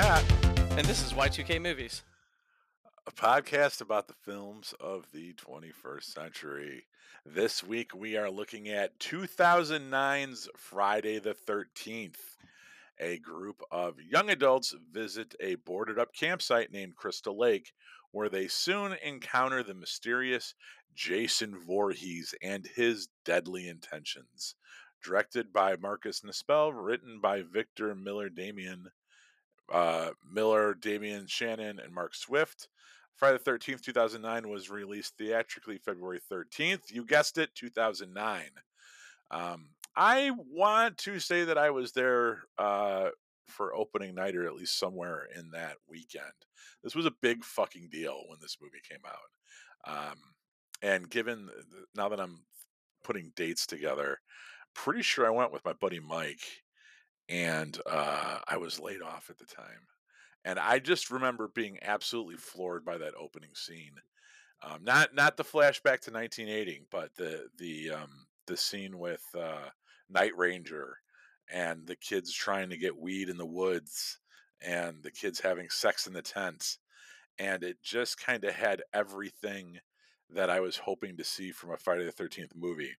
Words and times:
I'm 0.00 0.24
And 0.78 0.86
this 0.86 1.04
is 1.04 1.12
Y2K 1.12 1.60
Movies. 1.60 2.04
a 3.08 3.10
podcast 3.10 3.80
about 3.80 4.06
the 4.06 4.14
films 4.14 4.72
of 4.78 5.10
the 5.12 5.34
21st 5.34 6.04
century. 6.04 6.84
This 7.26 7.64
week 7.64 7.96
we 7.96 8.16
are 8.16 8.30
looking 8.30 8.68
at 8.68 9.00
2009's 9.00 10.48
Friday 10.56 11.18
the 11.18 11.34
13th. 11.34 12.36
A 13.00 13.18
group 13.18 13.60
of 13.72 14.00
young 14.00 14.30
adults 14.30 14.72
visit 14.92 15.34
a 15.40 15.56
boarded 15.56 15.98
up 15.98 16.14
campsite 16.14 16.70
named 16.70 16.94
Crystal 16.94 17.36
Lake, 17.36 17.72
where 18.12 18.28
they 18.28 18.46
soon 18.46 18.94
encounter 19.04 19.64
the 19.64 19.74
mysterious 19.74 20.54
Jason 20.94 21.58
Voorhees 21.58 22.36
and 22.40 22.68
his 22.68 23.08
deadly 23.24 23.66
intentions. 23.66 24.54
Directed 25.02 25.52
by 25.52 25.74
Marcus 25.74 26.20
Nispel, 26.20 26.72
written 26.72 27.18
by 27.20 27.42
Victor 27.42 27.96
Miller 27.96 28.28
Damian, 28.28 28.92
uh, 29.72 30.10
Miller, 30.30 30.74
Damian 30.74 31.26
Shannon, 31.26 31.78
and 31.78 31.92
Mark 31.92 32.14
Swift. 32.14 32.68
Friday 33.16 33.38
the 33.44 33.50
13th, 33.50 33.82
2009 33.82 34.48
was 34.48 34.70
released 34.70 35.16
theatrically 35.18 35.78
February 35.78 36.20
13th. 36.30 36.92
You 36.92 37.04
guessed 37.04 37.36
it, 37.36 37.54
2009. 37.56 38.42
Um, 39.32 39.70
I 39.96 40.30
want 40.52 40.96
to 40.98 41.18
say 41.18 41.44
that 41.44 41.58
I 41.58 41.70
was 41.70 41.92
there 41.92 42.44
uh, 42.58 43.08
for 43.48 43.74
opening 43.74 44.14
night 44.14 44.36
or 44.36 44.46
at 44.46 44.54
least 44.54 44.78
somewhere 44.78 45.26
in 45.36 45.50
that 45.50 45.76
weekend. 45.88 46.24
This 46.84 46.94
was 46.94 47.06
a 47.06 47.14
big 47.20 47.42
fucking 47.44 47.88
deal 47.90 48.22
when 48.28 48.38
this 48.40 48.58
movie 48.62 48.78
came 48.88 49.02
out. 49.04 50.08
Um, 50.10 50.16
and 50.82 51.10
given 51.10 51.48
now 51.96 52.08
that 52.08 52.20
I'm 52.20 52.44
putting 53.02 53.32
dates 53.34 53.66
together, 53.66 54.20
pretty 54.74 55.02
sure 55.02 55.26
I 55.26 55.30
went 55.30 55.52
with 55.52 55.64
my 55.64 55.72
buddy 55.72 55.98
Mike 55.98 56.62
and 57.28 57.78
uh, 57.86 58.38
I 58.46 58.56
was 58.56 58.80
laid 58.80 59.02
off 59.02 59.30
at 59.30 59.38
the 59.38 59.44
time. 59.44 59.86
And 60.44 60.58
I 60.58 60.78
just 60.78 61.10
remember 61.10 61.48
being 61.48 61.78
absolutely 61.82 62.36
floored 62.36 62.84
by 62.84 62.98
that 62.98 63.14
opening 63.18 63.50
scene. 63.54 63.94
Um, 64.62 64.82
not 64.82 65.14
not 65.14 65.36
the 65.36 65.44
flashback 65.44 66.00
to 66.02 66.12
1980, 66.12 66.86
but 66.90 67.14
the 67.16 67.48
the 67.58 67.90
um, 67.90 68.26
the 68.46 68.56
scene 68.56 68.98
with 68.98 69.22
uh, 69.38 69.68
Night 70.08 70.36
Ranger 70.36 70.96
and 71.52 71.86
the 71.86 71.96
kids 71.96 72.32
trying 72.32 72.70
to 72.70 72.76
get 72.76 72.96
weed 72.96 73.28
in 73.28 73.36
the 73.36 73.46
woods 73.46 74.18
and 74.60 75.02
the 75.02 75.10
kids 75.10 75.40
having 75.40 75.68
sex 75.70 76.06
in 76.06 76.12
the 76.12 76.22
tent. 76.22 76.78
And 77.38 77.62
it 77.62 77.76
just 77.82 78.18
kind 78.18 78.44
of 78.44 78.54
had 78.54 78.82
everything 78.92 79.78
that 80.30 80.50
I 80.50 80.60
was 80.60 80.76
hoping 80.76 81.16
to 81.16 81.24
see 81.24 81.52
from 81.52 81.72
a 81.72 81.76
Friday 81.76 82.04
the 82.04 82.12
13th 82.12 82.56
movie. 82.56 82.96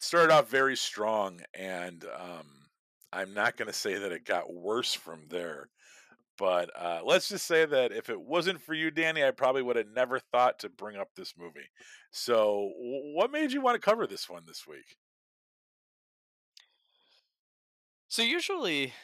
Started 0.00 0.32
off 0.32 0.48
very 0.48 0.76
strong, 0.76 1.40
and 1.54 2.04
um, 2.04 2.46
I'm 3.12 3.34
not 3.34 3.56
going 3.56 3.66
to 3.66 3.74
say 3.74 3.98
that 3.98 4.12
it 4.12 4.24
got 4.24 4.52
worse 4.52 4.94
from 4.94 5.22
there. 5.28 5.70
But 6.38 6.70
uh, 6.78 7.00
let's 7.04 7.28
just 7.28 7.46
say 7.46 7.66
that 7.66 7.90
if 7.90 8.08
it 8.08 8.20
wasn't 8.20 8.60
for 8.60 8.74
you, 8.74 8.92
Danny, 8.92 9.24
I 9.24 9.32
probably 9.32 9.62
would 9.62 9.74
have 9.74 9.88
never 9.92 10.20
thought 10.20 10.60
to 10.60 10.68
bring 10.68 10.96
up 10.96 11.08
this 11.16 11.34
movie. 11.36 11.68
So, 12.12 12.70
what 12.76 13.32
made 13.32 13.50
you 13.50 13.60
want 13.60 13.74
to 13.74 13.80
cover 13.80 14.06
this 14.06 14.28
one 14.28 14.44
this 14.46 14.64
week? 14.64 14.96
So 18.08 18.22
usually 18.22 18.94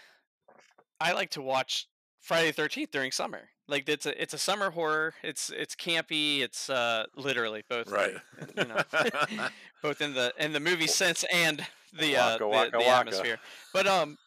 I 0.99 1.12
like 1.12 1.31
to 1.33 1.43
watch 1.43 1.88
Friday 2.21 2.50
the 2.50 2.62
13th 2.62 2.91
during 2.91 3.12
summer. 3.12 3.50
Like 3.66 3.88
it's 3.88 4.04
a 4.06 4.20
it's 4.22 4.34
a 4.34 4.38
summer 4.38 4.70
horror. 4.70 5.14
It's 5.22 5.48
it's 5.50 5.75
campy. 5.75 6.41
It's 6.41 6.69
uh 6.69 7.04
literally 7.16 7.62
both 7.69 7.91
Right. 7.91 8.14
you 8.56 8.64
know 8.64 8.82
both 9.82 10.00
in 10.02 10.12
the 10.14 10.32
in 10.38 10.52
the 10.52 10.60
movie 10.60 10.86
sense 10.86 11.25
and 11.32 11.64
the 11.98 12.16
uh 12.16 12.30
Waka, 12.32 12.38
the, 12.44 12.48
waka, 12.48 12.70
the 12.72 12.78
waka. 12.78 12.91
atmosphere. 12.91 13.38
But 13.72 13.86
um 13.86 14.19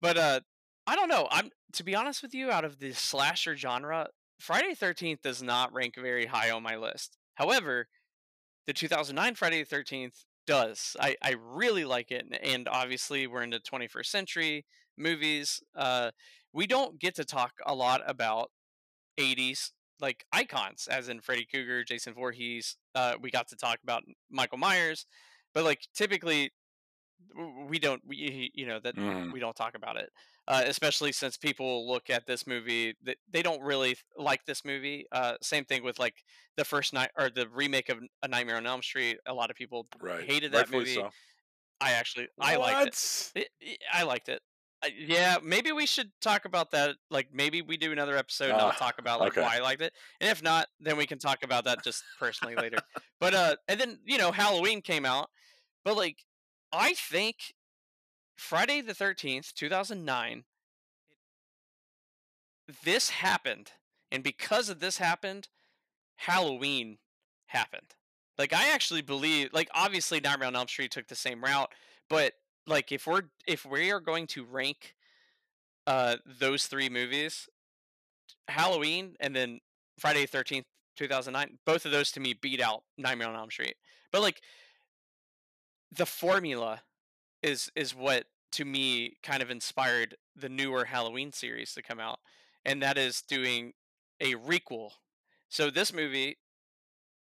but 0.01 0.17
uh 0.19 0.41
I 0.87 0.97
don't 0.97 1.09
know. 1.09 1.29
I'm 1.31 1.51
to 1.75 1.85
be 1.85 1.95
honest 1.95 2.23
with 2.23 2.35
you 2.35 2.51
out 2.51 2.65
of 2.65 2.79
the 2.79 2.93
slasher 2.93 3.57
genre, 3.57 4.09
Friday 4.41 4.75
the 4.79 4.87
13th 4.87 5.23
does 5.23 5.43
not 5.43 5.73
rank 5.73 5.95
very 6.01 6.27
high 6.27 6.51
on 6.51 6.63
my 6.63 6.77
list. 6.77 7.17
However, 7.35 7.89
the 8.67 8.73
2009 8.73 9.35
Friday 9.35 9.63
the 9.65 9.77
13th 9.77 10.25
does. 10.47 10.97
I, 10.99 11.17
I 11.23 11.35
really 11.39 11.85
like 11.85 12.11
it. 12.11 12.25
and- 12.25 12.35
And 12.43 12.69
obviously, 12.69 13.27
we're 13.27 13.43
in 13.43 13.51
the 13.51 13.61
21st 13.61 14.07
century 14.07 14.65
movies. 14.97 15.61
Uh, 15.77 16.11
we 16.53 16.67
don't 16.67 16.99
get 16.99 17.15
to 17.17 17.25
talk 17.25 17.53
a 17.67 17.75
lot 17.75 18.03
about 18.07 18.51
80s 19.19 19.71
like 20.01 20.25
icons, 20.33 20.87
as 20.89 21.09
in 21.09 21.21
Freddy 21.21 21.45
Krueger, 21.45 21.83
Jason 21.83 22.15
Voorhees. 22.15 22.77
Uh, 22.95 23.15
we 23.21 23.31
got 23.33 23.49
to 23.49 23.57
talk 23.57 23.81
about 23.83 24.05
Michael 24.31 24.59
Myers, 24.59 25.07
but 25.53 25.65
like 25.65 25.81
typically, 25.95 26.53
we 27.67 27.79
don't. 27.81 28.01
We 28.07 28.51
you 28.55 28.67
know 28.67 28.79
that 28.81 28.95
Mhm. 28.97 29.33
we 29.33 29.41
don't 29.41 29.57
talk 29.57 29.75
about 29.75 29.97
it. 29.97 30.11
Uh, 30.47 30.63
especially 30.67 31.13
since 31.13 31.37
people 31.37 31.87
look 31.87 32.09
at 32.09 32.27
this 32.27 32.47
movie, 32.47 32.95
they, 33.03 33.17
they 33.31 33.43
don't 33.43 33.61
really 33.61 33.97
like 34.17 34.45
this 34.47 34.65
movie. 34.65 35.05
Uh, 35.13 35.35
same 35.43 35.65
thing 35.65 35.83
with 35.83 35.99
like 35.99 36.23
the 36.57 36.65
first 36.65 36.93
night 36.95 37.11
or 37.19 37.29
the 37.29 37.49
remake 37.49 37.89
of 37.91 37.99
A 38.23 38.29
Nightmare 38.29 38.57
on 38.57 38.67
Elm 38.67 38.83
Street. 38.83 39.19
A 39.27 39.35
lot 39.35 39.51
of 39.51 39.57
people 39.57 39.87
Right. 40.01 40.25
hated 40.25 40.53
that 40.53 40.59
Rightfully 40.71 40.79
movie. 40.81 40.95
so. 40.95 41.11
I 41.81 41.93
actually 41.93 42.29
I 42.41 42.57
liked. 42.57 42.79
What? 42.79 43.33
It- 43.35 43.51
it- 43.61 43.83
I 43.93 44.05
liked 44.05 44.29
it. 44.29 44.43
I- 44.83 44.95
Yeah, 44.97 45.39
maybe 45.43 45.73
we 45.73 45.87
should 45.87 46.11
talk 46.21 46.45
about 46.45 46.71
that. 46.71 46.97
Like 47.11 47.29
maybe 47.33 47.63
we 47.63 47.77
do 47.77 47.91
another 47.93 48.17
episode 48.17 48.51
and 48.51 48.61
I'll 48.61 48.69
Ah, 48.69 48.73
talk 48.73 48.99
about 48.99 49.21
like 49.21 49.33
okay. 49.33 49.43
why 49.43 49.57
I 49.57 49.61
liked 49.61 49.83
it. 49.83 49.93
And 50.21 50.31
if 50.31 50.43
not, 50.43 50.69
then 50.81 50.97
we 50.97 51.07
can 51.07 51.19
talk 51.19 51.43
about 51.43 51.65
that 51.65 51.83
just 51.83 52.05
personally 52.19 52.55
later. 52.55 52.79
But 53.21 53.35
uh 53.35 53.57
and 53.67 53.81
then, 53.81 53.99
you 54.05 54.19
know, 54.19 54.31
Halloween 54.33 54.81
came 54.83 55.05
out. 55.05 55.31
But 55.85 55.97
like 55.97 56.19
I 56.73 56.95
think 56.95 57.55
Friday 58.37 58.81
the 58.81 58.95
13th, 58.95 59.53
2009 59.55 60.45
this 62.85 63.11
happened. 63.11 63.73
And 64.13 64.23
because 64.23 64.69
of 64.69 64.81
this 64.81 64.99
happened, 64.99 65.49
Halloween 66.17 66.99
happened. 67.47 67.95
Like 68.39 68.53
I 68.53 68.73
actually 68.73 69.03
believe 69.03 69.51
like 69.53 69.69
obviously 69.75 70.21
Nightmare 70.21 70.49
on 70.49 70.57
Elm 70.57 70.69
Street 70.69 70.91
took 70.93 71.09
the 71.09 71.15
same 71.17 71.43
route, 71.43 71.73
but 72.09 72.35
like 72.69 72.93
if 72.93 73.07
we're 73.07 73.23
if 73.47 73.65
we 73.65 73.91
are 73.91 74.01
going 74.01 74.27
to 74.29 74.45
rank 74.45 74.95
uh 75.87 76.17
those 76.27 76.67
three 76.67 76.89
movies, 76.89 77.49
Halloween 78.49 79.17
and 79.21 79.35
then 79.35 79.61
Friday 79.99 80.27
the 80.27 80.39
13th 80.39 80.65
2009, 80.97 81.59
both 81.65 81.85
of 81.85 81.93
those 81.93 82.11
to 82.13 82.21
me 82.21 82.35
beat 82.35 82.61
out 82.61 82.83
Nightmare 82.97 83.29
on 83.29 83.37
Elm 83.37 83.51
Street. 83.51 83.77
But 84.13 84.23
like 84.23 84.43
the 85.97 86.07
formula 86.07 86.83
is 87.43 87.71
is 87.75 87.95
what 87.95 88.25
to 88.53 88.65
me 88.65 89.17
kind 89.23 89.43
of 89.43 89.51
inspired 89.51 90.17
the 90.37 90.49
newer 90.49 90.85
Halloween 90.85 91.33
series 91.33 91.73
to 91.75 91.83
come 91.83 92.01
out 92.01 92.19
and 92.65 92.83
that 92.83 92.99
is 92.99 93.23
doing 93.23 93.73
a 94.21 94.35
requel. 94.35 94.91
So 95.49 95.71
this 95.71 95.93
movie 95.93 96.39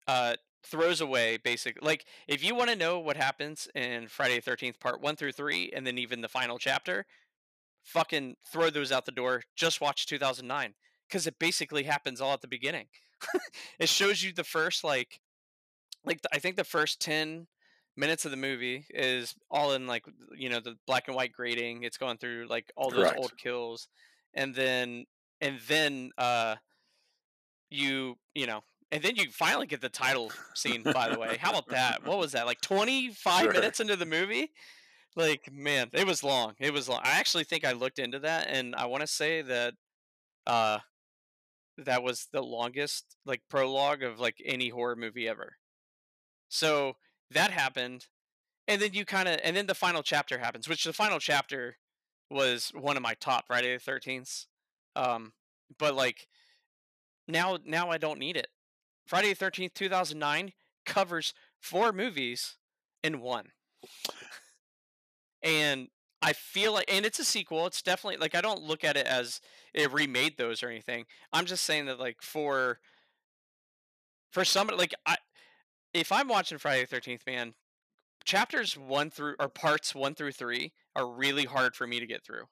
uh 0.08 0.36
throws 0.70 1.02
away 1.02 1.38
basic 1.38 1.82
like 1.82 2.06
if 2.28 2.44
you 2.44 2.56
want 2.56 2.70
to 2.70 2.76
know 2.76 3.00
what 3.00 3.18
happens 3.18 3.68
in 3.76 4.08
Friday 4.08 4.40
the 4.40 4.52
13th 4.52 4.80
part 4.80 5.02
1 5.02 5.16
through 5.16 5.32
3 5.32 5.72
and 5.76 5.86
then 5.86 5.98
even 5.98 6.22
the 6.22 6.28
final 6.28 6.58
chapter 6.58 7.06
fucking 7.84 8.36
throw 8.52 8.70
those 8.70 8.92
out 8.92 9.06
the 9.06 9.12
door 9.12 9.44
just 9.56 9.82
watch 9.82 10.06
2009 10.06 10.74
cuz 11.10 11.26
it 11.26 11.40
basically 11.40 11.84
happens 11.84 12.20
all 12.20 12.34
at 12.34 12.42
the 12.42 12.48
beginning 12.48 12.88
it 13.80 13.90
shows 13.90 14.24
you 14.24 14.34
the 14.34 14.44
first 14.44 14.84
like 14.84 15.22
like 16.06 16.20
I 16.32 16.40
think 16.40 16.56
the 16.56 16.64
first 16.64 17.00
10 17.02 17.48
minutes 17.96 18.26
of 18.26 18.32
the 18.32 18.38
movie 18.38 18.86
is 18.92 19.36
all 19.50 19.74
in 19.74 19.88
like 19.88 20.06
you 20.36 20.50
know 20.50 20.60
the 20.60 20.78
black 20.86 21.08
and 21.08 21.16
white 21.16 21.34
grading 21.34 21.84
it's 21.84 21.98
going 21.98 22.18
through 22.18 22.46
like 22.50 22.72
all 22.76 22.90
those 22.90 23.06
Correct. 23.06 23.18
old 23.18 23.38
kills 23.38 23.88
and 24.34 24.54
then 24.54 25.06
and 25.42 25.60
then 25.68 26.12
uh 26.18 26.56
you 27.70 28.18
you 28.36 28.46
know 28.46 28.62
and 28.92 29.04
then 29.04 29.16
you 29.16 29.30
finally 29.32 29.68
get 29.68 29.82
the 29.82 29.90
title 29.90 30.32
scene 30.56 30.84
by 30.84 31.10
the 31.10 31.20
way. 31.20 31.38
How 31.38 31.50
about 31.52 31.68
that? 31.70 32.06
What 32.06 32.18
was 32.18 32.32
that 32.34 32.46
like 32.46 32.62
25 32.62 33.44
Sure. 33.44 33.54
minutes 33.54 33.80
into 33.80 33.96
the 33.96 34.06
movie? 34.06 34.52
Like 35.16 35.52
man 35.52 35.90
it 35.94 36.06
was 36.06 36.24
long. 36.24 36.54
It 36.60 36.74
was 36.74 36.88
long. 36.88 37.02
I 37.04 37.20
actually 37.20 37.44
think 37.44 37.66
i 37.66 37.72
looked 37.72 38.00
into 38.00 38.20
that 38.20 38.48
and 38.50 38.76
i 38.76 38.86
want 38.86 39.02
to 39.02 39.08
say 39.08 39.42
that 39.42 39.74
uh 40.46 40.80
that 41.78 42.02
was 42.04 42.28
the 42.32 42.42
longest 42.42 43.18
like 43.26 43.42
prologue 43.50 44.04
of 44.04 44.20
like 44.20 44.42
any 44.44 44.70
horror 44.70 44.96
movie 44.96 45.28
ever. 45.28 45.58
So 46.50 46.94
that 47.32 47.52
happened 47.52 48.08
and 48.68 48.82
then 48.82 48.94
you 48.94 49.06
kind 49.06 49.28
of 49.28 49.40
and 49.44 49.56
then 49.56 49.68
the 49.68 49.76
final 49.76 50.04
chapter 50.04 50.38
happens 50.38 50.68
which 50.68 50.84
the 50.84 50.94
final 50.94 51.20
chapter 51.20 51.78
was 52.30 52.70
one 52.74 52.98
of 52.98 53.04
my 53.04 53.14
top 53.16 53.48
friday 53.48 53.76
the 53.78 53.92
13th 53.92 54.46
um 54.96 55.34
but 55.78 55.94
like 55.96 56.28
now 57.28 57.58
now 57.66 57.90
i 57.90 57.98
don't 57.98 58.20
need 58.20 58.38
it 58.38 58.48
friday 59.08 59.34
the 59.34 59.46
13th 59.46 59.74
2009 59.74 60.52
covers 60.86 61.34
four 61.60 61.92
movies 61.92 62.58
in 63.04 63.20
one 63.20 63.48
and 65.42 65.88
i 66.22 66.34
feel 66.34 66.74
like 66.74 66.92
and 66.92 67.06
it's 67.06 67.20
a 67.20 67.26
sequel 67.26 67.66
it's 67.66 67.82
definitely 67.82 68.18
like 68.18 68.36
i 68.36 68.42
don't 68.42 68.62
look 68.62 68.84
at 68.84 68.98
it 68.98 69.06
as 69.06 69.42
it 69.74 69.92
remade 69.92 70.38
those 70.38 70.62
or 70.62 70.70
anything 70.70 71.06
i'm 71.34 71.46
just 71.46 71.64
saying 71.64 71.86
that 71.86 72.00
like 72.00 72.22
for 72.22 72.80
for 74.32 74.46
somebody 74.46 74.78
like 74.78 74.94
i 75.06 75.18
if 75.94 76.12
i'm 76.12 76.28
watching 76.28 76.58
friday 76.58 76.86
the 76.86 76.96
13th 76.96 77.26
man 77.26 77.54
chapters 78.28 78.78
one 78.78 79.10
through 79.10 79.36
or 79.40 79.48
parts 79.48 79.96
one 79.96 80.14
through 80.14 80.34
three 80.34 80.74
are 80.96 81.10
really 81.10 81.46
hard 81.46 81.76
for 81.76 81.88
me 81.88 82.00
to 82.00 82.06
get 82.06 82.24
through. 82.24 82.44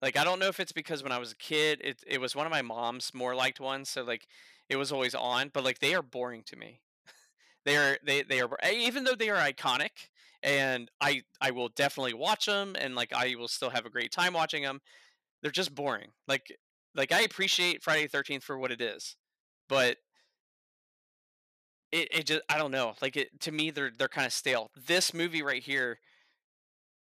Like 0.00 0.16
I 0.16 0.24
don't 0.24 0.38
know 0.38 0.48
if 0.48 0.60
it's 0.60 0.72
because 0.72 1.02
when 1.02 1.12
I 1.12 1.18
was 1.18 1.32
a 1.32 1.36
kid, 1.36 1.80
it 1.82 2.02
it 2.06 2.20
was 2.20 2.36
one 2.36 2.46
of 2.46 2.52
my 2.52 2.62
mom's 2.62 3.12
more 3.12 3.34
liked 3.34 3.60
ones, 3.60 3.90
so 3.90 4.02
like 4.02 4.26
it 4.68 4.76
was 4.76 4.92
always 4.92 5.14
on, 5.14 5.50
but 5.52 5.64
like 5.64 5.78
they 5.78 5.94
are 5.94 6.02
boring 6.02 6.42
to 6.44 6.56
me. 6.56 6.80
they 7.64 7.76
are 7.76 7.98
they 8.04 8.22
they 8.22 8.40
are 8.40 8.50
even 8.72 9.04
though 9.04 9.14
they 9.14 9.30
are 9.30 9.36
iconic 9.36 10.08
and 10.44 10.90
I 11.00 11.22
I 11.40 11.50
will 11.50 11.68
definitely 11.68 12.14
watch 12.14 12.46
them 12.46 12.76
and 12.78 12.94
like 12.94 13.12
I 13.12 13.34
will 13.36 13.48
still 13.48 13.70
have 13.70 13.86
a 13.86 13.90
great 13.90 14.12
time 14.12 14.34
watching 14.34 14.62
them. 14.62 14.80
They're 15.42 15.50
just 15.50 15.74
boring. 15.74 16.08
Like 16.28 16.56
like 16.94 17.10
I 17.12 17.22
appreciate 17.22 17.82
Friday 17.82 18.06
the 18.06 18.18
13th 18.18 18.42
for 18.42 18.58
what 18.58 18.70
it 18.70 18.80
is, 18.80 19.16
but 19.68 19.96
it, 21.90 22.08
it 22.12 22.26
just 22.26 22.42
I 22.48 22.58
don't 22.58 22.70
know. 22.70 22.94
Like 23.00 23.16
it 23.16 23.40
to 23.40 23.52
me 23.52 23.70
they're 23.70 23.90
they're 23.96 24.08
kind 24.08 24.26
of 24.26 24.32
stale. 24.32 24.70
This 24.86 25.14
movie 25.14 25.42
right 25.42 25.62
here 25.62 25.98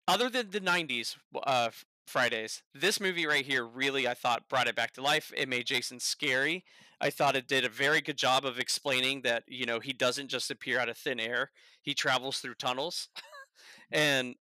other 0.07 0.30
than 0.30 0.51
the 0.51 0.62
90s 0.62 1.15
uh 1.45 1.71
Fridays. 2.06 2.62
This 2.75 3.00
movie 3.00 3.25
right 3.25 3.45
here 3.45 3.65
really 3.65 4.07
I 4.07 4.13
thought 4.13 4.48
brought 4.48 4.68
it 4.68 4.75
back 4.75 4.94
to 4.94 5.01
life. 5.01 5.33
It 5.36 5.50
made 5.50 5.65
Jason 5.65 6.00
scary. 6.00 6.63
I 7.05 7.11
thought 7.11 7.35
it 7.35 7.47
did 7.47 7.63
a 7.63 7.69
very 7.69 8.01
good 8.01 8.17
job 8.17 8.45
of 8.45 8.57
explaining 8.57 9.21
that, 9.21 9.43
you 9.47 9.67
know, 9.67 9.79
he 9.79 9.93
doesn't 9.93 10.27
just 10.27 10.49
appear 10.49 10.79
out 10.79 10.89
of 10.89 10.97
thin 10.97 11.19
air. 11.19 11.51
He 11.83 11.93
travels 11.93 12.39
through 12.39 12.55
tunnels. 12.55 13.09
and 13.91 14.33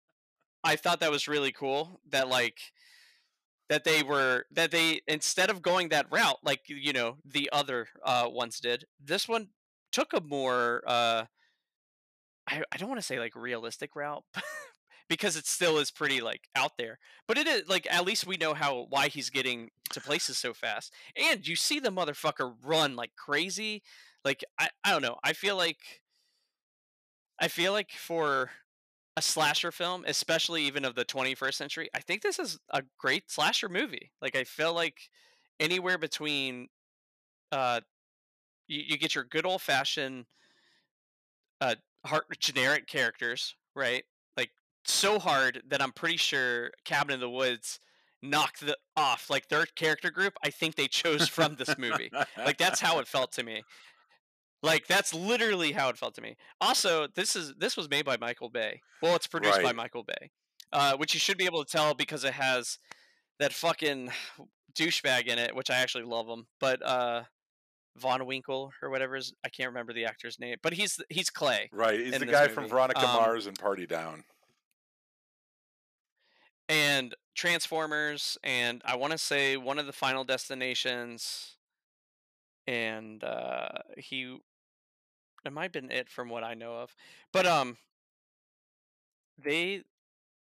I 0.63 0.77
thought 0.77 1.01
that 1.01 1.11
was 1.11 1.27
really 1.27 1.51
cool 1.51 2.01
that 2.11 2.29
like 2.29 2.61
that 3.69 3.83
they 3.83 4.05
were 4.05 4.45
that 4.53 4.71
they 4.71 5.01
instead 5.09 5.51
of 5.51 5.61
going 5.61 5.89
that 5.89 6.07
route 6.13 6.39
like 6.45 6.61
you 6.69 6.93
know 6.93 7.17
the 7.25 7.51
other 7.53 7.89
uh 8.05 8.29
ones 8.29 8.61
did, 8.61 8.85
this 9.05 9.29
one 9.29 9.49
took 9.91 10.13
a 10.13 10.21
more 10.21 10.85
uh 10.87 11.25
I, 12.47 12.63
I 12.71 12.77
don't 12.77 12.89
want 12.89 13.01
to 13.01 13.07
say 13.07 13.19
like 13.19 13.35
realistic 13.35 13.97
route, 13.97 14.23
because 15.09 15.37
it 15.37 15.47
still 15.47 15.79
is 15.79 15.91
pretty 15.91 16.21
like 16.21 16.49
out 16.57 16.73
there. 16.79 16.99
But 17.29 17.39
it 17.39 17.47
is 17.47 17.69
like 17.69 17.87
at 17.91 18.05
least 18.05 18.27
we 18.27 18.37
know 18.37 18.55
how 18.55 18.87
why 18.91 19.09
he's 19.09 19.31
getting 19.31 19.71
to 19.91 20.01
places 20.01 20.39
so 20.39 20.55
fast. 20.55 20.93
And 21.17 21.47
you 21.47 21.57
see 21.57 21.81
the 21.81 21.91
motherfucker 21.91 22.55
run 22.65 22.97
like 22.97 23.13
crazy. 23.17 23.83
Like 24.25 24.45
I, 24.59 24.69
I 24.85 24.91
don't 24.93 25.03
know. 25.03 25.19
I 25.25 25.33
feel 25.33 25.57
like 25.57 25.79
I 27.39 27.49
feel 27.49 27.73
like 27.73 27.91
for 27.93 28.51
a 29.17 29.23
slasher 29.23 29.73
film, 29.73 30.05
especially 30.07 30.65
even 30.65 30.85
of 30.85 30.95
the 30.95 31.05
21st 31.05 31.55
century, 31.55 31.91
I 31.95 32.01
think 32.01 32.23
this 32.23 32.39
is 32.39 32.59
a 32.71 32.83
great 32.99 33.31
slasher 33.31 33.69
movie. 33.69 34.13
Like 34.23 34.37
I 34.37 34.45
feel 34.45 34.75
like 34.75 35.11
anywhere 35.61 35.99
between 35.99 36.69
uh 37.53 37.81
you, 38.69 38.83
you 38.89 38.99
get 38.99 39.15
your 39.15 39.25
good 39.25 39.47
old 39.47 39.63
fashioned 39.63 40.27
uh 41.61 41.75
heart 42.05 42.25
generic 42.39 42.87
characters, 42.87 43.55
right? 43.75 44.05
So 44.85 45.19
hard 45.19 45.63
that 45.69 45.83
I'm 45.83 45.93
pretty 45.93 46.17
sure 46.17 46.71
Cabin 46.85 47.15
in 47.15 47.21
the 47.21 47.31
Woods 47.31 47.79
knocked 48.23 48.61
the 48.61 48.77
off 48.97 49.29
like 49.29 49.49
their 49.49 49.67
character 49.77 50.11
group. 50.11 50.35
I 50.45 50.51
think 50.51 50.77
they 50.77 50.87
chose 50.89 51.29
from 51.29 51.57
this 51.57 51.77
movie. 51.79 52.11
like 52.39 52.59
that's 52.59 52.81
how 52.81 52.99
it 52.99 53.09
felt 53.09 53.33
to 53.33 53.43
me. 53.43 53.63
Like 54.63 54.87
that's 54.87 55.13
literally 55.13 55.73
how 55.73 55.89
it 55.89 55.99
felt 55.99 56.15
to 56.15 56.23
me. 56.23 56.37
Also, 56.61 57.09
this 57.15 57.35
is 57.35 57.55
this 57.59 57.77
was 57.77 57.91
made 57.91 58.05
by 58.05 58.17
Michael 58.17 58.49
Bay. 58.49 58.81
Well, 59.03 59.17
it's 59.17 59.27
produced 59.27 59.57
right. 59.57 59.65
by 59.65 59.73
Michael 59.73 60.05
Bay, 60.05 60.31
uh, 60.73 60.97
which 60.97 61.15
you 61.15 61.21
should 61.21 61.39
be 61.39 61.47
able 61.47 61.65
to 61.65 61.71
tell 61.71 61.95
because 61.95 62.23
it 62.25 62.35
has 62.35 62.79
that 63.41 63.53
fucking 63.53 64.11
douchebag 64.75 65.27
in 65.27 65.39
it, 65.39 65.55
which 65.57 65.71
I 65.71 65.77
actually 65.77 66.05
love 66.05 66.29
him. 66.29 66.47
But 66.61 66.81
uh, 66.87 67.23
Von 67.99 68.25
Winkle 68.25 68.73
or 68.81 68.91
whatever 68.91 69.17
is 69.17 69.33
I 69.45 69.49
can't 69.49 69.69
remember 69.69 69.93
the 69.93 70.05
actor's 70.05 70.39
name, 70.39 70.57
but 70.63 70.75
he's 70.75 71.01
he's 71.11 71.29
Clay. 71.29 71.69
Right, 71.73 71.99
he's 71.99 72.19
the 72.19 72.27
guy 72.27 72.43
movie. 72.43 72.55
from 72.55 72.69
Veronica 72.69 73.01
um, 73.01 73.17
Mars 73.17 73.47
and 73.47 73.59
Party 73.59 73.87
Down 73.87 74.23
and 76.69 77.15
Transformers, 77.35 78.39
and 78.43 78.83
I 78.85 78.97
want 78.97 79.13
to 79.13 79.19
say 79.19 79.57
one 79.57 79.79
of 79.79 79.87
the 79.87 79.93
Final 79.93 80.25
Destinations, 80.25 81.57
and 82.67 83.23
uh, 83.25 83.69
he 83.97 84.39
it 85.45 85.53
might 85.53 85.65
have 85.65 85.73
been 85.73 85.91
it 85.91 86.09
from 86.09 86.29
what 86.29 86.45
I 86.45 86.55
know 86.55 86.75
of, 86.77 86.95
but 87.33 87.47
um, 87.47 87.77
they 89.43 89.83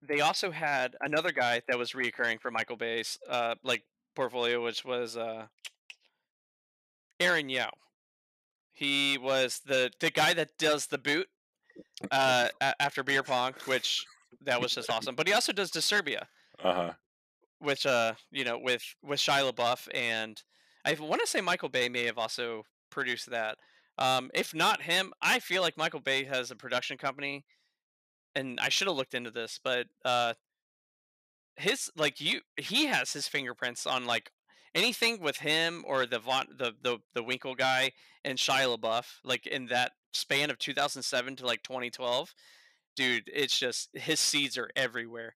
they 0.03 0.21
also 0.21 0.51
had 0.51 0.97
another 1.01 1.33
guy 1.33 1.63
that 1.69 1.79
was 1.79 1.93
reoccurring 1.93 2.41
for 2.41 2.51
Michael 2.51 2.77
Bay's 2.77 3.19
uh 3.29 3.55
like 3.63 3.85
portfolio, 4.15 4.63
which 4.63 4.85
was 4.85 5.17
uh 5.17 5.47
Aaron 7.21 7.49
Yoo. 7.49 7.71
He 8.73 9.19
was 9.19 9.61
the 9.65 9.91
the 10.01 10.11
guy 10.11 10.35
that 10.35 10.59
does 10.59 10.87
the 10.87 10.99
boot 10.99 11.29
uh 12.11 12.49
after 12.81 13.03
beer 13.03 13.23
pong, 13.23 13.55
which 13.67 14.05
that 14.45 14.61
was 14.61 14.75
just 14.75 14.91
awesome. 14.91 15.15
But 15.15 15.27
he 15.27 15.33
also 15.33 15.53
does 15.53 15.71
Disturbia. 15.71 16.27
Uh 16.63 16.75
huh. 16.75 16.93
Which 17.59 17.87
uh, 17.87 18.15
you 18.31 18.45
know, 18.45 18.59
with 18.59 18.83
with 19.03 19.21
Shia 19.21 19.51
LaBeouf 19.51 19.89
and 19.95 20.43
I 20.85 20.95
want 20.95 21.21
to 21.21 21.27
say 21.27 21.41
Michael 21.41 21.69
Bay 21.69 21.89
may 21.89 22.05
have 22.05 22.19
also 22.19 22.65
produced 22.91 23.31
that. 23.31 23.59
Um, 23.99 24.31
if 24.35 24.55
not 24.55 24.83
him, 24.83 25.13
I 25.21 25.39
feel 25.39 25.63
like 25.63 25.77
Michael 25.77 26.01
Bay 26.01 26.25
has 26.25 26.51
a 26.51 26.57
production 26.57 26.97
company, 26.99 27.45
and 28.35 28.59
I 28.61 28.69
should 28.69 28.89
have 28.89 28.97
looked 28.97 29.15
into 29.15 29.31
this, 29.31 29.61
but 29.63 29.87
uh, 30.05 30.35
his 31.57 31.91
like 31.97 32.21
you, 32.21 32.41
he 32.57 32.87
has 32.87 33.13
his 33.13 33.29
fingerprints 33.29 33.87
on 33.87 34.07
like 34.07 34.33
anything 34.75 35.21
with 35.21 35.39
him 35.39 35.85
or 35.87 36.07
the 36.07 36.19
Von, 36.19 36.47
the 36.57 36.73
the 36.83 36.99
the 37.15 37.23
Winkle 37.23 37.55
guy 37.55 37.93
and 38.25 38.39
Shia 38.39 38.77
LaBeouf, 38.77 39.21
like 39.25 39.47
in 39.47 39.67
that 39.67 39.93
span 40.13 40.51
of 40.51 40.59
2007 40.59 41.37
to 41.37 41.47
like 41.47 41.63
2012 41.63 42.35
dude, 42.97 43.31
it's 43.33 43.59
just 43.59 43.91
his 43.95 44.21
seeds 44.21 44.59
are 44.59 44.71
everywhere. 44.77 45.35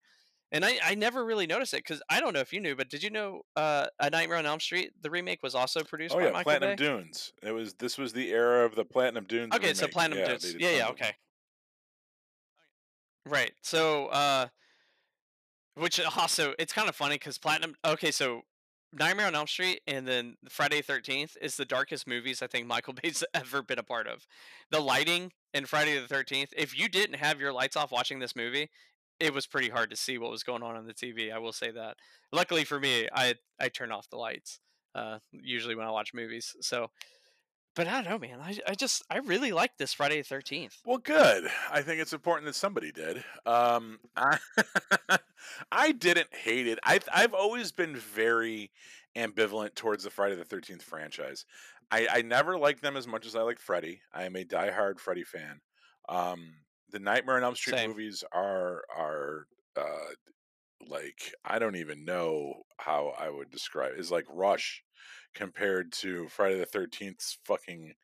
And 0.53 0.65
I, 0.65 0.79
I 0.85 0.95
never 0.95 1.25
really 1.25 1.47
noticed 1.47 1.75
it 1.75 1.79
because 1.79 2.01
I 2.09 2.21
don't 2.21 2.33
know 2.33 2.41
if 2.41 2.53
you 2.53 2.61
knew, 2.61 2.77
but 2.77 2.89
did 2.89 3.03
you 3.03 3.11
know 3.11 3.43
uh, 3.57 3.87
A 3.99 4.11
Nightmare 4.11 4.39
on 4.39 4.47
Elm 4.47 4.61
Street, 4.61 4.93
the 5.03 5.11
remake 5.11 5.43
was 5.43 5.57
also 5.57 5.83
produced 5.83 6.15
oh, 6.15 6.19
by 6.19 6.27
yeah, 6.27 6.31
Michael 6.31 6.45
Platinum 6.45 6.77
Bay? 6.77 6.85
Dunes. 6.85 7.33
It 7.43 7.51
was 7.51 7.75
this 7.75 7.99
was 7.99 8.13
the 8.13 8.31
era 8.31 8.65
of 8.65 8.77
the 8.77 8.85
Platinum 8.85 9.25
Dunes. 9.25 9.53
Okay, 9.53 9.67
remake. 9.67 9.77
so 9.77 9.89
Platinum 9.89 10.19
yeah, 10.21 10.27
Dunes. 10.29 10.57
Yeah, 10.59 10.71
yeah, 10.71 10.89
okay. 10.89 11.13
Right. 13.27 13.53
So, 13.61 14.07
uh, 14.07 14.47
which 15.75 16.01
also 16.17 16.55
it's 16.61 16.73
kind 16.73 16.89
of 16.89 16.95
funny 16.95 17.17
because 17.17 17.39
Platinum. 17.39 17.75
Okay, 17.85 18.13
so 18.13 18.43
Nightmare 18.99 19.27
on 19.27 19.35
Elm 19.35 19.47
Street 19.47 19.83
and 19.87 20.07
then 20.07 20.37
Friday 20.49 20.83
Thirteenth 20.83 21.37
is 21.41 21.57
the 21.57 21.65
darkest 21.65 22.07
movies 22.07 22.43
I 22.43 22.47
think 22.47 22.67
Michael 22.67 22.95
Bay's 23.03 23.23
ever 23.35 23.63
been 23.63 23.79
a 23.79 23.83
part 23.83 24.07
of. 24.07 24.27
The 24.71 24.81
lighting 24.81 25.33
in 25.53 25.67
Friday 25.67 25.99
the 26.01 26.09
Thirteenth. 26.09 26.53
If 26.57 26.79
you 26.79 26.89
didn't 26.89 27.17
have 27.17 27.41
your 27.41 27.53
lights 27.53 27.77
off 27.77 27.93
watching 27.93 28.19
this 28.19 28.35
movie, 28.35 28.71
it 29.21 29.35
was 29.35 29.47
pretty 29.47 29.69
hard 29.69 29.91
to 29.91 29.97
see 29.97 30.19
what 30.19 30.31
was 30.31 30.43
going 30.43 30.63
on 30.63 30.77
on 30.77 30.87
the 30.87 30.95
TV. 30.95 31.33
I 31.33 31.39
will 31.39 31.53
say 31.53 31.71
that. 31.71 31.97
Luckily 32.33 32.65
for 32.65 32.81
me, 32.81 33.09
I 33.13 33.35
I 33.61 33.69
turn 33.69 33.93
off 33.93 34.09
the 34.11 34.17
lights 34.17 34.61
uh, 34.97 35.19
usually 35.31 35.75
when 35.75 35.87
I 35.87 35.91
watch 35.91 36.15
movies. 36.15 36.57
So, 36.61 36.91
but 37.77 37.87
I 37.87 38.03
don't 38.03 38.11
know, 38.11 38.19
man. 38.19 38.41
I, 38.43 38.59
I 38.67 38.75
just 38.75 39.05
I 39.11 39.19
really 39.19 39.53
like 39.53 39.77
this 39.77 39.93
Friday 39.93 40.17
the 40.17 40.25
Thirteenth. 40.25 40.79
Well, 40.85 40.99
good. 40.99 41.45
I 41.71 41.83
think 41.83 42.01
it's 42.01 42.15
important 42.15 42.47
that 42.47 42.55
somebody 42.55 42.91
did. 42.91 43.23
Um, 43.45 43.99
I, 44.17 44.39
I 45.71 45.93
didn't 45.93 46.35
hate 46.35 46.67
it. 46.67 46.79
I 46.83 46.99
I've 47.15 47.35
always 47.35 47.71
been 47.71 47.95
very 47.95 48.73
ambivalent 49.15 49.75
towards 49.75 50.05
the 50.05 50.11
Friday 50.11 50.35
the 50.35 50.45
Thirteenth 50.45 50.83
franchise. 50.83 51.45
I, 51.91 52.09
I 52.11 52.23
never 52.23 52.59
liked 52.59 52.83
them 52.83 52.97
as 52.97 53.07
much 53.07 53.27
as 53.27 53.37
I 53.37 53.43
liked 53.43 53.61
Freddy. 53.61 54.01
I 54.13 54.25
am 54.25 54.35
a 54.35 54.45
diehard 54.45 54.99
Freddy 54.99 55.23
fan. 55.23 55.61
Um, 56.09 56.55
the 56.91 56.99
Nightmare 56.99 57.37
on 57.37 57.45
Elm 57.45 57.55
Street 57.55 57.77
Same. 57.77 57.91
movies 57.91 58.25
are 58.33 58.83
are 58.97 59.47
uh, 59.77 60.15
like 60.89 61.35
I 61.45 61.59
don't 61.59 61.77
even 61.77 62.05
know 62.05 62.63
how 62.79 63.13
I 63.19 63.29
would 63.29 63.51
describe. 63.51 63.93
It. 63.93 64.01
Is 64.01 64.11
like 64.11 64.25
Rush 64.31 64.83
compared 65.37 65.93
to 65.93 66.27
Friday 66.29 66.59
the 66.59 66.67
Thirteenth's 66.67 67.39
fucking 67.45 67.95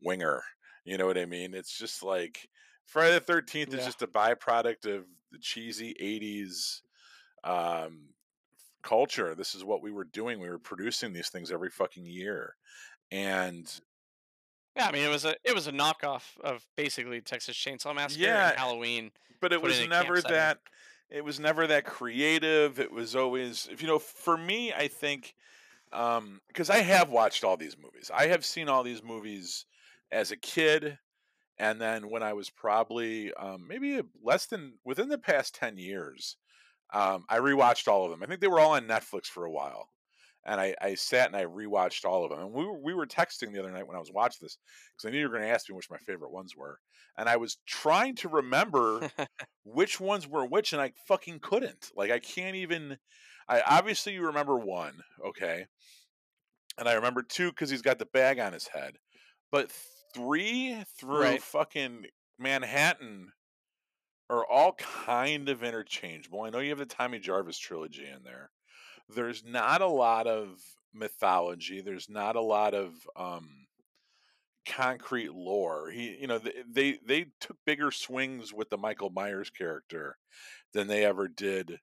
winger. 0.00 0.42
You 0.84 0.96
know 0.96 1.06
what 1.06 1.18
I 1.18 1.26
mean? 1.26 1.52
It's 1.52 1.76
just 1.76 2.02
like 2.02 2.48
Friday 2.86 3.14
the 3.14 3.20
Thirteenth 3.20 3.72
yeah. 3.72 3.80
is 3.80 3.84
just 3.84 4.02
a 4.02 4.06
byproduct 4.06 4.86
of 4.86 5.04
the 5.32 5.38
cheesy 5.38 5.94
'80s 6.00 6.80
um, 7.44 7.98
culture. 8.82 9.34
This 9.34 9.54
is 9.54 9.64
what 9.64 9.82
we 9.82 9.90
were 9.90 10.04
doing. 10.04 10.40
We 10.40 10.48
were 10.48 10.58
producing 10.58 11.12
these 11.12 11.28
things 11.28 11.50
every 11.50 11.70
fucking 11.70 12.06
year, 12.06 12.54
and 13.10 13.68
yeah, 14.76 14.86
I 14.86 14.92
mean 14.92 15.02
it 15.02 15.10
was 15.10 15.24
a 15.24 15.34
it 15.44 15.54
was 15.54 15.66
a 15.66 15.72
knockoff 15.72 16.38
of 16.42 16.64
basically 16.76 17.20
Texas 17.20 17.56
Chainsaw 17.56 17.94
Massacre 17.94 18.22
yeah, 18.22 18.50
and 18.50 18.58
Halloween. 18.58 19.10
But 19.40 19.52
it 19.52 19.60
was 19.60 19.86
never 19.88 20.20
that 20.22 20.58
it 21.10 21.24
was 21.24 21.40
never 21.40 21.66
that 21.66 21.84
creative. 21.84 22.78
It 22.78 22.92
was 22.92 23.16
always 23.16 23.68
if 23.72 23.82
you 23.82 23.88
know 23.88 23.98
for 23.98 24.36
me 24.36 24.72
I 24.72 24.86
think 24.86 25.34
um 25.96 26.40
because 26.48 26.70
I 26.70 26.78
have 26.78 27.10
watched 27.10 27.44
all 27.44 27.56
these 27.58 27.76
movies. 27.78 28.10
I 28.14 28.28
have 28.28 28.44
seen 28.44 28.68
all 28.68 28.84
these 28.84 29.02
movies 29.02 29.66
as 30.12 30.30
a 30.32 30.36
kid 30.36 30.98
and 31.58 31.80
then 31.80 32.10
when 32.10 32.22
I 32.22 32.34
was 32.34 32.50
probably 32.50 33.32
um, 33.34 33.66
maybe 33.68 34.00
less 34.22 34.46
than 34.46 34.74
within 34.84 35.08
the 35.08 35.18
past 35.18 35.54
10 35.56 35.78
years 35.78 36.36
um, 36.94 37.24
I 37.28 37.38
rewatched 37.38 37.88
all 37.88 38.04
of 38.04 38.10
them. 38.10 38.22
I 38.22 38.26
think 38.26 38.40
they 38.40 38.48
were 38.48 38.60
all 38.60 38.72
on 38.74 38.86
Netflix 38.88 39.26
for 39.26 39.44
a 39.44 39.50
while. 39.50 39.90
and 40.46 40.60
I, 40.60 40.74
I 40.80 40.94
sat 40.94 41.26
and 41.28 41.36
I 41.36 41.44
rewatched 41.44 42.04
all 42.04 42.24
of 42.24 42.30
them. 42.30 42.40
And 42.40 42.52
we 42.52 42.64
were, 42.64 42.78
we 42.78 42.94
were 42.94 43.06
texting 43.06 43.52
the 43.52 43.60
other 43.60 43.72
night 43.72 43.86
when 43.86 43.96
I 43.96 44.00
was 44.00 44.12
watching 44.12 44.38
this 44.42 44.58
because 44.96 45.08
I 45.08 45.10
knew 45.12 45.18
you 45.20 45.26
were 45.28 45.36
going 45.36 45.48
to 45.48 45.52
ask 45.54 45.68
me 45.68 45.74
which 45.76 45.90
my 45.90 45.98
favorite 45.98 46.32
ones 46.32 46.56
were, 46.56 46.78
and 47.18 47.28
I 47.28 47.36
was 47.36 47.58
trying 47.66 48.14
to 48.16 48.28
remember 48.28 49.10
which 49.64 50.00
ones 50.00 50.28
were 50.28 50.46
which, 50.46 50.72
and 50.72 50.80
I 50.82 50.92
fucking 51.08 51.40
couldn't. 51.40 51.90
Like 51.96 52.10
I 52.10 52.20
can't 52.20 52.56
even. 52.56 52.98
I 53.48 53.60
obviously 53.60 54.14
you 54.14 54.26
remember 54.26 54.56
one, 54.56 54.94
okay, 55.24 55.66
and 56.78 56.88
I 56.88 56.94
remember 56.94 57.22
two 57.22 57.50
because 57.50 57.70
he's 57.70 57.82
got 57.82 57.98
the 57.98 58.06
bag 58.06 58.38
on 58.38 58.52
his 58.52 58.66
head, 58.68 58.96
but 59.50 59.70
three 60.14 60.82
through 60.98 61.20
Right. 61.20 61.42
fucking 61.42 62.06
Manhattan 62.38 63.32
are 64.28 64.44
all 64.44 64.72
kind 64.72 65.48
of 65.48 65.62
interchangeable. 65.62 66.42
I 66.42 66.50
know 66.50 66.58
you 66.58 66.70
have 66.70 66.78
the 66.78 66.86
Tommy 66.86 67.18
Jarvis 67.18 67.58
trilogy 67.58 68.06
in 68.06 68.24
there. 68.24 68.50
There's 69.08 69.44
not 69.44 69.82
a 69.82 69.86
lot 69.86 70.26
of 70.26 70.60
mythology. 70.92 71.80
There's 71.80 72.08
not 72.08 72.34
a 72.34 72.40
lot 72.40 72.74
of 72.74 72.94
um, 73.14 73.66
concrete 74.66 75.32
lore. 75.32 75.90
He, 75.90 76.16
you 76.20 76.26
know, 76.26 76.38
th- 76.40 76.56
they 76.68 76.98
they 77.06 77.26
took 77.40 77.56
bigger 77.64 77.92
swings 77.92 78.52
with 78.52 78.68
the 78.68 78.76
Michael 78.78 79.10
Myers 79.10 79.50
character 79.50 80.18
than 80.72 80.88
they 80.88 81.04
ever 81.04 81.28
did 81.28 81.78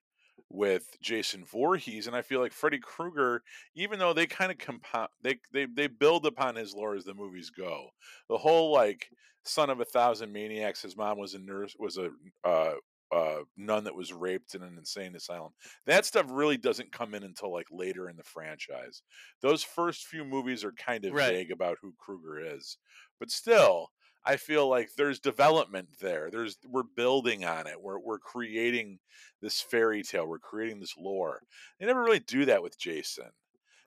with 0.54 0.96
Jason 1.00 1.44
Voorhees, 1.44 2.06
and 2.06 2.14
I 2.16 2.22
feel 2.22 2.40
like 2.40 2.52
Freddy 2.52 2.78
Krueger, 2.78 3.42
even 3.74 3.98
though 3.98 4.12
they 4.12 4.26
kind 4.26 4.52
of 4.52 4.58
compound, 4.58 5.10
they 5.22 5.40
they 5.52 5.66
they 5.66 5.86
build 5.88 6.26
upon 6.26 6.54
his 6.56 6.74
lore 6.74 6.94
as 6.94 7.04
the 7.04 7.14
movies 7.14 7.50
go. 7.50 7.90
The 8.28 8.38
whole 8.38 8.72
like 8.72 9.08
son 9.44 9.70
of 9.70 9.80
a 9.80 9.84
thousand 9.84 10.32
maniacs, 10.32 10.82
his 10.82 10.96
mom 10.96 11.18
was 11.18 11.34
a 11.34 11.38
nurse, 11.38 11.74
was 11.78 11.98
a 11.98 12.10
uh, 12.44 12.74
uh, 13.12 13.42
nun 13.56 13.84
that 13.84 13.94
was 13.94 14.12
raped 14.12 14.54
in 14.54 14.62
an 14.62 14.78
insane 14.78 15.14
asylum. 15.14 15.52
That 15.86 16.06
stuff 16.06 16.26
really 16.30 16.56
doesn't 16.56 16.92
come 16.92 17.14
in 17.14 17.22
until 17.22 17.52
like 17.52 17.66
later 17.70 18.08
in 18.08 18.16
the 18.16 18.24
franchise. 18.24 19.02
Those 19.40 19.62
first 19.62 20.06
few 20.06 20.24
movies 20.24 20.64
are 20.64 20.72
kind 20.72 21.04
of 21.04 21.14
Right. 21.14 21.38
vague 21.38 21.50
about 21.50 21.78
who 21.80 21.94
Krueger 21.98 22.54
is, 22.56 22.78
but 23.18 23.30
still, 23.30 23.88
I 24.26 24.36
feel 24.36 24.68
like 24.68 24.90
there's 24.96 25.20
development 25.20 25.88
there. 26.00 26.30
There's 26.30 26.56
we're 26.66 26.82
building 26.82 27.44
on 27.44 27.66
it. 27.66 27.80
We're 27.80 27.98
we're 27.98 28.18
creating 28.18 28.98
this 29.42 29.60
fairy 29.60 30.02
tale. 30.02 30.26
We're 30.26 30.38
creating 30.38 30.80
this 30.80 30.94
lore. 30.98 31.42
They 31.78 31.86
never 31.86 32.02
really 32.02 32.20
do 32.20 32.44
that 32.46 32.62
with 32.62 32.78
Jason. 32.78 33.30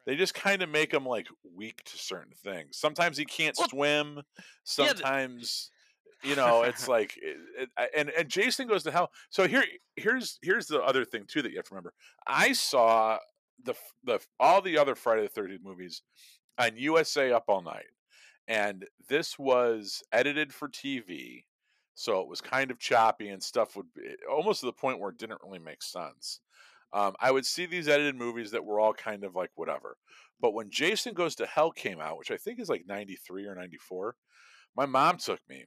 They 0.05 0.15
just 0.15 0.33
kind 0.33 0.61
of 0.61 0.69
make 0.69 0.93
him 0.93 1.05
like 1.05 1.27
weak 1.55 1.83
to 1.85 1.97
certain 1.97 2.33
things. 2.43 2.77
Sometimes 2.77 3.17
he 3.17 3.25
can't 3.25 3.57
Well, 3.57 3.67
swim. 3.69 4.15
Yeah, 4.15 4.21
th- 4.21 4.97
Sometimes 4.97 5.71
you 6.23 6.35
know 6.35 6.63
it's 6.63 6.87
like 6.87 7.17
eh, 7.23 7.29
eh, 7.29 7.63
it, 7.63 7.69
it, 7.77 7.89
and 7.95 8.09
and 8.11 8.29
Jason 8.29 8.67
goes 8.67 8.83
to 8.83 8.91
hell. 8.91 9.11
So 9.29 9.47
here 9.47 9.63
here's 9.95 10.39
here's 10.41 10.67
the 10.67 10.81
other 10.81 11.03
thing 11.03 11.25
too 11.27 11.41
that 11.41 11.51
you 11.51 11.57
have 11.57 11.65
to 11.65 11.73
remember. 11.73 11.93
I 12.25 12.53
saw 12.53 13.17
the 13.63 13.73
the 14.03 14.19
all 14.39 14.61
the 14.61 14.77
other 14.77 14.95
Friday 14.95 15.23
the 15.23 15.29
Thirteenth 15.29 15.63
movies 15.63 16.03
on 16.57 16.77
USA 16.77 17.31
Up 17.31 17.45
All 17.47 17.61
Night, 17.61 17.85
and 18.47 18.85
this 19.09 19.37
was 19.37 20.03
edited 20.11 20.53
for 20.53 20.69
TV, 20.69 21.43
so 21.95 22.21
it 22.21 22.27
was 22.27 22.41
kind 22.41 22.71
of 22.71 22.79
choppy 22.79 23.29
and 23.29 23.41
stuff 23.41 23.75
would 23.75 23.93
be 23.93 24.15
almost 24.29 24.61
to 24.61 24.65
the 24.67 24.73
point 24.73 24.99
where 24.99 25.11
it 25.11 25.17
didn't 25.17 25.41
really 25.43 25.59
make 25.59 25.83
sense. 25.83 26.39
Um, 26.93 27.15
I 27.19 27.31
would 27.31 27.45
see 27.45 27.65
these 27.65 27.87
edited 27.87 28.15
movies 28.15 28.51
that 28.51 28.63
were 28.63 28.79
all 28.79 28.93
kind 28.93 29.23
of 29.23 29.35
like 29.35 29.51
whatever. 29.55 29.97
But 30.39 30.53
when 30.53 30.69
Jason 30.69 31.13
Goes 31.13 31.35
to 31.35 31.45
Hell 31.45 31.71
came 31.71 31.99
out, 31.99 32.17
which 32.17 32.31
I 32.31 32.37
think 32.37 32.59
is 32.59 32.69
like 32.69 32.85
93 32.87 33.45
or 33.45 33.55
94, 33.55 34.15
my 34.75 34.85
mom 34.85 35.17
took 35.17 35.41
me 35.49 35.65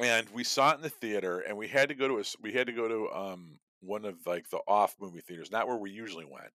and 0.00 0.28
we 0.30 0.44
saw 0.44 0.72
it 0.72 0.76
in 0.76 0.82
the 0.82 0.88
theater 0.88 1.40
and 1.40 1.56
we 1.56 1.68
had 1.68 1.88
to 1.88 1.94
go 1.94 2.08
to 2.08 2.18
a 2.18 2.24
we 2.42 2.52
had 2.52 2.66
to 2.66 2.72
go 2.72 2.88
to 2.88 3.10
um 3.14 3.58
one 3.80 4.04
of 4.04 4.16
like 4.26 4.48
the 4.50 4.60
off 4.66 4.96
movie 5.00 5.20
theaters 5.20 5.50
not 5.50 5.66
where 5.66 5.76
we 5.76 5.90
usually 5.90 6.24
went 6.24 6.50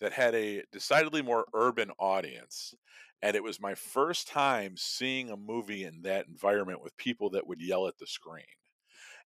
that 0.00 0.12
had 0.12 0.34
a 0.34 0.62
decidedly 0.72 1.22
more 1.22 1.46
urban 1.54 1.90
audience 1.98 2.74
and 3.22 3.36
it 3.36 3.42
was 3.42 3.60
my 3.60 3.74
first 3.74 4.28
time 4.28 4.76
seeing 4.76 5.30
a 5.30 5.36
movie 5.36 5.84
in 5.84 6.02
that 6.02 6.26
environment 6.28 6.82
with 6.82 6.96
people 6.96 7.30
that 7.30 7.46
would 7.46 7.60
yell 7.60 7.86
at 7.88 7.98
the 7.98 8.06
screen 8.06 8.44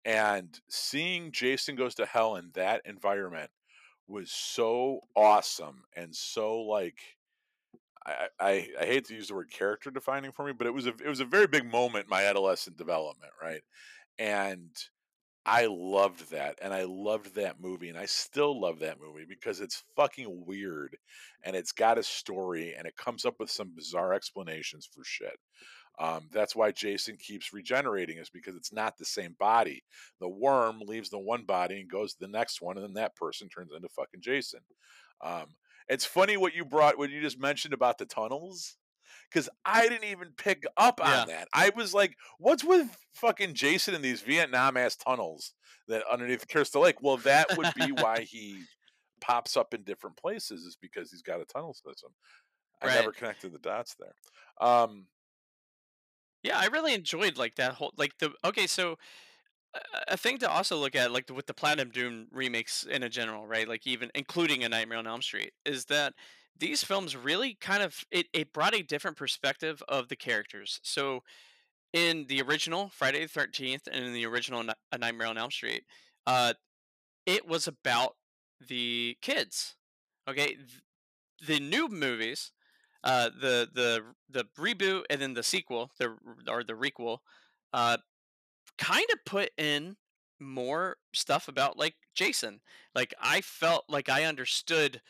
and 0.05 0.61
seeing 0.69 1.33
Jason 1.33 1.77
Goes 1.77 1.95
to 1.97 2.07
Hell 2.07 2.37
in 2.37 2.51
that 2.55 2.83
environment 2.87 3.51
was 4.09 4.31
so 4.33 5.01
awesome 5.17 5.85
and 5.97 6.15
so 6.15 6.61
like 6.63 7.01
I, 8.05 8.29
I 8.41 8.69
I 8.81 8.85
hate 8.87 9.05
to 9.07 9.15
use 9.15 9.29
the 9.29 9.35
word 9.35 9.51
character 9.51 9.91
defining 9.91 10.33
for 10.33 10.45
me, 10.45 10.53
but 10.53 10.67
it 10.67 10.75
was 10.75 10.87
a 10.87 10.91
it 10.91 11.09
was 11.09 11.21
a 11.21 11.25
very 11.25 11.47
big 11.47 11.65
moment 11.71 12.05
in 12.07 12.11
my 12.11 12.25
adolescent 12.25 12.77
development, 12.77 13.33
right? 13.41 13.63
And 14.19 14.71
I 15.45 15.67
loved 15.67 16.31
that, 16.31 16.59
and 16.63 16.73
I 16.73 16.85
loved 16.85 17.35
that 17.35 17.61
movie, 17.61 17.89
and 17.89 17.99
I 17.99 18.07
still 18.07 18.61
love 18.61 18.79
that 18.79 19.01
movie 19.01 19.25
because 19.29 19.61
it's 19.61 19.83
fucking 19.97 20.45
weird, 20.47 20.97
and 21.43 21.57
it's 21.57 21.73
got 21.73 21.99
a 21.99 22.03
story, 22.03 22.75
and 22.79 22.87
it 22.87 22.97
comes 22.97 23.25
up 23.25 23.41
with 23.41 23.51
some 23.51 23.73
bizarre 23.75 24.13
explanations 24.13 24.89
for 24.93 25.03
shit. 25.05 25.39
Um, 25.99 26.29
that's 26.33 26.55
why 26.55 26.71
Jason 26.71 27.17
keeps 27.17 27.53
regenerating, 27.53 28.19
is 28.19 28.31
because 28.31 28.55
it's 28.55 28.73
not 28.73 28.97
the 28.97 29.05
same 29.05 29.35
body. 29.39 29.83
The 30.21 30.29
worm 30.29 30.81
leaves 30.81 31.11
the 31.11 31.19
one 31.19 31.43
body 31.45 31.81
and 31.81 31.91
goes 31.91 32.15
to 32.15 32.21
the 32.21 32.29
next 32.29 32.63
one, 32.63 32.77
and 32.77 32.87
then 32.87 32.95
that 32.95 33.17
person 33.17 33.49
turns 33.49 33.73
into 33.75 33.89
fucking 33.89 34.21
Jason. 34.21 34.61
Um, 35.23 35.47
it's 35.89 36.05
funny 36.05 36.37
what 36.37 36.55
you 36.55 36.65
brought, 36.65 36.99
what 36.99 37.11
you 37.11 37.21
just 37.21 37.41
mentioned 37.41 37.75
about 37.75 37.99
the 37.99 38.07
tunnels, 38.07 38.77
because 39.33 39.49
I 39.65 39.89
didn't 39.89 40.11
even 40.11 40.33
pick 40.37 40.65
up 40.77 41.01
yeah. 41.03 41.23
on 41.23 41.29
that. 41.29 41.49
I 41.53 41.71
was 41.75 41.95
like, 41.95 42.17
what's 42.39 42.65
with 42.65 42.97
fucking 43.15 43.55
Jason 43.55 43.95
in 43.95 44.03
these 44.03 44.21
Vietnam 44.21 44.77
ass 44.77 44.97
tunnels 44.97 45.55
that 45.89 46.05
underneath 46.11 46.49
Crystal 46.49 46.83
Lake? 46.83 47.01
Well, 47.01 47.17
that 47.19 47.57
would 47.57 47.73
be 47.75 47.93
why 47.93 48.21
he 48.31 48.63
pops 49.21 49.57
up 49.57 49.73
in 49.73 49.85
different 49.85 50.17
places, 50.17 50.65
is 50.65 50.77
because 50.81 51.11
he's 51.11 51.23
got 51.23 51.41
a 51.41 51.45
tunnel 51.45 51.75
system. 51.75 52.13
I 52.83 52.87
Right. 52.87 52.95
never 52.97 53.13
connected 53.13 53.53
the 53.53 53.59
dots 53.59 53.95
there. 53.95 54.15
Um, 54.61 55.07
Yeah, 56.43 56.59
I 56.59 56.67
really 56.67 56.95
enjoyed 56.95 57.37
like 57.39 57.55
that 57.57 57.75
whole 57.75 57.93
like 57.97 58.19
the 58.19 58.33
okay, 58.45 58.67
so 58.67 58.99
a- 59.75 59.81
a 60.09 60.17
thing 60.17 60.39
to 60.39 60.51
also 60.51 60.77
look 60.77 60.95
at 60.97 61.13
like 61.13 61.31
with 61.31 61.47
the 61.47 61.55
Platinum 61.55 61.91
Dunes 61.91 62.29
remakes 62.33 62.85
in 62.85 63.03
a 63.03 63.09
general, 63.09 63.47
right? 63.47 63.69
Like 63.69 63.87
even 63.87 64.11
including 64.15 64.65
a 64.65 64.69
Nightmare 64.69 64.99
on 64.99 65.07
Elm 65.07 65.23
Street 65.23 65.53
is 65.65 65.85
that 65.87 66.15
these 66.59 66.85
films 66.85 67.17
really 67.17 67.55
kind 67.55 67.83
of 67.83 68.05
it, 68.11 68.27
it 68.33 68.53
brought 68.53 68.75
a 68.75 68.83
different 68.83 69.17
perspective 69.17 69.83
of 69.89 70.09
the 70.09 70.17
characters. 70.17 70.81
So 70.83 71.23
in 71.93 72.27
the 72.29 72.43
original 72.43 72.91
Friday 72.91 73.23
the 73.23 73.29
13th 73.29 73.89
and 73.91 74.05
in 74.05 74.13
the 74.13 74.27
original 74.27 74.65
A 74.93 74.99
Nightmare 74.99 75.29
on 75.29 75.39
Elm 75.39 75.51
Street, 75.51 75.85
uh 76.27 76.55
it 77.27 77.47
was 77.47 77.69
about 77.69 78.17
the 78.69 79.17
kids. 79.23 79.77
Okay, 80.29 80.57
the 81.47 81.61
new 81.61 81.89
movies, 81.89 82.53
uh, 83.05 83.31
the 83.41 83.69
the 83.73 84.03
the 84.31 84.45
reboot 84.59 85.05
and 85.11 85.21
then 85.21 85.35
the 85.35 85.43
sequel, 85.43 85.91
the 85.99 86.17
or 86.49 86.63
the 86.65 86.75
requel, 86.75 87.19
uh, 87.73 87.99
kind 88.79 89.07
of 89.13 89.25
put 89.25 89.51
in 89.59 89.97
more 90.41 90.97
stuff 91.15 91.49
about 91.49 91.79
like 91.79 91.95
Jason. 92.15 92.61
Like 92.95 93.15
I 93.21 93.41
felt 93.41 93.85
like 93.89 94.09
I 94.09 94.25
understood 94.25 95.01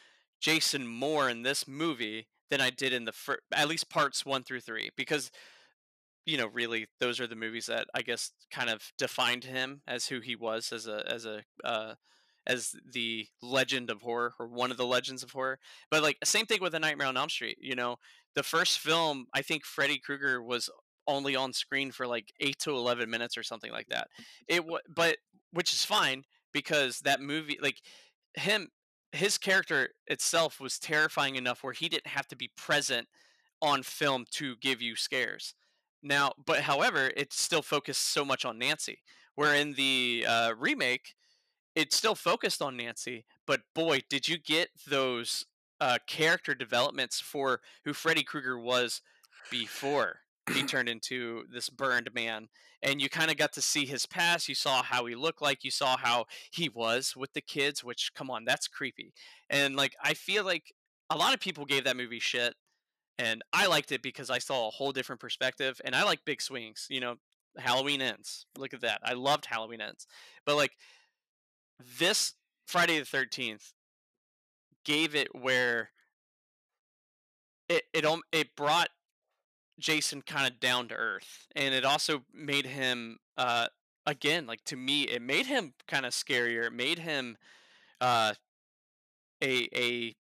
Jason 0.43 0.87
more 0.87 1.31
in 1.31 1.43
this 1.43 1.67
movie 1.69 2.27
than 2.51 2.61
I 2.61 2.69
did 2.69 2.93
in 2.93 3.05
the 3.07 3.13
fir- 3.13 3.39
at 3.55 3.69
least 3.69 3.89
parts 3.89 4.27
one 4.27 4.43
through 4.43 4.61
three 4.61 4.91
because 4.97 5.31
you 6.27 6.37
know 6.37 6.49
really 6.49 6.87
those 7.01 7.21
are 7.21 7.27
the 7.27 7.37
movies 7.37 7.67
that 7.67 7.87
I 7.95 8.03
guess 8.03 8.33
kind 8.51 8.69
of 8.69 8.83
defined 8.99 9.45
him 9.45 9.83
as 9.87 10.07
who 10.07 10.21
he 10.21 10.37
was 10.37 10.73
as 10.73 10.87
a 10.87 11.05
as 11.11 11.25
a 11.25 11.43
uh, 11.65 11.95
as 12.47 12.75
the 12.93 13.27
legend 13.41 13.89
of 13.89 14.03
horror 14.03 14.35
or 14.39 14.49
one 14.49 14.73
of 14.73 14.77
the 14.77 14.87
legends 14.87 15.23
of 15.23 15.31
horror. 15.31 15.59
But 15.91 16.03
like 16.03 16.19
same 16.25 16.47
thing 16.47 16.61
with 16.61 16.75
a 16.75 16.81
Nightmare 16.81 17.07
on 17.07 17.17
Elm 17.17 17.29
Street. 17.31 17.59
You 17.61 17.77
know, 17.77 17.97
the 18.35 18.43
first 18.43 18.81
film 18.81 19.27
I 19.33 19.43
think 19.43 19.65
Freddy 19.65 19.99
Krueger 19.99 20.43
was 20.43 20.69
only 21.07 21.37
on 21.37 21.53
screen 21.53 21.93
for 21.93 22.07
like 22.07 22.33
eight 22.41 22.59
to 22.61 22.71
eleven 22.73 23.09
minutes 23.09 23.39
or 23.39 23.45
something 23.45 23.71
like 23.73 23.89
that. 23.89 24.09
It 24.49 24.65
was, 24.67 24.83
but 24.89 25.19
which 25.53 25.73
is 25.73 25.85
fine 25.85 26.25
because 26.53 27.01
that 27.01 27.21
movie 27.21 27.59
like 27.63 27.79
him 28.35 28.69
his 29.13 29.39
character 29.39 29.91
itself 30.07 30.61
was 30.61 30.79
terrifying 30.79 31.37
enough 31.37 31.63
where 31.63 31.73
he 31.73 31.89
didn't 31.89 32.09
have 32.09 32.27
to 32.29 32.37
be 32.37 32.51
present 32.57 33.09
on 33.61 33.83
film 33.83 34.25
to 34.33 34.57
give 34.57 34.83
you 34.83 34.97
scares. 34.97 35.55
Now, 36.03 36.33
but 36.45 36.61
however, 36.61 37.13
it 37.17 37.33
still 37.33 37.63
focused 37.63 38.03
so 38.13 38.25
much 38.25 38.45
on 38.45 38.59
Nancy. 38.59 38.99
Where 39.35 39.55
in 39.55 39.75
the 39.75 40.27
uh, 40.29 40.55
remake, 40.59 41.15
it 41.75 41.93
still 41.93 42.15
focused 42.15 42.61
on 42.61 42.77
Nancy, 42.77 43.25
but 43.47 43.63
boy, 43.75 44.01
did 44.11 44.29
you 44.29 44.37
get 44.39 44.69
those 44.87 45.47
uh, 45.81 45.99
character 46.07 46.55
developments 46.55 47.19
for 47.19 47.61
who 47.85 47.95
Freddy 47.95 48.23
Krueger 48.23 48.59
was 48.59 49.01
before 49.51 50.22
he 50.51 50.65
turned 50.65 50.89
into 50.89 51.45
this 51.53 51.69
burned 51.69 52.11
man. 52.15 52.49
And 52.83 53.01
you 53.01 53.09
kind 53.09 53.31
of 53.31 53.37
got 53.37 53.53
to 53.53 53.63
see 53.63 53.85
his 53.87 54.07
past. 54.07 54.49
You 54.49 54.57
saw 54.57 54.83
how 54.83 55.07
he 55.07 55.15
looked 55.15 55.41
like. 55.41 55.63
You 55.63 55.71
saw 55.71 55.97
how 55.97 56.27
he 56.51 56.69
was 56.69 57.15
with 57.17 57.33
the 57.33 57.41
kids, 57.41 57.85
which, 57.85 58.13
come 58.15 58.29
on, 58.29 58.45
that's 58.45 58.67
creepy. 58.67 59.13
And 59.49 59.77
like, 59.77 59.95
I 60.03 60.15
feel 60.15 60.45
like 60.45 60.75
a 61.09 61.17
lot 61.17 61.33
of 61.33 61.41
people 61.41 61.65
gave 61.65 61.85
that 61.85 61.97
movie 61.97 62.19
shit. 62.19 62.55
And 63.19 63.43
I 63.53 63.67
liked 63.67 63.93
it 63.93 64.03
because 64.03 64.31
I 64.31 64.39
saw 64.39 64.67
a 64.67 64.73
whole 64.73 64.91
different 64.91 65.21
perspective. 65.21 65.81
And 65.85 65.95
I 65.95 66.03
like 66.03 66.25
big 66.25 66.43
swings. 66.43 66.87
You 66.91 67.01
know, 67.01 67.15
Halloween 67.57 68.03
ends. 68.03 68.47
Look 68.59 68.75
at 68.75 68.81
that. 68.81 69.01
I 69.05 69.13
loved 69.13 69.47
Halloween 69.47 69.81
ends. 69.81 70.07
But 70.45 70.57
like, 70.57 70.73
this 71.99 72.35
Friday 72.67 72.99
the 72.99 73.05
13th 73.05 73.73
gave 74.85 75.15
it 75.15 75.29
where 75.35 75.91
it 77.69 77.85
it 77.93 78.05
it 78.33 78.57
brought 78.57 78.89
Jason 79.79 80.23
kind 80.23 80.47
of 80.47 80.61
down 80.61 80.89
to 80.89 80.95
earth, 80.95 81.47
and 81.57 81.75
it 81.75 81.85
also 81.85 82.25
made 82.33 82.67
him 82.67 83.19
uh 83.37 83.67
again 84.07 84.47
like 84.47 84.63
to 84.65 84.77
me 84.77 85.03
it 85.05 85.23
made 85.23 85.47
him 85.47 85.75
kind 85.89 86.07
of 86.07 86.13
scarier. 86.13 86.67
It 86.67 86.73
made 86.73 86.99
him 86.99 87.37
uh 88.01 88.35
a 89.43 89.69
a 89.75 90.15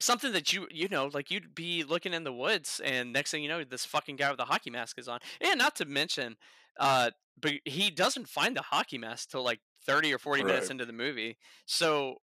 something 0.00 0.32
that 0.32 0.52
you 0.52 0.66
you 0.70 0.88
know 0.88 1.08
like 1.12 1.30
you'd 1.30 1.54
be 1.54 1.84
looking 1.84 2.12
in 2.12 2.24
the 2.24 2.32
woods 2.32 2.80
and 2.84 3.12
next 3.12 3.30
thing 3.30 3.42
you 3.42 3.48
know 3.48 3.62
this 3.64 3.84
fucking 3.84 4.16
guy 4.16 4.28
with 4.28 4.38
the 4.38 4.44
hockey 4.44 4.70
mask 4.70 4.98
is 4.98 5.08
on 5.08 5.20
and 5.40 5.58
not 5.58 5.76
to 5.76 5.84
mention 5.84 6.36
uh 6.80 7.10
but 7.40 7.52
he 7.64 7.90
doesn't 7.90 8.28
find 8.28 8.56
the 8.56 8.62
hockey 8.62 8.98
mask 8.98 9.30
till 9.30 9.44
like 9.44 9.60
30 9.86 10.12
or 10.12 10.18
40 10.18 10.42
minutes 10.44 10.70
into 10.70 10.84
the 10.84 10.92
movie 10.92 11.38
so 11.66 12.16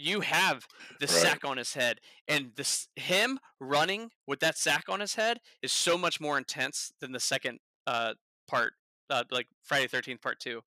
you 0.00 0.20
have 0.20 0.66
the 0.98 1.06
Right. 1.06 1.10
sack 1.10 1.44
on 1.44 1.56
his 1.56 1.74
head 1.74 2.00
and 2.26 2.52
this 2.56 2.88
him 2.96 3.38
running 3.60 4.10
with 4.26 4.40
that 4.40 4.56
sack 4.58 4.84
on 4.88 5.00
his 5.00 5.14
head 5.14 5.40
is 5.62 5.72
so 5.72 5.96
much 5.98 6.20
more 6.20 6.38
intense 6.38 6.92
than 7.00 7.12
the 7.12 7.20
second 7.20 7.58
uh 7.86 8.14
part 8.48 8.74
uh, 9.10 9.24
like 9.30 9.46
friday 9.62 9.86
13th 9.88 10.20
part 10.22 10.40
2 10.40 10.60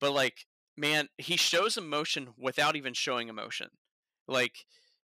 but 0.00 0.12
like 0.12 0.46
man 0.76 1.08
he 1.18 1.36
shows 1.36 1.76
emotion 1.76 2.30
without 2.36 2.76
even 2.76 2.92
showing 2.94 3.28
emotion. 3.28 3.68
Like 4.26 4.66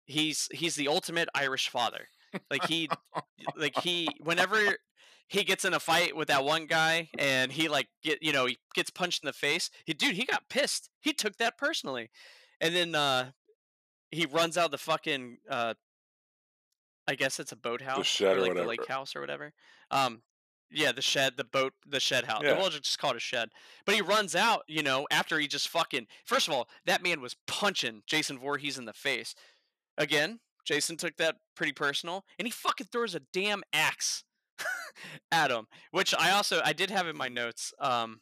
he's 0.06 0.48
he's 0.52 0.76
the 0.76 0.88
ultimate 0.88 1.30
irish 1.36 1.70
father. 1.70 2.08
Like 2.50 2.66
he 2.66 2.90
like 3.56 3.76
he 3.76 4.08
whenever 4.24 4.78
he 5.28 5.44
gets 5.44 5.64
in 5.66 5.74
a 5.74 5.80
fight 5.80 6.16
with 6.16 6.28
that 6.30 6.44
one 6.44 6.66
guy 6.66 7.10
and 7.18 7.52
he 7.52 7.68
like 7.70 7.88
get 8.04 8.24
you 8.24 8.34
know 8.34 8.46
he 8.46 8.58
gets 8.74 8.90
punched 8.90 9.24
in 9.24 9.28
the 9.28 9.34
face 9.34 9.70
he 9.86 9.94
dude 9.94 10.16
he 10.16 10.26
got 10.26 10.50
pissed. 10.50 10.90
He 11.00 11.14
took 11.14 11.38
that 11.38 11.58
personally. 11.58 12.10
And 12.60 12.76
then 12.76 12.96
uh 12.96 13.32
he 14.12 14.26
runs 14.26 14.58
out 14.58 14.72
the 14.72 14.78
fucking 14.78 15.38
uh 15.50 15.74
i 17.08 17.16
guess 17.16 17.40
it's 17.40 17.52
a 17.52 17.56
boathouse 17.56 18.06
shed 18.06 18.38
or 18.38 18.42
like 18.42 18.50
the 18.50 18.62
whatever. 18.62 18.68
lake 18.68 18.88
house 18.88 19.16
or 19.16 19.22
whatever 19.22 19.54
um 19.90 20.22
yeah 20.70 20.92
the 20.92 21.02
shed 21.02 21.34
the 21.38 21.44
boat 21.44 21.74
the 21.88 22.00
shed 22.00 22.26
house 22.26 22.42
Yeah. 22.44 22.58
we'll 22.58 22.70
just 22.70 23.00
call 23.00 23.12
it 23.12 23.18
a 23.18 23.20
shed 23.20 23.50
but 23.86 23.96
he 23.96 24.02
runs 24.02 24.36
out 24.36 24.64
you 24.68 24.84
know 24.84 25.08
after 25.12 25.40
he 25.40 25.48
just 25.48 25.68
fucking 25.70 26.08
first 26.26 26.48
of 26.48 26.54
all 26.54 26.68
that 26.86 27.04
man 27.04 27.22
was 27.22 27.36
punching 27.48 28.04
jason 28.08 28.38
Voorhees 28.40 28.78
in 28.78 28.86
the 28.86 28.94
face 28.94 29.36
again 29.98 30.40
jason 30.64 30.96
took 30.98 31.18
that 31.18 31.38
pretty 31.56 31.74
personal 31.74 32.24
and 32.40 32.48
he 32.48 32.52
fucking 32.52 32.88
throws 32.92 33.16
a 33.16 33.22
damn 33.34 33.64
axe 33.74 34.24
at 35.32 35.52
him 35.52 35.68
which 35.92 36.14
i 36.18 36.32
also 36.32 36.62
i 36.64 36.72
did 36.72 36.90
have 36.90 37.08
in 37.08 37.18
my 37.18 37.28
notes 37.28 37.74
um 37.80 38.22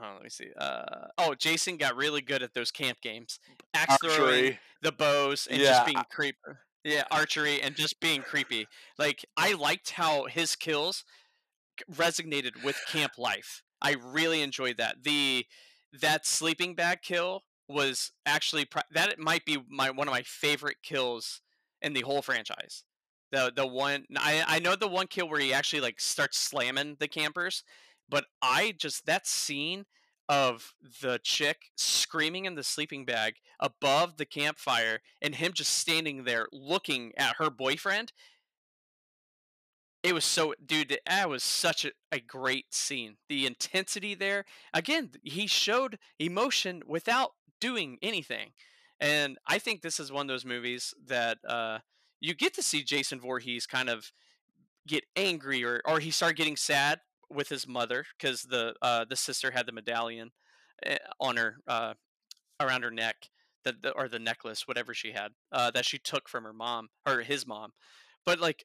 oh, 0.00 0.12
let 0.14 0.22
me 0.22 0.30
see. 0.30 0.48
Uh, 0.56 1.08
oh, 1.18 1.34
Jason 1.34 1.76
got 1.76 1.96
really 1.96 2.20
good 2.20 2.42
at 2.42 2.54
those 2.54 2.70
camp 2.70 3.00
games, 3.00 3.38
axe 3.74 3.96
throwing, 3.98 4.20
Archery. 4.20 4.58
the 4.82 4.92
bows, 4.92 5.46
and 5.50 5.60
Yeah, 5.60 5.68
just 5.68 5.86
being 5.86 6.04
creep. 6.10 6.36
Yeah, 6.84 7.04
archery 7.12 7.60
and 7.62 7.76
just 7.76 8.00
being 8.00 8.22
creepy. 8.22 8.66
Like 8.98 9.24
I 9.36 9.52
liked 9.54 9.90
how 9.90 10.24
his 10.26 10.56
kills 10.56 11.04
resonated 11.92 12.64
with 12.64 12.76
camp 12.88 13.12
life. 13.18 13.62
I 13.80 13.96
really 14.02 14.42
enjoyed 14.42 14.78
that. 14.78 15.04
The 15.04 15.46
that 16.00 16.26
sleeping 16.26 16.74
bag 16.74 17.02
kill 17.02 17.42
was 17.68 18.12
actually 18.26 18.66
that 18.92 19.18
might 19.18 19.44
be 19.44 19.58
my 19.68 19.90
one 19.90 20.08
of 20.08 20.12
my 20.12 20.22
favorite 20.22 20.78
kills 20.82 21.40
in 21.80 21.92
the 21.92 22.02
whole 22.02 22.22
franchise. 22.22 22.84
The 23.30 23.52
the 23.54 23.66
one 23.66 24.06
I 24.16 24.44
I 24.46 24.58
know 24.58 24.76
the 24.76 24.88
one 24.88 25.06
kill 25.06 25.28
where 25.28 25.40
he 25.40 25.52
actually 25.52 25.80
like 25.80 26.00
starts 26.00 26.38
slamming 26.38 26.96
the 26.98 27.08
campers, 27.08 27.62
but 28.12 28.26
I 28.42 28.74
just 28.78 29.06
that 29.06 29.26
scene 29.26 29.86
of 30.28 30.74
the 31.00 31.18
chick 31.24 31.70
screaming 31.76 32.44
in 32.44 32.54
the 32.54 32.62
sleeping 32.62 33.04
bag 33.04 33.36
above 33.58 34.18
the 34.18 34.26
campfire 34.26 35.00
and 35.20 35.34
him 35.34 35.52
just 35.52 35.72
standing 35.72 36.24
there 36.24 36.46
looking 36.52 37.12
at 37.16 37.36
her 37.38 37.50
boyfriend 37.50 38.12
it 40.02 40.12
was 40.12 40.24
so 40.24 40.54
dude 40.64 40.98
that 41.06 41.28
was 41.28 41.44
such 41.44 41.84
a, 41.84 41.92
a 42.10 42.18
great 42.18 42.74
scene. 42.74 43.16
The 43.28 43.46
intensity 43.46 44.14
there 44.14 44.44
again 44.74 45.10
he 45.22 45.46
showed 45.46 45.98
emotion 46.18 46.82
without 46.86 47.30
doing 47.60 47.98
anything 48.02 48.50
and 49.00 49.38
i 49.46 49.58
think 49.58 49.80
this 49.80 50.00
is 50.00 50.10
one 50.10 50.22
of 50.22 50.28
those 50.28 50.44
movies 50.44 50.92
that 51.06 51.38
uh, 51.48 51.78
you 52.20 52.34
get 52.34 52.52
to 52.54 52.62
see 52.62 52.82
jason 52.82 53.20
Voorhees 53.20 53.66
kind 53.66 53.88
of 53.88 54.12
get 54.86 55.04
angry 55.14 55.64
or, 55.64 55.80
or 55.84 56.00
he 56.00 56.10
started 56.10 56.36
getting 56.36 56.56
sad 56.56 56.98
with 57.34 57.48
his 57.48 57.66
mother 57.66 58.04
because 58.18 58.42
the 58.42 58.74
uh, 58.82 59.04
the 59.08 59.16
sister 59.16 59.50
had 59.50 59.66
the 59.66 59.72
medallion 59.72 60.30
eh, 60.84 60.98
on 61.20 61.36
her 61.36 61.56
uh, 61.66 61.94
around 62.60 62.82
her 62.82 62.90
neck 62.90 63.16
that 63.64 63.82
the, 63.82 63.90
or 63.92 64.08
the 64.08 64.18
necklace 64.18 64.66
whatever 64.66 64.94
she 64.94 65.12
had 65.12 65.32
uh, 65.52 65.70
that 65.70 65.84
she 65.84 65.98
took 65.98 66.28
from 66.28 66.44
her 66.44 66.52
mom 66.52 66.88
or 67.06 67.20
his 67.20 67.46
mom 67.46 67.72
but 68.26 68.38
like 68.38 68.64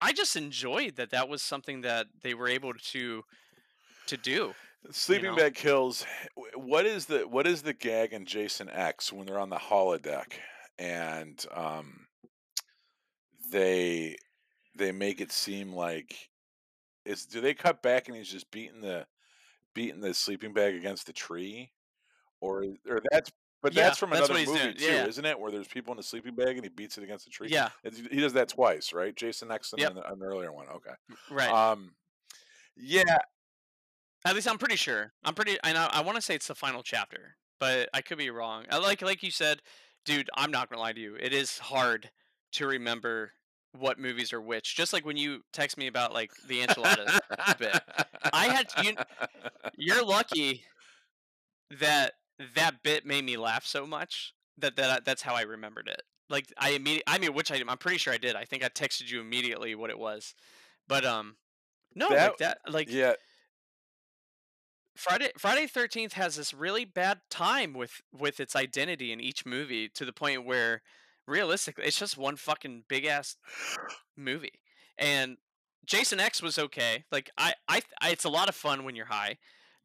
i 0.00 0.12
just 0.12 0.36
enjoyed 0.36 0.96
that 0.96 1.10
that 1.10 1.28
was 1.28 1.42
something 1.42 1.80
that 1.82 2.06
they 2.22 2.34
were 2.34 2.48
able 2.48 2.72
to 2.74 3.22
to 4.06 4.16
do 4.16 4.52
Sleeping 4.90 5.30
know? 5.30 5.36
bag 5.36 5.54
kills. 5.54 6.04
What 6.56 6.86
is 6.86 7.06
the 7.06 7.20
what 7.20 7.46
is 7.46 7.62
the 7.62 7.72
gag 7.72 8.12
in 8.12 8.26
Jason 8.26 8.68
X 8.68 9.12
when 9.12 9.26
they're 9.26 9.38
on 9.38 9.48
the 9.48 9.54
holodeck 9.54 10.32
and 10.76 11.44
um 11.54 12.06
they 13.52 14.16
they 14.76 14.90
make 14.90 15.20
it 15.20 15.30
seem 15.30 15.72
like 15.72 16.30
is 17.04 17.26
do 17.26 17.40
they 17.40 17.54
cut 17.54 17.82
back 17.82 18.08
and 18.08 18.16
he's 18.16 18.28
just 18.28 18.50
beating 18.50 18.80
the 18.80 19.06
beating 19.74 20.00
the 20.00 20.14
sleeping 20.14 20.52
bag 20.52 20.74
against 20.74 21.06
the 21.06 21.12
tree 21.12 21.72
or 22.40 22.64
or 22.88 23.00
that's 23.10 23.30
but 23.62 23.72
Yeah, 23.74 23.84
that's 23.84 23.98
from 23.98 24.10
that's 24.10 24.28
another 24.28 24.44
movie 24.44 24.74
too, 24.74 24.84
yeah. 24.84 25.06
isn't 25.06 25.24
it? 25.24 25.38
Where 25.38 25.52
there's 25.52 25.68
people 25.68 25.92
in 25.92 25.96
the 25.96 26.02
sleeping 26.02 26.34
bag 26.34 26.56
and 26.56 26.64
he 26.64 26.68
beats 26.68 26.98
it 26.98 27.04
against 27.04 27.24
the 27.24 27.30
tree. 27.30 27.48
yeah 27.48 27.68
he 28.10 28.20
does 28.20 28.32
that 28.32 28.48
twice, 28.48 28.92
right? 28.92 29.14
Jason 29.14 29.50
and 29.50 29.60
Yep. 29.78 29.96
an 29.96 30.22
earlier 30.22 30.52
one. 30.52 30.66
Okay. 30.68 30.90
right 31.30 31.48
Um, 31.50 31.94
yeah, 32.76 33.18
At 34.24 34.34
least 34.34 34.48
I'm 34.48 34.58
pretty 34.58 34.76
sure. 34.76 35.12
I'm 35.24 35.34
pretty. 35.34 35.58
I 35.62 35.72
know. 35.72 35.88
I 35.90 36.00
want 36.02 36.16
to 36.16 36.22
say 36.22 36.34
it's 36.34 36.46
the 36.48 36.54
final 36.54 36.82
chapter, 36.82 37.36
but 37.60 37.88
I 37.92 38.00
could 38.00 38.18
be 38.18 38.30
wrong. 38.30 38.64
I 38.70 38.78
like 38.78 39.02
like 39.02 39.22
you 39.22 39.30
said, 39.30 39.60
dude. 40.04 40.30
I'm 40.34 40.50
not 40.50 40.68
gonna 40.70 40.80
lie 40.80 40.92
to 40.94 41.00
you. 41.00 41.16
It 41.16 41.32
is 41.32 41.58
hard 41.58 42.10
to 42.52 42.66
remember 42.66 43.32
what 43.72 43.98
movies 43.98 44.32
are 44.32 44.40
which. 44.40 44.76
Just 44.76 44.92
like 44.92 45.04
when 45.06 45.16
you 45.16 45.42
text 45.52 45.76
me 45.78 45.86
about 45.86 46.12
like 46.12 46.30
the 46.46 46.60
enchiladas 46.62 47.18
bit. 47.58 47.80
I 48.32 48.46
had 48.46 48.68
you- 48.84 48.96
You're 49.76 50.04
lucky 50.04 50.64
that 51.80 52.12
that 52.54 52.82
bit 52.82 53.06
made 53.06 53.24
me 53.24 53.36
laugh 53.36 53.64
so 53.64 53.86
much 53.86 54.34
that 54.58 54.76
that 54.76 55.04
that's 55.04 55.22
how 55.22 55.34
I 55.34 55.42
remembered 55.42 55.88
it. 55.88 56.02
Like 56.28 56.52
I 56.58 56.70
immediately. 56.70 57.04
I 57.06 57.18
mean, 57.18 57.34
which 57.34 57.50
I, 57.50 57.62
I'm 57.66 57.78
pretty 57.78 57.98
sure 57.98 58.12
I 58.12 58.18
did. 58.18 58.36
I 58.36 58.44
think 58.44 58.64
I 58.64 58.68
texted 58.68 59.10
you 59.10 59.20
immediately 59.20 59.74
what 59.74 59.90
it 59.90 59.98
was, 59.98 60.34
but 60.88 61.04
um, 61.04 61.36
no, 61.94 62.08
That- 62.10 62.28
like 62.30 62.38
that. 62.38 62.58
Like 62.68 62.90
yeah, 62.92 63.14
Friday 64.96 65.30
Friday 65.38 65.66
Thirteenth 65.66 66.12
has 66.14 66.36
this 66.36 66.52
really 66.52 66.84
bad 66.84 67.20
time 67.30 67.72
with 67.72 68.00
with 68.12 68.40
its 68.40 68.54
identity 68.54 69.12
in 69.12 69.20
each 69.20 69.46
movie 69.46 69.88
to 69.90 70.04
the 70.04 70.12
point 70.12 70.44
where 70.44 70.82
realistically 71.26 71.84
it's 71.84 71.98
just 71.98 72.16
one 72.18 72.36
fucking 72.36 72.84
big 72.88 73.04
ass 73.04 73.36
movie. 74.16 74.60
And 74.98 75.36
Jason 75.86 76.20
X 76.20 76.42
was 76.42 76.58
okay. 76.58 77.04
Like 77.10 77.30
I, 77.38 77.54
I 77.68 77.82
I 78.00 78.10
it's 78.10 78.24
a 78.24 78.28
lot 78.28 78.48
of 78.48 78.54
fun 78.54 78.84
when 78.84 78.94
you're 78.96 79.06
high, 79.06 79.38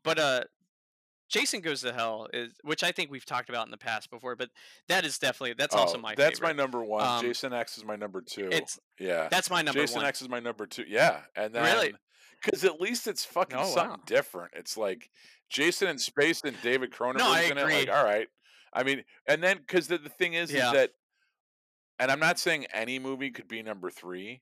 but 0.04 0.20
uh 0.20 0.44
Jason 1.30 1.60
Goes 1.60 1.82
to 1.82 1.92
Hell 1.92 2.28
is 2.34 2.54
which 2.64 2.84
I 2.84 2.92
think 2.92 3.12
we've 3.12 3.26
talked 3.26 3.50
about 3.50 3.66
in 3.68 3.72
the 3.72 3.78
past 3.78 4.10
before, 4.10 4.36
but 4.36 4.50
that 4.88 5.06
is 5.06 5.18
definitely 5.20 5.56
that's 5.58 5.76
also 5.76 5.98
Oh, 5.98 6.02
my 6.02 6.16
That's 6.16 6.42
my 6.42 6.54
number 6.54 6.84
one. 6.84 7.06
Um, 7.06 7.22
Jason 7.22 7.54
X 7.54 7.78
is 7.78 7.84
my 7.86 7.96
number 7.96 8.22
two. 8.22 8.50
It's 8.52 8.80
yeah. 9.00 9.28
that's 9.30 9.50
my 9.50 9.62
number 9.62 9.82
Jason 9.82 9.98
one. 9.98 10.06
X 10.06 10.22
is 10.22 10.30
my 10.30 10.40
number 10.40 10.66
two. 10.66 10.86
Yeah, 10.88 11.20
and 11.36 11.54
then 11.54 11.64
Really? 11.64 11.94
because 12.42 12.64
at 12.64 12.80
least 12.80 13.08
it's 13.08 13.26
fucking 13.26 13.58
Oh, 13.60 13.66
something 13.66 13.90
wow. 13.92 14.00
different. 14.06 14.52
It's 14.56 14.78
like 14.78 15.10
Jason 15.50 15.90
in 15.90 15.98
space 15.98 16.42
and 16.46 16.56
David 16.62 16.92
Cronenberg's 16.92 17.22
I 17.24 17.42
in 17.44 17.58
it. 17.58 17.64
Like, 17.64 17.90
all 17.90 18.04
right. 18.06 18.28
I 18.74 18.84
mean, 18.84 19.04
and 19.28 19.44
then 19.44 19.58
because 19.58 19.88
the, 19.88 19.98
the 19.98 20.10
thing 20.10 20.34
is, 20.34 20.52
Yeah. 20.52 20.68
is 20.68 20.74
that, 20.74 20.92
and 22.00 22.12
I'm 22.12 22.20
not 22.20 22.40
saying 22.40 22.66
any 22.74 23.00
movie 23.00 23.32
could 23.32 23.48
be 23.48 23.62
number 23.64 23.90
three, 23.90 24.42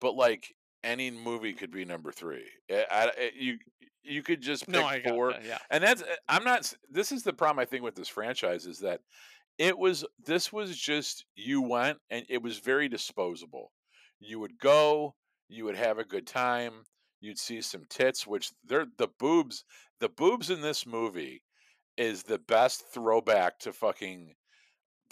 but 0.00 0.14
like 0.14 0.54
any 0.84 1.10
movie 1.10 1.52
could 1.52 1.70
be 1.70 1.84
number 1.84 2.12
three. 2.12 2.44
I, 2.70 2.86
I- 2.90 3.04
I- 3.06 3.30
you 3.38 3.58
you 4.04 4.22
could 4.24 4.40
just 4.40 4.66
pick 4.66 4.74
No, 4.74 4.90
four. 5.04 5.32
that, 5.32 5.44
yeah. 5.44 5.58
And 5.70 5.82
that's 5.84 6.02
uh, 6.02 6.06
I'm 6.28 6.42
not. 6.42 6.72
This 6.90 7.12
is 7.12 7.22
the 7.22 7.32
problem 7.32 7.60
I 7.60 7.64
think 7.66 7.84
with 7.84 7.94
this 7.94 8.08
franchise 8.08 8.66
is 8.66 8.80
that 8.80 9.00
it 9.58 9.78
was 9.78 10.04
this 10.26 10.52
was 10.52 10.76
just 10.76 11.24
you 11.36 11.62
went 11.62 11.98
and 12.10 12.26
it 12.28 12.42
was 12.42 12.58
very 12.58 12.88
disposable. 12.88 13.70
You 14.18 14.40
would 14.40 14.58
go, 14.58 15.14
you 15.48 15.64
would 15.66 15.76
have 15.76 15.98
a 15.98 16.04
good 16.04 16.26
time, 16.26 16.72
you'd 17.20 17.38
see 17.38 17.60
some 17.60 17.84
tits, 17.88 18.26
which 18.26 18.50
they're 18.64 18.86
the 18.98 19.08
boobs. 19.20 19.64
The 20.00 20.08
boobs 20.08 20.50
in 20.50 20.62
this 20.62 20.84
movie 20.84 21.42
is 21.96 22.24
the 22.24 22.38
best 22.40 22.84
throwback 22.92 23.60
to 23.60 23.72
fucking 23.72 24.34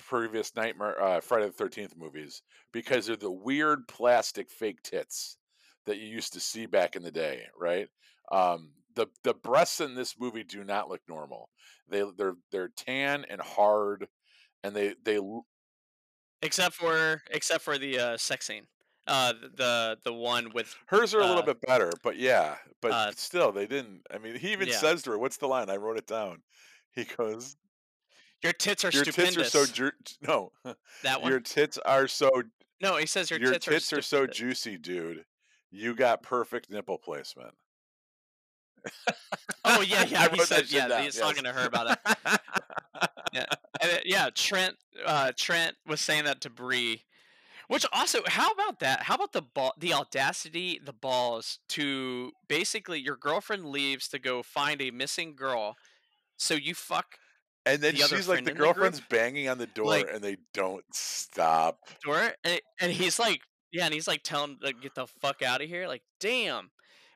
previous 0.03 0.55
Nightmare 0.57 1.01
uh, 1.01 1.21
Friday 1.21 1.47
the 1.47 1.53
Thirteenth 1.53 1.97
movies 1.97 2.43
because 2.73 3.07
they're 3.07 3.17
the 3.17 3.31
weird 3.31 3.89
plastic 3.89 4.51
fake 4.51 4.83
tits 4.83 5.39
that 5.87 5.99
you 5.99 6.07
used 6.07 6.33
to 6.35 6.41
see 6.41 6.67
back 6.67 6.97
in 6.97 7.03
the 7.03 7.11
day, 7.11 7.47
right? 7.59 7.89
Um, 8.33 8.73
the 8.95 9.07
the 9.25 9.35
breasts 9.35 9.81
in 9.81 9.95
this 9.95 10.19
movie 10.19 10.45
do 10.45 10.65
not 10.65 10.89
look 10.89 11.01
normal. 11.09 11.51
They 11.89 12.05
they're 12.17 12.37
they're 12.51 12.69
tan 12.69 13.25
and 13.29 13.41
hard, 13.41 14.09
and 14.63 14.75
they 14.75 14.95
they 15.05 15.19
Except 16.43 16.75
for 16.75 17.23
except 17.31 17.63
for 17.63 17.77
the 17.77 17.99
uh, 17.99 18.17
sex 18.17 18.47
scene. 18.47 18.67
Uh, 19.07 19.33
the 19.57 19.99
the 20.05 20.13
one 20.13 20.53
with 20.55 20.75
Hers 20.87 21.15
are 21.15 21.21
a 21.21 21.27
little 21.27 21.43
uh, 21.43 21.47
bit 21.47 21.61
better, 21.63 21.91
but 22.03 22.17
yeah, 22.17 22.57
but 22.81 22.93
uh, 22.93 23.13
still, 23.13 23.53
they 23.53 23.67
didn't. 23.67 24.03
I 24.11 24.19
mean, 24.19 24.37
he 24.37 24.53
even 24.53 24.69
yeah, 24.69 24.77
says 24.77 25.03
to 25.03 25.11
her, 25.11 25.19
"What's 25.19 25.37
the 25.37 25.49
line?" 25.49 25.69
I 25.69 25.77
wrote 25.77 25.99
it 25.99 26.07
down. 26.07 26.43
He 26.93 27.05
goes, 27.05 27.57
your 28.43 28.53
tits 28.53 28.85
are 28.85 28.91
"Your 28.91 29.05
tits 29.05 29.37
are 29.37 29.45
so 29.45 29.65
stupendous. 29.65 29.73
ju- 29.73 30.17
no, 30.27 30.53
That 31.03 31.23
one? 31.23 31.31
your 31.31 31.41
tits 31.41 31.79
are 31.79 32.07
so 32.09 32.31
No, 32.81 32.97
he 32.97 33.07
says 33.07 33.31
your 33.31 33.41
your 33.41 33.53
tits 33.53 33.69
are 33.69 33.71
tits 33.73 33.93
are 33.93 34.03
so 34.03 34.27
juicy, 34.27 34.77
dude. 34.79 35.25
You 35.71 35.95
got 35.95 36.23
perfect 36.23 36.71
nipple 36.71 36.99
placement." 36.99 37.55
Oh 39.65 39.81
yeah, 39.83 40.05
yeah. 40.09 40.29
He 40.31 40.41
said, 40.41 40.71
yeah, 40.71 40.89
down. 40.89 41.03
he's 41.05 41.17
Yes. 41.17 41.25
talking 41.25 41.45
to 41.45 41.53
her 41.53 41.67
about 41.67 41.91
it. 42.07 42.41
Yeah, 43.33 43.45
and 43.81 44.01
yeah. 44.05 44.29
Trent, 44.35 44.77
uh, 45.07 45.31
Trent 45.37 45.77
was 45.87 46.01
saying 46.01 46.25
that 46.25 46.41
to 46.41 46.51
Bree. 46.51 47.05
Which 47.69 47.87
also, 47.93 48.23
how 48.27 48.51
about 48.51 48.81
that? 48.81 49.03
How 49.05 49.15
about 49.15 49.33
the 49.33 49.43
ball, 49.43 49.73
the 49.79 49.95
audacity, 49.95 50.81
the 50.85 50.93
balls 50.93 51.61
to 51.69 52.33
basically 52.49 52.99
your 52.99 53.17
girlfriend 53.17 53.67
leaves 53.67 54.09
to 54.09 54.19
go 54.19 54.43
find 54.43 54.83
a 54.83 54.91
missing 54.91 55.37
girl, 55.37 55.77
so 56.37 56.55
you 56.55 56.75
fuck 56.75 57.19
and 57.73 57.83
then 57.83 57.95
the 57.95 58.03
she's 58.03 58.29
like, 58.29 58.45
the 58.45 58.51
in 58.51 58.57
the 58.57 58.63
girlfriend's 58.63 59.01
banging 59.01 59.49
on 59.49 59.59
the 59.59 59.67
door, 59.67 59.87
like 59.87 60.09
and 60.13 60.23
they 60.23 60.37
don't 60.55 60.85
stop. 60.93 61.79
door, 62.05 62.33
and, 62.45 62.61
and 62.81 62.93
he's 62.93 63.19
like, 63.19 63.41
yeah, 63.73 63.85
and 63.85 63.95
he's 63.95 64.09
like 64.09 64.23
telling 64.23 64.59
to 64.65 64.73
get 64.73 64.95
the 64.95 65.07
fuck 65.07 65.43
out 65.43 65.63
of 65.63 65.69
here. 65.69 65.87
Like, 65.87 66.03
damn. 66.19 66.71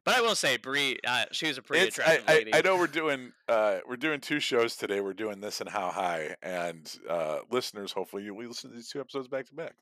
But 0.04 0.16
I 0.16 0.20
will 0.20 0.34
say, 0.34 0.58
Bree, 0.58 0.98
uh, 1.06 1.24
she 1.32 1.46
was 1.48 1.56
a 1.56 1.62
pretty 1.62 1.86
It's 1.86 1.98
I, 1.98 2.02
attractive 2.02 2.28
I, 2.28 2.32
I 2.32 2.36
lady. 2.36 2.62
know 2.62 2.76
we're 2.76 2.86
doing 2.86 3.32
uh 3.48 3.78
we're 3.88 3.96
doing 3.96 4.20
two 4.20 4.38
shows 4.38 4.76
today. 4.76 5.00
We're 5.00 5.14
doing 5.14 5.40
this 5.40 5.60
and 5.60 5.70
how 5.70 5.90
high, 5.90 6.36
and 6.42 6.94
uh 7.08 7.38
listeners, 7.50 7.92
hopefully 7.92 8.22
you 8.24 8.34
will 8.34 8.46
listen 8.46 8.70
to 8.70 8.76
these 8.76 8.90
two 8.90 9.00
episodes 9.00 9.28
back 9.28 9.46
to 9.46 9.54
back. 9.54 9.74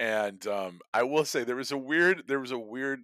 And 0.00 0.44
um 0.48 0.80
I 0.92 1.04
will 1.04 1.24
say 1.24 1.44
there 1.44 1.56
was 1.56 1.70
a 1.70 1.78
weird 1.78 2.24
there 2.26 2.40
was 2.40 2.50
a 2.50 2.58
weird 2.58 3.00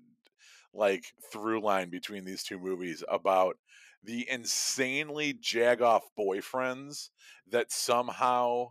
like 0.74 1.04
through 1.32 1.60
line 1.62 1.90
between 1.90 2.24
these 2.24 2.42
two 2.42 2.58
movies 2.58 3.04
about 3.08 3.56
the 4.02 4.28
insanely 4.30 5.34
jagoff 5.34 6.02
boyfriends 6.18 7.10
that 7.50 7.72
somehow 7.72 8.68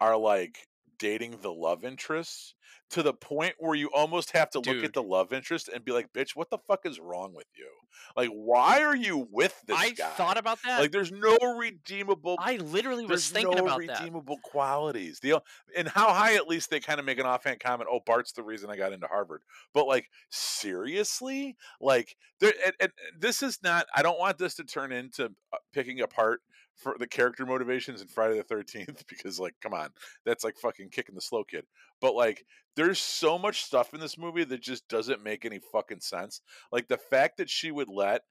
are 0.00 0.16
like 0.16 0.66
dating 1.00 1.38
the 1.42 1.52
love 1.52 1.84
interest 1.84 2.54
to 2.90 3.02
the 3.02 3.12
point 3.12 3.54
where 3.58 3.74
you 3.74 3.88
almost 3.94 4.32
have 4.32 4.50
to 4.50 4.60
look 4.60 4.84
at 4.84 4.92
the 4.92 5.02
love 5.02 5.32
interest 5.32 5.68
and 5.72 5.84
be 5.84 5.92
like, 5.92 6.12
bitch, 6.12 6.34
what 6.34 6.50
the 6.50 6.58
fuck 6.58 6.84
is 6.84 6.98
wrong 7.00 7.32
with 7.32 7.46
you? 7.56 7.68
Like, 8.16 8.30
why 8.30 8.82
are 8.82 8.94
you 8.96 9.28
with 9.30 9.60
this 9.66 9.76
I 9.78 9.90
guy? 9.90 10.08
thought 10.10 10.36
about 10.36 10.58
that. 10.64 10.80
Like, 10.80 10.90
there's 10.90 11.12
no 11.12 11.36
redeemable 11.56 12.36
I 12.38 12.56
literally 12.56 13.06
was 13.06 13.28
thinking 13.28 13.56
no 13.56 13.64
about 13.64 13.80
that. 13.86 14.00
redeemable 14.00 14.38
qualities. 14.42 15.20
The 15.20 15.40
and 15.76 15.88
how 15.88 16.12
high 16.12 16.34
at 16.34 16.48
least 16.48 16.70
they 16.70 16.80
kind 16.80 16.98
of 16.98 17.06
make 17.06 17.18
an 17.18 17.26
offhand 17.26 17.60
comment. 17.60 17.88
Oh, 17.90 18.00
Bart's 18.04 18.32
the 18.32 18.42
reason 18.42 18.70
I 18.70 18.76
got 18.76 18.92
into 18.92 19.06
Harvard. 19.06 19.42
But 19.72 19.86
like 19.86 20.10
seriously, 20.30 21.56
like 21.80 22.16
there. 22.40 22.52
And, 22.64 22.74
and 22.80 22.92
this 23.18 23.42
is 23.42 23.60
not. 23.62 23.86
I 23.94 24.02
don't 24.02 24.18
want 24.18 24.38
this 24.38 24.54
to 24.56 24.64
turn 24.64 24.92
into 24.92 25.26
uh, 25.52 25.58
picking 25.72 26.00
apart 26.00 26.42
for 26.80 26.96
the 26.98 27.06
character 27.06 27.44
motivations 27.44 28.00
in 28.00 28.08
Friday 28.08 28.36
the 28.36 28.42
Thirteenth 28.42 29.04
because 29.08 29.38
like, 29.38 29.54
come 29.62 29.74
on, 29.74 29.90
that's 30.24 30.44
like 30.44 30.56
fucking 30.56 30.88
kicking 30.90 31.14
the 31.14 31.20
slow 31.20 31.44
kid. 31.44 31.64
But 32.00 32.14
like, 32.14 32.44
there's 32.76 32.98
so 32.98 33.38
much 33.38 33.64
stuff 33.64 33.94
in 33.94 34.00
this 34.00 34.18
movie 34.18 34.44
that 34.44 34.62
just 34.62 34.88
doesn't 34.88 35.22
make 35.22 35.44
any 35.44 35.60
fucking 35.72 36.00
sense. 36.00 36.40
Like 36.72 36.88
the 36.88 36.98
fact 36.98 37.36
that 37.38 37.50
she 37.50 37.70
would 37.70 37.88
let 37.88 38.22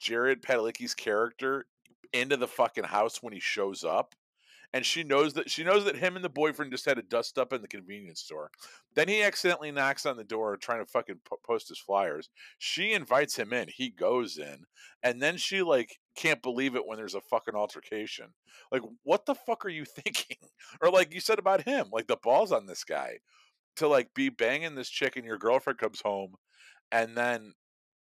Jared 0.00 0.42
Padalecki's 0.42 0.94
character 0.94 1.66
into 2.12 2.36
the 2.36 2.48
fucking 2.48 2.84
house 2.84 3.22
when 3.22 3.32
he 3.32 3.40
shows 3.40 3.84
up 3.84 4.14
and 4.72 4.84
she 4.84 5.02
knows 5.02 5.32
that 5.34 5.50
she 5.50 5.64
knows 5.64 5.84
that 5.84 5.96
him 5.96 6.16
and 6.16 6.24
the 6.24 6.28
boyfriend 6.28 6.70
just 6.72 6.84
had 6.84 6.98
a 6.98 7.02
dust 7.02 7.38
up 7.38 7.52
in 7.52 7.62
the 7.62 7.68
convenience 7.68 8.20
store. 8.20 8.50
Then 8.94 9.08
he 9.08 9.22
accidentally 9.22 9.70
knocks 9.70 10.04
on 10.04 10.16
the 10.16 10.24
door 10.24 10.56
trying 10.56 10.84
to 10.84 10.90
fucking 10.90 11.20
po- 11.24 11.38
post 11.44 11.68
his 11.68 11.78
flyers. 11.78 12.28
She 12.58 12.92
invites 12.92 13.36
him 13.36 13.52
in. 13.52 13.68
He 13.68 13.90
goes 13.90 14.36
in, 14.36 14.64
and 15.02 15.22
then 15.22 15.36
she 15.36 15.62
like 15.62 15.98
can't 16.16 16.42
believe 16.42 16.74
it 16.76 16.86
when 16.86 16.98
there's 16.98 17.14
a 17.14 17.20
fucking 17.20 17.54
altercation. 17.54 18.34
Like, 18.70 18.82
what 19.04 19.24
the 19.24 19.34
fuck 19.34 19.64
are 19.64 19.70
you 19.70 19.84
thinking? 19.86 20.36
Or 20.82 20.90
like 20.90 21.14
you 21.14 21.20
said 21.20 21.38
about 21.38 21.62
him, 21.62 21.88
like 21.92 22.06
the 22.06 22.16
balls 22.16 22.52
on 22.52 22.66
this 22.66 22.84
guy 22.84 23.18
to 23.76 23.88
like 23.88 24.12
be 24.14 24.28
banging 24.28 24.74
this 24.74 24.90
chick 24.90 25.16
and 25.16 25.24
your 25.24 25.38
girlfriend 25.38 25.78
comes 25.78 26.00
home, 26.02 26.34
and 26.92 27.16
then 27.16 27.54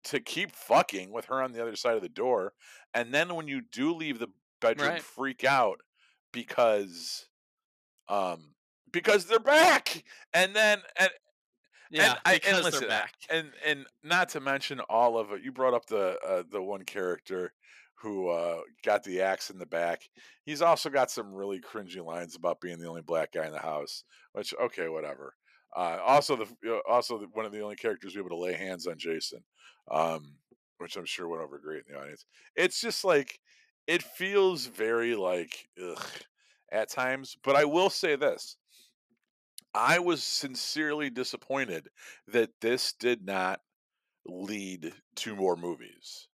to 0.05 0.19
keep 0.19 0.51
fucking 0.51 1.11
with 1.11 1.25
her 1.25 1.41
on 1.41 1.53
the 1.53 1.61
other 1.61 1.75
side 1.77 1.95
of 1.95 2.01
the 2.01 2.09
door, 2.09 2.53
and 2.93 3.13
then 3.13 3.33
when 3.35 3.47
you 3.47 3.61
do 3.71 3.93
leave 3.95 4.19
the 4.19 4.27
bedroom, 4.59 4.89
Right. 4.89 5.01
freak 5.01 5.43
out 5.45 5.79
because 6.33 7.27
um 8.09 8.55
because 8.91 9.25
they're 9.25 9.39
back! 9.39 10.03
And 10.33 10.55
then 10.55 10.81
and 10.97 11.09
Yeah, 11.89 12.15
and 12.15 12.19
I 12.25 12.33
and 12.33 12.41
because 12.41 12.63
listen 12.63 12.81
they're 12.81 12.89
back. 12.89 13.13
and 13.29 13.51
and 13.65 13.85
not 14.03 14.29
to 14.29 14.39
mention 14.41 14.79
all 14.81 15.17
of 15.17 15.31
it 15.31 15.43
you 15.43 15.51
brought 15.51 15.73
up 15.73 15.85
the 15.87 16.17
uh, 16.25 16.43
the 16.49 16.61
one 16.61 16.83
character 16.83 17.53
who 17.95 18.29
uh 18.29 18.61
got 18.83 19.03
the 19.03 19.21
axe 19.21 19.49
in 19.49 19.57
the 19.59 19.65
back. 19.65 20.09
He's 20.45 20.61
also 20.61 20.89
got 20.89 21.11
some 21.11 21.33
really 21.33 21.59
cringy 21.61 22.03
lines 22.05 22.35
about 22.35 22.61
being 22.61 22.79
the 22.79 22.87
only 22.87 23.01
black 23.01 23.31
guy 23.31 23.45
in 23.45 23.53
the 23.53 23.59
house 23.59 24.03
which 24.33 24.53
okay 24.61 24.89
whatever. 24.89 25.35
Uh 25.75 25.99
also 26.05 26.35
the 26.35 26.47
uh, 26.69 26.79
also 26.89 27.17
the, 27.19 27.27
one 27.33 27.45
of 27.45 27.51
the 27.51 27.61
only 27.61 27.75
characters 27.75 28.15
we're 28.15 28.21
able 28.21 28.29
to 28.29 28.35
lay 28.43 28.53
hands 28.53 28.87
on 28.87 28.97
jason 28.97 29.43
um 29.91 30.37
which 30.77 30.95
i'm 30.97 31.05
sure 31.05 31.27
went 31.27 31.41
over 31.43 31.57
great 31.59 31.83
in 31.87 31.93
the 31.93 31.99
audience. 31.99 32.25
It's 32.55 32.81
just 32.81 33.03
like 33.05 33.39
it 33.87 34.03
feels 34.03 34.65
very 34.67 35.15
like 35.15 35.67
ugh 35.81 36.05
at 36.71 36.89
times 36.89 37.37
but 37.43 37.55
i 37.55 37.65
will 37.65 37.89
say 37.89 38.15
this 38.15 38.57
i 39.73 39.99
was 39.99 40.23
sincerely 40.23 41.09
disappointed 41.09 41.89
that 42.27 42.49
this 42.61 42.93
did 42.93 43.25
not 43.25 43.61
lead 44.25 44.93
to 45.15 45.35
more 45.35 45.57
movies. 45.57 46.27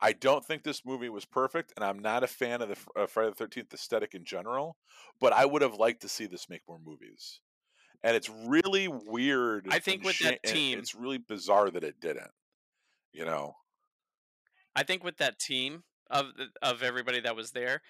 I 0.00 0.12
don't 0.12 0.44
think 0.44 0.62
this 0.64 0.84
movie 0.84 1.08
was 1.08 1.24
perfect 1.24 1.72
and 1.76 1.84
i'm 1.84 2.00
not 2.00 2.24
a 2.24 2.26
fan 2.26 2.60
of 2.60 2.68
the 2.68 2.76
Fr- 2.76 2.90
uh, 2.96 3.06
friday 3.06 3.30
the 3.30 3.36
13th 3.36 3.72
aesthetic 3.72 4.14
in 4.14 4.24
general 4.24 4.76
but 5.20 5.32
i 5.32 5.44
would 5.46 5.62
have 5.62 5.76
liked 5.76 6.02
to 6.02 6.08
see 6.08 6.26
this 6.26 6.48
make 6.48 6.62
more 6.68 6.80
movies 6.80 7.40
and 8.02 8.16
it's 8.16 8.30
really 8.30 8.88
weird 8.88 9.68
I 9.70 9.78
think 9.78 10.04
with 10.04 10.16
sha- 10.16 10.30
that 10.30 10.44
team, 10.44 10.78
it's 10.78 10.94
really 10.94 11.18
bizarre 11.18 11.70
that 11.70 11.84
it 11.84 12.00
didn't 12.00 12.32
you 13.12 13.24
know? 13.24 13.54
I 14.74 14.82
think 14.82 15.04
with 15.04 15.18
that 15.18 15.38
team 15.38 15.84
of 16.12 16.26
of 16.62 16.82
everybody 16.82 17.20
that 17.20 17.34
was 17.34 17.50
there, 17.50 17.82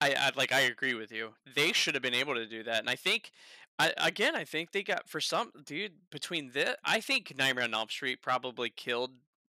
I, 0.00 0.14
I 0.14 0.30
like 0.36 0.52
I 0.52 0.60
agree 0.60 0.94
with 0.94 1.10
you. 1.12 1.30
They 1.54 1.72
should 1.72 1.94
have 1.94 2.02
been 2.02 2.14
able 2.14 2.34
to 2.34 2.46
do 2.46 2.62
that, 2.64 2.80
and 2.80 2.90
I 2.90 2.96
think, 2.96 3.30
I 3.78 3.92
again 3.96 4.36
I 4.36 4.44
think 4.44 4.72
they 4.72 4.82
got 4.82 5.08
for 5.08 5.20
some 5.20 5.52
dude 5.64 5.92
between 6.10 6.50
this. 6.52 6.74
I 6.84 7.00
think 7.00 7.34
Nightmare 7.36 7.64
on 7.64 7.74
Elm 7.74 7.88
Street 7.88 8.20
probably 8.20 8.70
killed 8.70 9.12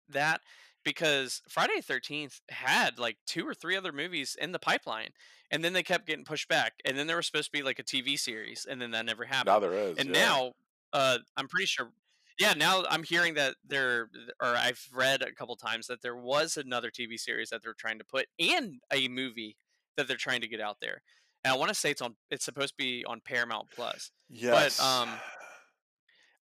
that 0.09 0.41
because 0.85 1.43
Friday 1.49 1.77
the 1.77 1.83
Thirteenth 1.83 2.41
had 2.49 2.99
like 2.99 3.19
two 3.27 3.47
or 3.47 3.55
three 3.55 3.77
other 3.77 3.93
movies 3.93 4.37
in 4.41 4.53
the 4.53 4.59
pipeline, 4.59 5.11
and 5.51 5.63
then 5.63 5.75
they 5.75 5.83
kept 5.83 6.07
getting 6.07 6.25
pushed 6.25 6.49
back, 6.49 6.75
and 6.85 6.99
then 6.99 7.07
there 7.07 7.17
was 7.17 7.27
supposed 7.27 7.53
to 7.53 7.59
be 7.59 7.63
like 7.63 7.79
a 7.79 7.85
TV 7.85 8.19
series, 8.19 8.67
and 8.69 8.81
then 8.81 8.91
that 8.93 9.05
never 9.05 9.25
happened. 9.25 9.47
now 9.47 9.61
there 9.61 9.75
is 9.75 9.99
And 9.99 10.09
yeah 10.09 10.25
now, 10.25 10.53
uh, 10.93 11.19
I'm 11.37 11.49
pretty 11.49 11.67
sure. 11.67 11.91
Yeah, 12.39 12.55
now 12.55 12.85
I'm 12.89 13.03
hearing 13.03 13.35
that 13.35 13.55
there, 13.67 14.09
or 14.41 14.57
I've 14.57 14.85
read 14.93 15.23
a 15.23 15.33
couple 15.33 15.57
times 15.57 15.87
that 15.87 16.03
there 16.03 16.17
was 16.17 16.57
another 16.57 16.91
TV 16.91 17.19
series 17.19 17.51
that 17.51 17.63
they're 17.63 17.75
trying 17.75 17.99
to 17.99 18.05
put, 18.05 18.27
and 18.39 18.81
a 18.93 19.09
movie 19.09 19.57
that 19.97 20.09
they're 20.09 20.17
trying 20.17 20.41
to 20.41 20.49
get 20.49 20.61
out 20.61 20.79
there. 20.81 21.03
And 21.45 21.53
I 21.53 21.57
want 21.57 21.69
to 21.69 21.75
say 21.75 21.91
it's 21.91 22.03
on. 22.03 22.15
It's 22.31 22.45
supposed 22.45 22.71
to 22.71 22.77
be 22.79 23.05
on 23.07 23.21
Paramount 23.25 23.69
Plus. 23.75 24.11
Yes. 24.31 24.79
But 24.79 24.85
um, 24.85 25.09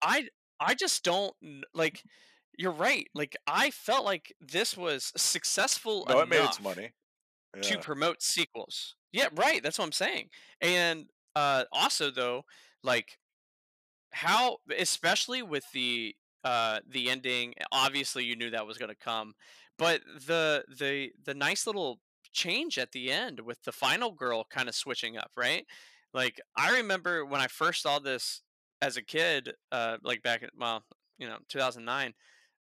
I 0.01 0.27
I 0.59 0.75
just 0.75 1.03
don't 1.03 1.33
like. 1.73 2.03
You're 2.57 2.71
right. 2.71 3.07
Like 3.15 3.35
I 3.47 3.71
felt 3.71 4.05
like 4.05 4.33
this 4.39 4.77
was 4.77 5.11
successful 5.17 6.05
no 6.07 6.19
it 6.19 6.29
made 6.29 6.43
its 6.43 6.61
money 6.61 6.91
to 7.61 7.79
promote 7.79 8.21
sequels. 8.21 8.95
Yeah, 9.11 9.29
right. 9.35 9.61
That's 9.63 9.79
what 9.79 9.85
I'm 9.85 9.91
saying. 9.91 10.29
And 10.61 11.05
uh, 11.35 11.63
also 11.71 12.11
though, 12.11 12.43
like 12.83 13.17
how 14.13 14.57
especially 14.77 15.41
with 15.41 15.65
the 15.73 16.15
uh 16.43 16.79
the 16.89 17.09
ending 17.09 17.53
obviously 17.71 18.23
you 18.23 18.35
knew 18.35 18.49
that 18.49 18.67
was 18.67 18.77
going 18.77 18.89
to 18.89 18.95
come 18.95 19.33
but 19.77 20.01
the 20.27 20.63
the 20.79 21.09
the 21.25 21.33
nice 21.33 21.65
little 21.65 21.99
change 22.31 22.77
at 22.77 22.91
the 22.91 23.11
end 23.11 23.39
with 23.41 23.61
the 23.63 23.71
final 23.71 24.11
girl 24.11 24.45
kind 24.49 24.67
of 24.69 24.75
switching 24.75 25.17
up 25.17 25.31
right? 25.35 25.65
Like 26.13 26.39
i 26.55 26.77
remember 26.77 27.25
when 27.25 27.41
i 27.41 27.47
first 27.47 27.81
saw 27.81 27.99
this 27.99 28.41
as 28.81 28.97
a 28.97 29.01
kid 29.01 29.53
uh 29.71 29.97
like 30.03 30.21
back 30.21 30.43
in 30.43 30.49
well 30.59 30.83
you 31.17 31.27
know 31.27 31.37
2009 31.49 32.13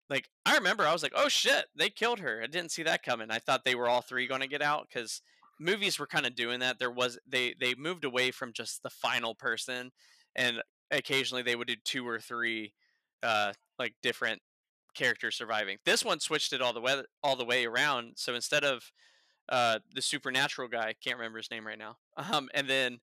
like 0.08 0.28
i 0.46 0.54
remember 0.54 0.86
i 0.86 0.92
was 0.92 1.02
like 1.02 1.12
oh 1.14 1.28
shit 1.28 1.66
they 1.76 1.90
killed 1.90 2.20
her. 2.20 2.40
I 2.42 2.46
didn't 2.46 2.70
see 2.70 2.82
that 2.84 3.02
coming. 3.02 3.30
I 3.30 3.38
thought 3.38 3.64
they 3.64 3.74
were 3.74 3.88
all 3.88 4.02
three 4.02 4.26
going 4.26 4.40
to 4.40 4.46
get 4.46 4.62
out 4.62 4.86
because 4.88 5.20
movies 5.60 5.98
were 5.98 6.06
kind 6.06 6.26
of 6.26 6.34
doing 6.34 6.60
that. 6.60 6.78
There 6.78 6.90
was 6.90 7.18
they 7.26 7.54
they 7.60 7.74
moved 7.74 8.04
away 8.04 8.30
from 8.30 8.52
just 8.52 8.82
the 8.82 8.90
final 8.90 9.34
person 9.34 9.90
and 10.34 10.62
occasionally 10.92 11.42
they 11.42 11.56
would 11.56 11.68
do 11.68 11.76
two 11.84 12.06
or 12.06 12.20
three 12.20 12.72
uh 13.22 13.52
like 13.78 13.94
different 14.02 14.40
characters 14.94 15.34
surviving 15.34 15.78
this 15.86 16.04
one 16.04 16.20
switched 16.20 16.52
it 16.52 16.60
all 16.60 16.72
the 16.72 16.80
way 16.80 17.02
all 17.22 17.34
the 17.34 17.44
way 17.44 17.64
around 17.64 18.12
so 18.16 18.34
instead 18.34 18.62
of 18.62 18.92
uh 19.48 19.78
the 19.94 20.02
supernatural 20.02 20.68
guy 20.68 20.94
can't 21.02 21.16
remember 21.16 21.38
his 21.38 21.50
name 21.50 21.66
right 21.66 21.78
now 21.78 21.96
um 22.16 22.48
and 22.54 22.68
then 22.68 23.00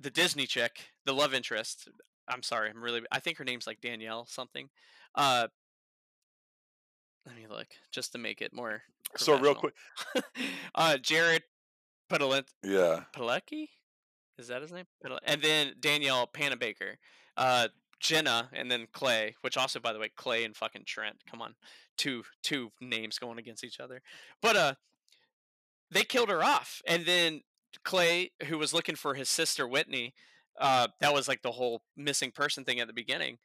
the 0.00 0.10
disney 0.10 0.46
chick 0.46 0.88
the 1.04 1.14
love 1.14 1.32
interest 1.32 1.88
I'm 2.28 2.42
sorry, 2.42 2.70
I'm 2.70 2.82
really. 2.82 3.02
I 3.12 3.20
think 3.20 3.38
her 3.38 3.44
name's 3.44 3.66
like 3.66 3.80
Danielle 3.80 4.26
something. 4.26 4.68
Uh, 5.14 5.46
let 7.26 7.36
me 7.36 7.46
look 7.48 7.66
just 7.90 8.12
to 8.12 8.18
make 8.18 8.40
it 8.40 8.52
more. 8.52 8.82
So 9.16 9.38
real 9.38 9.54
quick, 9.54 9.74
uh, 10.74 10.98
Jared 10.98 11.42
Padalecki. 12.10 12.44
yeah. 12.62 13.04
Padalecki? 13.14 13.68
Is 14.38 14.48
that 14.48 14.62
his 14.62 14.72
name? 14.72 14.84
And 15.24 15.40
then 15.40 15.74
Danielle 15.80 16.26
Panabaker. 16.26 16.96
Uh, 17.36 17.68
Jenna, 18.00 18.50
and 18.52 18.70
then 18.70 18.86
Clay, 18.92 19.36
which 19.40 19.56
also, 19.56 19.80
by 19.80 19.92
the 19.92 19.98
way, 19.98 20.10
Clay 20.14 20.44
and 20.44 20.56
fucking 20.56 20.84
Trent. 20.86 21.16
Come 21.28 21.40
on, 21.40 21.54
two 21.96 22.24
two 22.42 22.70
names 22.80 23.18
going 23.18 23.38
against 23.38 23.64
each 23.64 23.80
other. 23.80 24.02
But 24.42 24.56
uh, 24.56 24.74
they 25.90 26.02
killed 26.02 26.28
her 26.28 26.44
off, 26.44 26.82
and 26.86 27.06
then 27.06 27.40
Clay, 27.84 28.32
who 28.48 28.58
was 28.58 28.74
looking 28.74 28.96
for 28.96 29.14
his 29.14 29.28
sister 29.28 29.66
Whitney, 29.66 30.14
uh, 30.60 30.88
that 31.00 31.14
was 31.14 31.26
like 31.26 31.42
the 31.42 31.52
whole 31.52 31.82
missing 31.96 32.30
person 32.30 32.64
thing 32.64 32.80
at 32.80 32.86
the 32.86 32.92
beginning. 32.92 33.38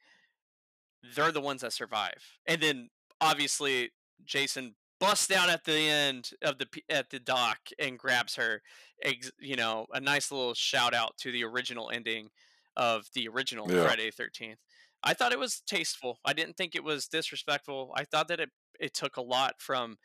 They're 1.14 1.32
the 1.32 1.40
ones 1.40 1.62
that 1.62 1.72
survive, 1.72 2.38
and 2.46 2.60
then 2.60 2.90
obviously 3.20 3.90
Jason 4.24 4.74
busts 5.02 5.26
down 5.26 5.50
at 5.50 5.64
the 5.64 5.72
end 5.78 6.30
of 6.42 6.58
the 6.58 6.66
at 6.88 7.10
the 7.10 7.18
dock 7.18 7.58
and 7.78 7.98
grabs 7.98 8.36
her. 8.36 8.62
Ex- 9.02 9.32
you 9.40 9.56
know, 9.56 9.86
a 9.92 10.00
nice 10.00 10.30
little 10.30 10.54
shout 10.54 10.94
out 10.94 11.16
to 11.18 11.32
the 11.32 11.44
original 11.44 11.90
ending 11.90 12.30
of 12.76 13.06
the 13.14 13.28
original 13.28 13.70
Yeah. 13.70 13.84
Friday 13.84 14.10
Thirteenth. 14.12 14.60
I 15.02 15.14
thought 15.14 15.32
it 15.32 15.38
was 15.40 15.60
tasteful. 15.60 16.20
I 16.24 16.32
didn't 16.32 16.56
think 16.56 16.74
it 16.76 16.84
was 16.84 17.08
disrespectful. 17.08 17.92
I 17.96 18.04
thought 18.04 18.28
that 18.28 18.40
it 18.40 18.50
it 18.78 18.94
took 18.94 19.16
a 19.16 19.22
lot 19.22 19.60
from 19.60 19.98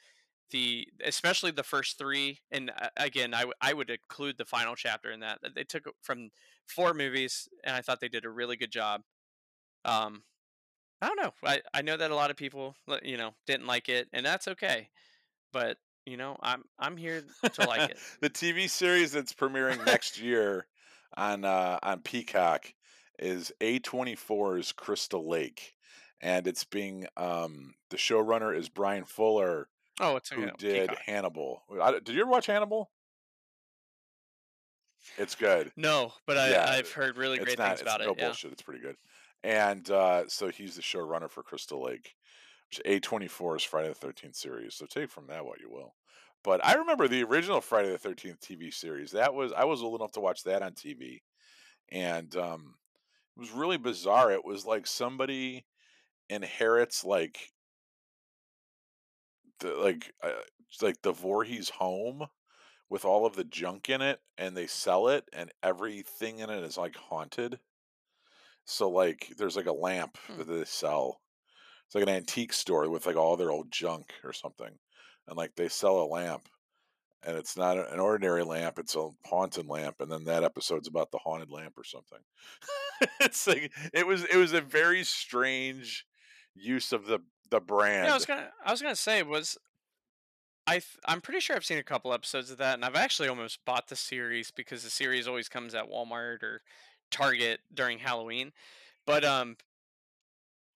the 0.51 0.87
especially 1.03 1.51
the 1.51 1.63
first 1.63 1.97
three 1.97 2.39
and 2.51 2.71
uh, 2.81 2.89
again 2.97 3.33
I, 3.33 3.39
w- 3.41 3.53
I 3.61 3.73
would 3.73 3.89
include 3.89 4.37
the 4.37 4.45
final 4.45 4.75
chapter 4.75 5.11
in 5.11 5.19
that 5.19 5.39
they 5.55 5.65
took 5.65 5.87
it 5.87 5.93
from 6.01 6.29
four 6.67 6.93
movies 6.93 7.49
and 7.65 7.75
i 7.75 7.81
thought 7.81 7.99
they 7.99 8.07
did 8.07 8.23
a 8.23 8.29
really 8.29 8.55
good 8.55 8.71
job 8.71 9.01
um 9.83 10.23
i 11.01 11.07
don't 11.07 11.21
know 11.21 11.33
i, 11.43 11.61
I 11.73 11.81
know 11.81 11.97
that 11.97 12.11
a 12.11 12.15
lot 12.15 12.31
of 12.31 12.37
people 12.37 12.75
you 13.03 13.17
know 13.17 13.33
didn't 13.45 13.67
like 13.67 13.89
it 13.89 14.07
and 14.13 14.25
that's 14.25 14.47
okay 14.47 14.89
but 15.53 15.77
you 16.05 16.17
know 16.17 16.37
i'm 16.41 16.63
i'm 16.79 16.97
here 16.97 17.23
to 17.53 17.67
like 17.67 17.89
it 17.89 17.97
the 18.21 18.29
TV 18.29 18.69
series 18.69 19.11
that's 19.11 19.33
premiering 19.33 19.85
next 19.85 20.19
year 20.21 20.67
on 21.15 21.45
uh, 21.45 21.79
on 21.81 22.01
Peacock 22.01 22.73
is 23.19 23.51
A24's 23.61 24.71
Crystal 24.73 25.27
Lake, 25.27 25.73
and 26.21 26.45
it's 26.47 26.63
being 26.63 27.07
um, 27.17 27.73
the 27.89 27.97
showrunner 27.97 28.55
is 28.55 28.69
Bryan 28.69 29.05
Fuller, 29.05 29.69
oh 29.99 30.17
it's 30.17 30.29
who 30.29 30.51
did 30.57 30.89
Peacock. 30.89 31.03
Hannibal. 31.05 31.63
I- 31.81 31.93
did 31.93 32.09
you 32.09 32.21
ever 32.21 32.29
watch 32.29 32.45
Hannibal? 32.45 32.91
It's 35.17 35.35
good. 35.35 35.71
no 35.77 36.13
but 36.25 36.37
I, 36.37 36.51
Yeah, 36.51 36.65
i've 36.69 36.91
heard 36.91 37.17
really 37.17 37.39
great 37.39 37.57
not. 37.57 37.69
things 37.69 37.81
It's 37.81 37.89
about 37.89 38.01
no 38.01 38.11
it 38.11 38.17
No 38.17 38.25
bullshit. 38.25 38.51
It's 38.51 38.61
pretty 38.61 38.81
good. 38.81 38.97
And 39.43 39.89
uh, 39.89 40.27
so 40.27 40.49
he's 40.49 40.75
the 40.75 40.81
showrunner 40.81 41.29
for 41.29 41.43
Crystal 41.43 41.83
Lake, 41.83 42.15
which 42.69 42.81
A24 42.85 43.57
is 43.57 43.63
Friday 43.63 43.89
the 43.89 43.93
Thirteenth 43.93 44.35
series. 44.35 44.75
So 44.75 44.85
take 44.85 45.09
from 45.09 45.27
that 45.27 45.45
what 45.45 45.59
you 45.59 45.69
will. 45.69 45.93
But 46.43 46.65
I 46.65 46.75
remember 46.75 47.07
the 47.07 47.23
original 47.23 47.61
Friday 47.61 47.89
the 47.89 47.97
Thirteenth 47.97 48.39
TV 48.39 48.73
series. 48.73 49.11
That 49.11 49.33
was 49.33 49.51
I 49.53 49.65
was 49.65 49.81
old 49.81 49.99
enough 49.99 50.13
to 50.13 50.19
watch 50.19 50.43
that 50.43 50.61
on 50.61 50.73
TV, 50.73 51.21
and 51.91 52.35
um, 52.35 52.75
it 53.35 53.39
was 53.39 53.51
really 53.51 53.77
bizarre. 53.77 54.31
It 54.31 54.45
was 54.45 54.65
like 54.65 54.87
somebody 54.87 55.65
inherits 56.29 57.03
like 57.03 57.51
the 59.59 59.73
like 59.75 60.13
uh, 60.23 60.31
like 60.81 61.01
the 61.01 61.11
Voorhees 61.11 61.69
home 61.69 62.27
with 62.89 63.05
all 63.05 63.25
of 63.25 63.35
the 63.35 63.43
junk 63.43 63.89
in 63.89 64.01
it, 64.01 64.19
and 64.37 64.55
they 64.55 64.67
sell 64.67 65.09
it, 65.09 65.25
and 65.33 65.51
everything 65.61 66.39
in 66.39 66.49
it 66.49 66.63
is 66.63 66.77
like 66.77 66.95
haunted. 66.95 67.59
So 68.67 68.89
like 68.89 69.33
there's 69.37 69.55
like 69.55 69.65
a 69.67 69.73
lamp 69.73 70.17
Hmm. 70.27 70.37
that 70.39 70.45
they 70.47 70.65
sell. 70.65 71.21
It's 71.85 71.95
like 71.95 72.03
an 72.03 72.09
antique 72.09 72.53
store 72.53 72.89
with 72.89 73.05
like 73.05 73.15
all 73.15 73.37
their 73.37 73.51
old 73.51 73.71
junk 73.71 74.13
or 74.23 74.33
something. 74.33 74.77
And 75.27 75.37
like 75.37 75.55
they 75.55 75.69
sell 75.69 76.01
a 76.01 76.05
lamp 76.07 76.49
and 77.23 77.37
it's 77.37 77.57
not 77.57 77.77
an 77.77 77.99
ordinary 77.99 78.43
lamp, 78.43 78.79
it's 78.79 78.95
a 78.95 79.09
haunted 79.25 79.67
lamp 79.67 80.01
and 80.01 80.11
then 80.11 80.25
that 80.25 80.43
episode's 80.43 80.87
about 80.87 81.11
the 81.11 81.19
haunted 81.19 81.51
lamp 81.51 81.77
or 81.77 81.83
something. 81.83 82.19
it's 83.21 83.47
like 83.47 83.71
it 83.93 84.07
was 84.07 84.23
it 84.25 84.37
was 84.37 84.53
a 84.53 84.61
very 84.61 85.03
strange 85.03 86.05
use 86.55 86.93
of 86.93 87.05
the 87.05 87.19
the 87.49 87.61
brand. 87.61 88.05
yeah 88.05 88.11
i 88.11 88.15
was 88.15 88.25
gonna 88.25 88.51
i 88.65 88.71
was 88.71 88.81
gonna 88.81 88.95
say 88.95 89.23
was 89.23 89.57
I 90.65 90.73
th- 90.79 90.97
I'm 91.05 91.21
pretty 91.21 91.39
sure 91.39 91.55
I've 91.55 91.65
seen 91.65 91.77
a 91.77 91.83
couple 91.83 92.13
episodes 92.13 92.51
of 92.51 92.57
that, 92.57 92.73
and 92.73 92.83
I've 92.83 92.95
actually 92.95 93.29
almost 93.29 93.63
bought 93.63 93.87
the 93.87 93.95
series 93.95 94.51
because 94.51 94.83
the 94.83 94.89
series 94.89 95.27
always 95.27 95.47
comes 95.47 95.73
at 95.73 95.89
Walmart 95.89 96.43
or 96.43 96.61
Target 97.11 97.59
during 97.73 97.99
Halloween. 97.99 98.51
But 99.05 99.23
um, 99.23 99.57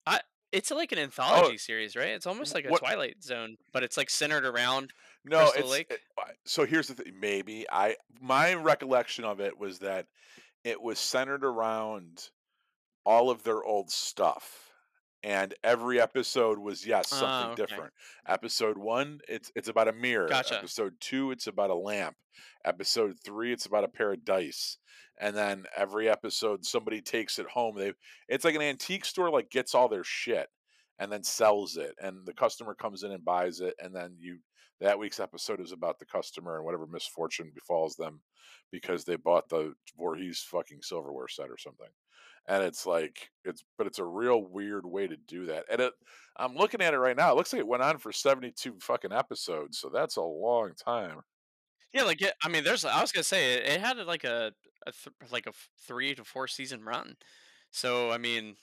I 0.06 0.22
it's 0.52 0.72
like 0.72 0.91
an 0.91 1.00
anthology 1.00 1.58
series, 1.58 1.96
right? 1.96 2.10
It's 2.10 2.26
almost 2.28 2.54
like 2.54 2.65
a 2.65 2.70
Oh. 2.70 2.72
what- 2.72 2.80
Twilight 2.82 3.24
Zone, 3.24 3.58
but 3.72 3.84
it's 3.84 3.98
like 3.98 4.10
centered 4.10 4.46
around. 4.46 4.91
No, 5.24 5.39
Crystal 5.39 5.62
it's 5.62 5.70
Lake? 5.72 5.91
it- 5.91 6.02
so 6.46 6.65
here's 6.65 6.88
the 6.88 6.96
thing. 6.96 7.13
Maybe 7.20 7.65
I 7.72 7.96
my 8.20 8.54
recollection 8.54 9.24
of 9.26 9.39
it 9.39 9.58
was 9.58 9.80
that 9.80 10.08
it 10.63 10.82
was 10.82 11.00
centered 11.00 11.44
around 11.46 12.30
all 13.06 13.30
of 13.30 13.44
their 13.44 13.63
old 13.63 13.89
stuff, 13.91 14.72
and 15.24 15.54
every 15.63 16.00
episode 16.02 16.58
was 16.60 16.86
yes 16.86 17.10
something 17.10 17.28
Ah, 17.28 17.52
okay. 17.52 17.63
different. 17.65 17.94
Episode 18.28 18.78
one, 18.78 19.20
it's 19.28 19.52
it's 19.56 19.67
about 19.70 19.88
a 19.88 19.94
mirror. 19.94 20.28
Gotcha. 20.28 20.58
Episode 20.58 20.96
two, 21.00 21.32
it's 21.32 21.48
about 21.48 21.70
a 21.70 21.76
lamp. 21.76 22.15
Episode 22.65 23.17
three, 23.24 23.52
it's 23.54 23.65
about 23.65 23.84
a 23.84 23.88
pair 23.89 24.13
of 24.13 24.24
dice. 24.26 24.78
And 25.21 25.36
then 25.36 25.65
every 25.77 26.10
episode, 26.10 26.65
somebody 26.65 26.99
takes 26.99 27.39
it 27.39 27.47
home. 27.47 27.77
They 27.77 27.93
it's 28.27 28.43
like 28.43 28.55
an 28.55 28.62
antique 28.62 29.05
store, 29.05 29.29
like 29.29 29.51
gets 29.51 29.75
all 29.75 29.88
their 29.88 30.03
shit 30.03 30.47
and 30.99 31.12
then 31.12 31.23
sells 31.23 31.77
it, 31.77 31.95
and 32.01 32.25
the 32.25 32.34
customer 32.34 32.73
comes 32.73 33.03
in 33.03 33.12
and 33.12 33.23
buys 33.23 33.60
it, 33.62 33.75
and 33.79 33.95
then 33.95 34.15
you 34.19 34.39
that 34.81 34.97
week's 34.97 35.19
episode 35.19 35.62
is 35.62 35.71
about 35.71 35.99
the 35.99 36.05
customer 36.05 36.55
and 36.55 36.65
whatever 36.65 36.88
misfortune 36.88 37.51
befalls 37.53 37.95
them 37.95 38.19
because 38.71 39.03
they 39.03 39.15
bought 39.15 39.47
the 39.47 39.73
Voorhees 39.95 40.43
fucking 40.49 40.79
silverware 40.81 41.27
set 41.27 41.51
or 41.51 41.57
something. 41.57 41.88
And 42.47 42.63
it's 42.63 42.88
like 42.88 43.29
it's 43.45 43.63
but 43.77 43.86
it's 43.86 43.99
a 43.99 44.05
real 44.05 44.43
weird 44.43 44.86
way 44.86 45.05
to 45.05 45.17
do 45.27 45.45
that. 45.45 45.65
And 45.71 45.81
it 45.81 45.93
I'm 46.38 46.55
looking 46.55 46.81
at 46.81 46.95
it 46.95 46.99
right 46.99 47.15
now. 47.15 47.31
It 47.31 47.36
looks 47.36 47.53
like 47.53 47.60
it 47.60 47.67
went 47.67 47.84
on 47.84 47.99
for 47.99 48.12
72 48.12 48.77
fucking 48.81 49.13
episodes, 49.13 49.77
so 49.77 49.89
that's 49.93 50.15
a 50.15 50.23
long 50.23 50.71
time. 50.84 51.21
Yeah, 51.93 52.03
like 52.03 52.21
it, 52.21 52.34
I 52.43 52.49
mean, 52.49 52.63
there's. 52.63 52.86
I 52.86 53.01
was 53.01 53.12
gonna 53.12 53.23
say 53.23 53.55
it, 53.55 53.65
it 53.65 53.81
had 53.81 53.97
like 53.97 54.23
a, 54.23 54.53
a 54.88 54.91
th- 54.91 55.32
like 55.32 55.46
a 55.46 55.50
f- 55.50 55.70
three 55.80 56.15
to 56.15 56.24
four 56.24 56.48
season 56.48 56.84
run. 56.84 57.17
So 57.72 58.12
I 58.12 58.17
mean, 58.17 58.56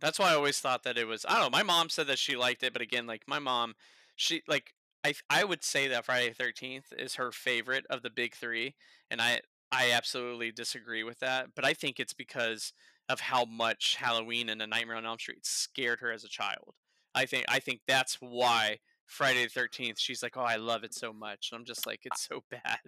that's 0.00 0.18
why 0.18 0.30
I 0.30 0.34
always 0.34 0.60
thought 0.60 0.82
that 0.84 0.98
it 0.98 1.06
was. 1.06 1.24
I 1.28 1.34
don't 1.34 1.52
know. 1.52 1.56
My 1.56 1.62
mom 1.62 1.88
said 1.88 2.06
that 2.08 2.18
she 2.18 2.36
liked 2.36 2.62
it, 2.62 2.72
but 2.72 2.82
again, 2.82 3.06
like 3.06 3.22
my 3.26 3.38
mom, 3.38 3.74
she 4.16 4.42
like 4.48 4.74
I 5.04 5.14
I 5.28 5.44
would 5.44 5.64
say 5.64 5.88
that 5.88 6.04
Friday 6.04 6.32
Thirteenth 6.32 6.92
is 6.96 7.14
her 7.14 7.32
favorite 7.32 7.86
of 7.90 8.02
the 8.02 8.10
big 8.10 8.34
three, 8.34 8.74
and 9.10 9.20
I 9.20 9.40
I 9.72 9.92
absolutely 9.92 10.52
disagree 10.52 11.04
with 11.04 11.20
that. 11.20 11.48
But 11.54 11.64
I 11.64 11.74
think 11.74 12.00
it's 12.00 12.14
because 12.14 12.72
of 13.08 13.20
how 13.20 13.44
much 13.44 13.96
Halloween 13.96 14.48
and 14.48 14.62
A 14.62 14.66
Nightmare 14.66 14.96
on 14.96 15.06
Elm 15.06 15.18
Street 15.18 15.44
scared 15.44 16.00
her 16.00 16.12
as 16.12 16.24
a 16.24 16.28
child. 16.28 16.74
I 17.14 17.26
think 17.26 17.44
I 17.48 17.58
think 17.58 17.80
that's 17.86 18.18
why 18.20 18.78
Friday 19.06 19.44
the 19.44 19.50
Thirteenth. 19.50 19.98
She's 19.98 20.22
like, 20.22 20.36
oh, 20.36 20.42
I 20.42 20.56
love 20.56 20.84
it 20.84 20.94
so 20.94 21.12
much. 21.12 21.50
And 21.50 21.58
I'm 21.58 21.64
just 21.64 21.86
like, 21.86 22.00
it's 22.04 22.26
so 22.26 22.44
bad. 22.50 22.78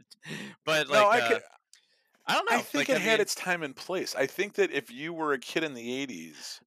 But 0.64 0.88
like, 0.88 1.00
no, 1.00 1.08
I 1.08 1.20
uh, 1.20 1.28
could, 1.28 1.42
I 2.26 2.34
don't 2.34 2.50
know. 2.50 2.56
I 2.56 2.62
think 2.62 2.88
like, 2.88 2.88
it 2.88 3.00
had 3.00 3.18
mean, 3.18 3.20
its 3.20 3.34
time 3.34 3.62
and 3.62 3.74
place. 3.74 4.14
I 4.14 4.26
think 4.26 4.54
that 4.54 4.70
if 4.70 4.90
you 4.90 5.12
were 5.12 5.32
a 5.32 5.38
kid 5.38 5.64
in 5.64 5.74
the 5.74 6.06
80s, 6.06 6.60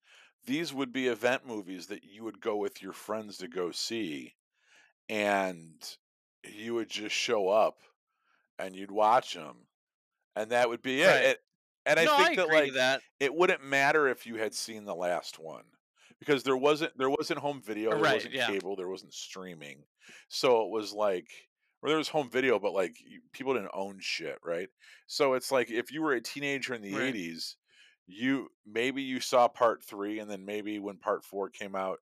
these 0.45 0.73
would 0.73 0.91
be 0.91 1.07
event 1.07 1.45
movies 1.45 1.87
that 1.87 2.03
you 2.03 2.23
would 2.23 2.41
go 2.41 2.57
with 2.57 2.81
your 2.81 2.93
friends 2.93 3.37
to 3.39 3.47
go 3.47 3.71
see 3.71 4.35
and 5.09 5.97
you 6.43 6.73
would 6.75 6.89
just 6.89 7.15
show 7.15 7.49
up 7.49 7.77
and 8.59 8.75
you'd 8.75 8.91
watch 8.91 9.33
them 9.33 9.67
and 10.35 10.51
that 10.51 10.69
would 10.69 10.81
be 10.81 11.01
it. 11.01 11.07
Right. 11.07 11.25
It- 11.25 11.41
and 11.87 11.99
I 11.99 12.05
no, 12.05 12.17
think 12.17 12.31
I 12.31 12.35
that 12.37 12.47
like 12.47 12.73
that. 12.73 13.01
it 13.19 13.33
wouldn't 13.35 13.63
matter 13.63 14.07
if 14.07 14.25
you 14.25 14.37
had 14.37 14.55
seen 14.55 14.85
the 14.85 14.95
last 14.95 15.37
one 15.37 15.65
because 16.19 16.41
there 16.43 16.57
wasn't 16.57 16.97
there 16.97 17.11
wasn't 17.11 17.39
home 17.39 17.61
video, 17.61 17.91
uh, 17.91 17.99
there 17.99 18.03
Right, 18.03 18.13
wasn't 18.15 18.33
yeah. 18.33 18.47
cable, 18.47 18.75
there 18.75 18.89
wasn't 18.89 19.13
streaming. 19.13 19.83
So 20.27 20.63
it 20.65 20.71
was 20.71 20.93
like 20.93 21.29
or 21.85 21.89
there 21.89 21.97
was 21.97 22.09
home 22.09 22.29
video 22.29 22.59
but 22.59 22.73
like 22.73 22.97
people 23.31 23.53
didn't 23.53 23.71
own 23.73 23.99
shit, 23.99 24.39
right? 24.43 24.69
So 25.07 25.33
it's 25.33 25.51
like 25.51 25.69
if 25.69 25.91
you 25.91 26.01
were 26.01 26.13
a 26.13 26.21
teenager 26.21 26.73
in 26.73 26.81
the 26.81 26.97
Right. 26.97 26.99
80s, 26.99 27.57
you 28.07 28.49
maybe 28.65 29.01
you 29.03 29.19
saw 29.19 29.47
part 29.47 29.83
3 29.83 30.19
and 30.19 30.29
then 30.29 30.45
maybe 30.45 30.79
when 30.79 30.97
part 30.97 31.25
4 31.25 31.49
came 31.49 31.75
out 31.75 31.99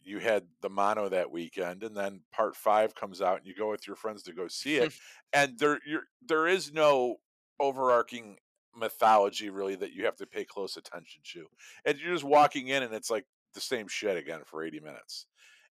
you 0.00 0.18
had 0.18 0.46
the 0.60 0.70
mono 0.70 1.08
that 1.08 1.30
weekend 1.30 1.82
and 1.82 1.96
then 1.96 2.22
part 2.32 2.56
5 2.56 2.94
comes 2.94 3.20
out 3.20 3.38
and 3.38 3.46
you 3.46 3.54
go 3.54 3.70
with 3.70 3.86
your 3.86 3.96
friends 3.96 4.22
to 4.22 4.32
go 4.32 4.48
see 4.48 4.76
it 4.76 4.92
and 5.32 5.58
there 5.58 5.80
you're, 5.86 6.04
there 6.22 6.46
is 6.46 6.72
no 6.72 7.16
overarching 7.60 8.38
mythology 8.74 9.50
really 9.50 9.74
that 9.74 9.92
you 9.92 10.04
have 10.04 10.16
to 10.16 10.26
pay 10.26 10.44
close 10.44 10.76
attention 10.76 11.20
to 11.24 11.46
and 11.84 11.98
you're 11.98 12.12
just 12.12 12.24
walking 12.24 12.68
in 12.68 12.82
and 12.82 12.94
it's 12.94 13.10
like 13.10 13.26
the 13.54 13.60
same 13.60 13.88
shit 13.88 14.16
again 14.16 14.42
for 14.44 14.62
80 14.62 14.78
minutes 14.80 15.26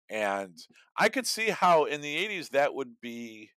and 0.08 0.66
i 0.98 1.08
could 1.08 1.26
see 1.26 1.50
how 1.50 1.84
in 1.84 2.00
the 2.00 2.16
80s 2.16 2.50
that 2.50 2.74
would 2.74 3.00
be 3.00 3.50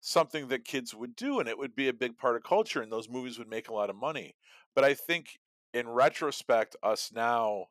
something 0.00 0.48
that 0.48 0.64
kids 0.64 0.94
would 0.94 1.16
do 1.16 1.40
and 1.40 1.48
it 1.48 1.58
would 1.58 1.74
be 1.74 1.88
a 1.88 1.92
big 1.92 2.16
part 2.18 2.36
of 2.36 2.42
culture 2.44 2.82
and 2.82 2.92
those 2.92 3.08
movies 3.08 3.38
would 3.38 3.48
make 3.48 3.68
a 3.68 3.74
lot 3.74 3.90
of 3.90 3.96
money 3.96 4.36
but 4.74 4.84
i 4.84 4.94
think 4.94 5.38
in 5.74 5.88
retrospect, 5.88 6.74
us 6.82 7.12
now, 7.12 7.66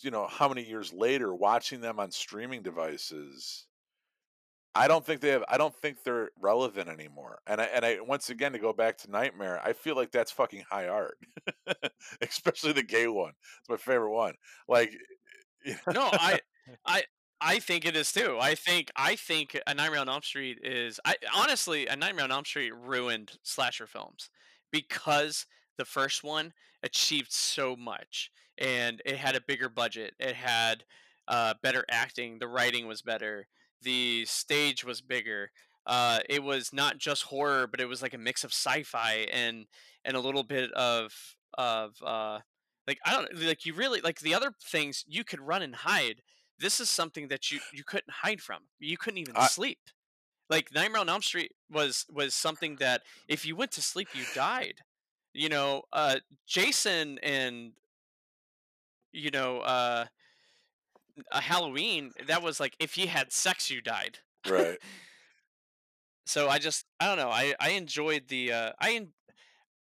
you 0.00 0.10
know, 0.10 0.26
how 0.26 0.48
many 0.48 0.64
years 0.64 0.92
later, 0.92 1.34
watching 1.34 1.80
them 1.80 2.00
on 2.00 2.10
streaming 2.10 2.62
devices, 2.62 3.66
I 4.74 4.88
don't 4.88 5.04
think 5.04 5.20
they 5.20 5.28
have. 5.28 5.44
I 5.48 5.58
don't 5.58 5.74
think 5.74 6.02
they're 6.02 6.30
relevant 6.40 6.88
anymore. 6.88 7.40
And 7.46 7.60
I 7.60 7.64
and 7.64 7.84
I 7.84 7.98
once 8.00 8.30
again 8.30 8.52
to 8.52 8.58
go 8.58 8.72
back 8.72 8.96
to 8.98 9.10
Nightmare, 9.10 9.60
I 9.62 9.74
feel 9.74 9.96
like 9.96 10.10
that's 10.10 10.32
fucking 10.32 10.62
high 10.70 10.88
art, 10.88 11.18
especially 12.22 12.72
the 12.72 12.82
gay 12.82 13.06
one. 13.06 13.32
It's 13.60 13.68
my 13.68 13.76
favorite 13.76 14.12
one. 14.12 14.34
Like, 14.68 14.92
you 15.64 15.74
know, 15.86 15.92
No, 15.92 16.10
I 16.12 16.40
I 16.86 17.04
I 17.40 17.58
think 17.58 17.84
it 17.84 17.96
is 17.96 18.12
too. 18.12 18.38
I 18.40 18.54
think 18.54 18.90
I 18.96 19.16
think 19.16 19.58
A 19.66 19.74
Nightmare 19.74 20.00
on 20.00 20.08
Elm 20.08 20.22
Street 20.22 20.58
is 20.62 21.00
I 21.04 21.16
honestly 21.34 21.86
A 21.86 21.96
Nightmare 21.96 22.24
on 22.24 22.32
Elm 22.32 22.44
Street 22.44 22.72
ruined 22.74 23.32
slasher 23.42 23.86
films 23.86 24.30
because 24.70 25.46
the 25.78 25.84
first 25.84 26.22
one 26.22 26.52
achieved 26.82 27.32
so 27.32 27.76
much 27.76 28.30
and 28.58 29.02
it 29.04 29.16
had 29.16 29.34
a 29.36 29.40
bigger 29.40 29.68
budget. 29.68 30.14
It 30.18 30.34
had 30.36 30.84
uh, 31.28 31.54
better 31.62 31.84
acting. 31.90 32.38
The 32.38 32.48
writing 32.48 32.86
was 32.86 33.02
better. 33.02 33.46
The 33.80 34.24
stage 34.26 34.84
was 34.84 35.00
bigger. 35.00 35.50
Uh, 35.86 36.20
it 36.28 36.42
was 36.42 36.72
not 36.72 36.98
just 36.98 37.24
horror, 37.24 37.66
but 37.66 37.80
it 37.80 37.88
was 37.88 38.02
like 38.02 38.14
a 38.14 38.18
mix 38.18 38.44
of 38.44 38.52
sci-fi 38.52 39.26
and 39.32 39.66
and 40.04 40.16
a 40.16 40.20
little 40.20 40.44
bit 40.44 40.70
of 40.72 41.12
of 41.58 41.96
uh, 42.04 42.38
like 42.86 42.98
I 43.04 43.12
don't 43.12 43.42
like 43.42 43.64
you 43.66 43.74
really 43.74 44.00
like 44.00 44.20
the 44.20 44.34
other 44.34 44.52
things 44.64 45.04
you 45.08 45.24
could 45.24 45.40
run 45.40 45.62
and 45.62 45.74
hide. 45.74 46.22
This 46.62 46.80
is 46.80 46.88
something 46.88 47.28
that 47.28 47.50
you 47.50 47.60
you 47.72 47.84
couldn't 47.84 48.10
hide 48.10 48.40
from. 48.40 48.62
You 48.78 48.96
couldn't 48.96 49.18
even 49.18 49.34
I, 49.36 49.48
sleep. 49.48 49.78
Like 50.48 50.72
Nightmare 50.74 51.00
on 51.00 51.08
Elm 51.08 51.22
Street 51.22 51.52
was 51.70 52.06
was 52.10 52.34
something 52.34 52.76
that 52.76 53.02
if 53.28 53.44
you 53.44 53.56
went 53.56 53.72
to 53.72 53.82
sleep, 53.82 54.08
you 54.14 54.24
died. 54.34 54.76
You 55.34 55.48
know, 55.48 55.82
uh, 55.92 56.16
Jason 56.46 57.18
and 57.22 57.72
you 59.12 59.30
know 59.30 59.58
uh, 59.60 60.06
a 61.32 61.40
Halloween. 61.40 62.12
That 62.26 62.42
was 62.42 62.60
like 62.60 62.76
if 62.78 62.96
you 62.96 63.08
had 63.08 63.32
sex, 63.32 63.70
you 63.70 63.82
died. 63.82 64.20
right. 64.48 64.78
So 66.24 66.48
I 66.48 66.58
just 66.58 66.86
I 67.00 67.06
don't 67.06 67.18
know. 67.18 67.30
I 67.30 67.54
I 67.58 67.70
enjoyed 67.70 68.28
the 68.28 68.52
uh, 68.52 68.72
I 68.78 68.92
en- 68.92 69.12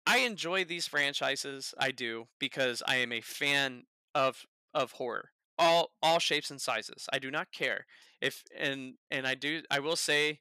I 0.07 0.19
enjoy 0.19 0.65
these 0.65 0.87
franchises. 0.87 1.73
I 1.77 1.91
do 1.91 2.27
because 2.39 2.81
I 2.87 2.97
am 2.97 3.11
a 3.11 3.21
fan 3.21 3.83
of 4.15 4.45
of 4.73 4.93
horror. 4.93 5.32
All 5.63 5.91
all 6.01 6.19
shapes 6.19 6.51
and 6.51 6.61
sizes. 6.61 7.07
I 7.13 7.19
do 7.19 7.31
not 7.31 7.51
care 7.53 7.85
if 8.21 8.43
and 8.57 8.95
and 9.09 9.25
I 9.25 9.35
do 9.35 9.61
I 9.71 9.79
will 9.79 9.95
say 9.95 10.39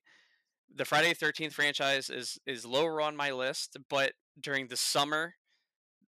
the 0.74 0.84
Friday 0.84 1.14
Thirteenth 1.14 1.54
franchise 1.54 2.10
is 2.10 2.38
is 2.46 2.64
lower 2.66 3.00
on 3.00 3.16
my 3.16 3.30
list, 3.30 3.76
but 3.88 4.14
during 4.40 4.68
the 4.68 4.76
summer 4.76 5.34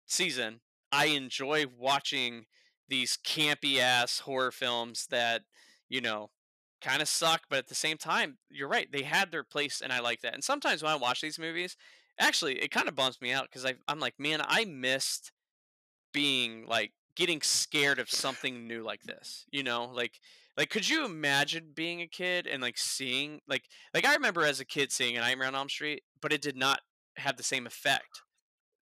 season, 0.06 0.62
I 0.92 1.08
enjoy 1.08 1.66
watching 1.78 2.46
these 2.90 3.18
campy 3.26 3.80
ass 3.80 4.20
horror 4.20 4.52
films 4.52 5.08
that 5.12 5.44
you 5.90 6.02
know 6.02 6.32
kind 6.82 7.02
of 7.02 7.08
suck, 7.08 7.44
but 7.50 7.60
at 7.60 7.68
the 7.68 7.76
same 7.76 7.98
time, 7.98 8.38
you're 8.50 8.68
right. 8.70 8.92
They 8.92 9.04
had 9.04 9.32
their 9.32 9.44
place, 9.44 9.82
and 9.82 9.94
I 9.94 10.00
like 10.00 10.22
that. 10.22 10.34
And 10.34 10.44
sometimes 10.44 10.84
when 10.84 10.92
I 10.92 10.96
watch 10.96 11.22
these 11.22 11.40
movies, 11.40 11.78
actually, 12.20 12.60
it 12.62 12.72
kind 12.72 12.88
of 12.88 12.96
bums 12.96 13.22
me 13.22 13.32
out 13.32 13.46
because 13.52 13.66
I'm 13.88 14.00
like, 14.00 14.20
man, 14.20 14.42
I 14.44 14.66
missed 14.66 15.32
being 16.14 16.66
like 16.68 16.94
getting 17.22 17.42
scared 17.42 18.00
of 18.00 18.10
something 18.10 18.68
new 18.68 18.84
like 18.84 19.04
this. 19.04 19.46
You 19.52 19.62
know, 19.62 19.92
like 19.94 20.20
like 20.58 20.72
could 20.72 20.90
you 20.90 21.06
imagine 21.06 21.72
being 21.76 22.02
a 22.02 22.08
kid 22.08 22.48
and 22.48 22.64
like 22.64 22.80
seeing 22.80 23.42
like 23.48 23.66
like 23.94 24.06
I 24.06 24.16
remember 24.16 24.44
as 24.44 24.60
a 24.60 24.66
kid 24.66 24.92
seeing 24.92 25.16
an 25.16 25.22
Nightmare 25.22 25.48
on 25.48 25.56
Elm 25.56 25.70
Street, 25.70 26.02
but 26.20 26.34
it 26.34 26.42
did 26.42 26.58
not 26.58 26.80
have 27.18 27.38
the 27.38 27.44
same 27.44 27.68
effect 27.68 28.22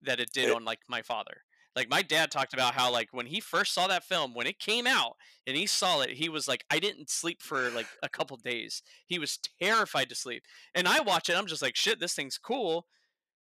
that 0.03 0.19
it 0.19 0.31
did 0.31 0.51
on 0.51 0.63
like 0.63 0.81
my 0.87 1.01
father. 1.01 1.41
Like 1.75 1.89
my 1.89 2.03
dad 2.03 2.29
talked 2.29 2.53
about 2.53 2.75
how 2.75 2.91
like 2.91 3.09
when 3.11 3.25
he 3.25 3.39
first 3.39 3.73
saw 3.73 3.87
that 3.87 4.03
film, 4.03 4.35
when 4.35 4.45
it 4.45 4.59
came 4.59 4.85
out 4.85 5.15
and 5.47 5.57
he 5.57 5.65
saw 5.65 6.01
it, 6.01 6.11
he 6.11 6.29
was 6.29 6.47
like, 6.47 6.63
I 6.69 6.77
didn't 6.77 7.09
sleep 7.09 7.41
for 7.41 7.71
like 7.71 7.87
a 8.03 8.09
couple 8.09 8.37
days. 8.37 8.83
He 9.07 9.17
was 9.17 9.39
terrified 9.59 10.09
to 10.09 10.15
sleep. 10.15 10.43
And 10.75 10.87
I 10.87 10.99
watch 10.99 11.27
it, 11.27 11.35
I'm 11.35 11.47
just 11.47 11.63
like, 11.63 11.75
shit, 11.75 11.99
this 11.99 12.13
thing's 12.13 12.37
cool. 12.37 12.85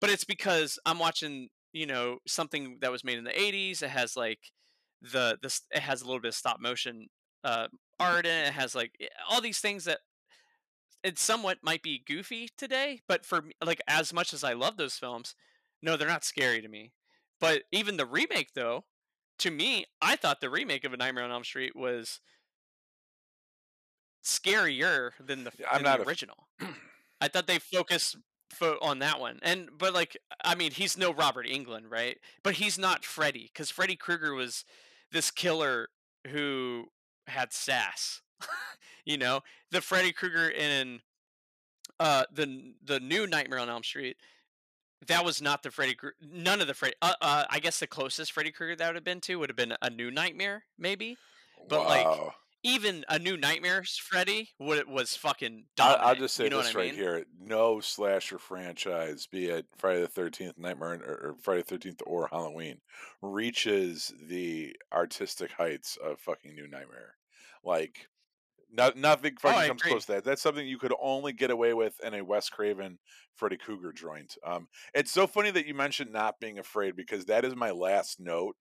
But 0.01 0.11
it's 0.11 0.25
because 0.25 0.79
I'm 0.87 1.01
watching, 1.01 1.49
you 1.73 1.87
know, 1.87 2.19
something 2.27 2.79
that 2.83 2.93
was 2.93 3.03
made 3.03 3.19
in 3.19 3.25
the 3.25 3.31
80s. 3.31 3.83
It 3.83 3.91
has 3.91 4.17
like 4.17 4.39
the 5.03 5.39
this 5.43 5.63
it 5.71 5.81
has 5.81 6.03
a 6.03 6.07
little 6.07 6.21
bit 6.21 6.29
of 6.29 6.35
stop 6.35 6.61
motion 6.61 7.09
uh 7.45 7.69
art 8.01 8.27
in 8.27 8.33
it. 8.33 8.49
It 8.49 8.53
has 8.55 8.75
like 8.75 8.93
eh, 9.01 9.07
all 9.29 9.41
these 9.41 9.61
things 9.61 9.85
that 9.85 10.01
it 11.03 11.19
somewhat 11.19 11.59
might 11.63 11.83
be 11.83 12.03
goofy 12.05 12.49
today, 12.57 13.01
but 13.09 13.25
for 13.25 13.45
like 13.65 13.81
as 13.87 14.13
much 14.13 14.33
as 14.35 14.43
I 14.43 14.55
love 14.55 14.77
those 14.77 14.95
films, 14.97 15.35
no, 15.83 15.97
they're 15.97 16.09
not 16.09 16.25
scary 16.25 16.61
to 16.61 16.69
me. 16.69 16.93
But 17.41 17.63
even 17.71 17.97
the 17.97 18.07
remake, 18.07 18.55
though, 18.55 18.85
to 19.39 19.51
me, 19.51 19.85
I 20.01 20.17
thought 20.17 20.41
the 20.41 20.51
remake 20.51 20.85
of 20.85 20.93
A 20.93 20.97
Nightmare 20.97 21.25
on 21.25 21.31
Elm 21.31 21.45
Street 21.45 21.77
was 21.77 22.21
scarier 24.25 25.13
than 25.21 25.45
the 25.45 25.53
I'm 25.71 25.83
than 25.83 25.85
not 25.85 25.99
a. 25.99 26.03
f- 26.03 26.07
original. 26.07 26.49
I 27.21 27.29
thought 27.29 27.47
they 27.47 27.59
focused 27.59 28.17
fo- 28.51 28.79
on 28.83 28.99
that 29.01 29.21
one, 29.21 29.39
and 29.43 29.69
but 29.77 29.95
like 29.95 30.17
I 30.45 30.55
mean, 30.55 30.73
he's 30.73 30.97
no 30.99 31.13
Robert 31.13 31.47
Englund, 31.47 31.91
right? 31.91 32.19
But 32.43 32.55
he's 32.55 32.79
not 32.79 33.05
Freddy 33.05 33.51
because 33.53 33.71
Freddy 33.71 33.97
Krueger 33.97 34.35
was 34.35 34.65
this 35.13 35.31
killer 35.31 35.89
who 36.29 36.87
had 37.27 37.53
sass. 37.53 38.23
you 39.05 39.17
know, 39.17 39.41
the 39.71 39.81
Freddy 39.81 40.13
Krueger 40.13 40.49
in 40.49 41.01
uh 41.99 42.25
the 42.33 42.75
the 42.85 43.01
new 43.01 43.27
Nightmare 43.27 43.59
on 43.59 43.71
Elm 43.71 43.83
Street 43.83 44.17
that 45.07 45.25
was 45.25 45.43
not 45.43 45.63
the 45.63 45.71
Freddy. 45.71 45.95
Kru- 45.95 46.13
None 46.21 46.61
of 46.61 46.67
the 46.67 46.75
Freddy. 46.75 46.95
Uh, 47.03 47.15
uh, 47.21 47.45
I 47.51 47.59
guess 47.59 47.79
the 47.79 47.87
closest 47.87 48.33
Freddy 48.33 48.51
Krueger 48.51 48.77
that 48.77 48.87
would 48.87 48.97
have 48.97 49.05
been 49.05 49.21
to 49.23 49.37
would 49.37 49.51
have 49.51 49.57
been 49.57 49.75
a 49.83 49.91
new 49.91 50.11
Nightmare, 50.11 50.65
maybe. 50.79 51.17
But 51.69 51.85
like, 51.85 52.07
wow. 52.07 52.33
Even 52.67 53.05
a 53.09 53.19
new 53.19 53.37
Nightmare's 53.37 53.97
Freddy 53.97 54.51
would 54.59 54.89
was 54.89 55.17
fucking 55.17 55.67
I, 55.79 55.95
I'll 55.95 56.15
just 56.17 56.35
say 56.35 56.45
You 56.45 56.51
know 56.51 56.57
what 56.59 56.67
this 56.67 56.75
right 56.75 56.93
mean? 56.93 56.95
here: 56.95 57.25
no 57.39 57.81
slasher 57.81 58.39
franchise, 58.39 59.27
be 59.27 59.47
it 59.47 59.67
Friday 59.79 60.01
the 60.01 60.09
Thirteenth, 60.09 60.59
Nightmare, 60.59 61.01
or, 61.05 61.31
or 61.31 61.37
Friday 61.43 61.63
the 61.63 61.69
Thirteenth, 61.69 62.03
or 62.07 62.29
Halloween, 62.29 62.81
reaches 63.23 64.13
the 64.21 64.75
artistic 64.93 65.53
heights 65.53 65.97
of 65.97 66.19
fucking 66.21 66.55
New 66.55 66.67
Nightmare. 66.67 67.17
Like, 67.63 68.09
no, 68.71 68.93
nothing 68.97 69.37
Oh, 69.45 69.49
fucking 69.49 69.57
I 69.57 69.67
comes 69.67 69.83
agree. 69.83 69.89
close 69.89 70.07
to 70.07 70.13
that. 70.13 70.25
That's 70.25 70.43
something 70.43 70.67
you 70.67 70.79
could 70.79 70.95
only 71.01 71.33
get 71.33 71.51
away 71.51 71.75
with 71.75 72.01
in 72.05 72.15
a 72.15 72.25
Wes 72.25 72.49
Craven, 72.51 72.99
Freddy 73.35 73.57
Krueger 73.59 73.93
joint. 73.93 74.37
Um, 74.45 74.69
it's 74.95 75.13
so 75.13 75.27
funny 75.27 75.51
that 75.53 75.67
you 75.67 75.75
mentioned 75.75 76.13
not 76.13 76.41
being 76.41 76.59
afraid 76.59 76.97
because 76.97 77.27
that 77.27 77.45
is 77.45 77.55
my 77.57 77.71
last 77.71 78.21
note 78.21 78.57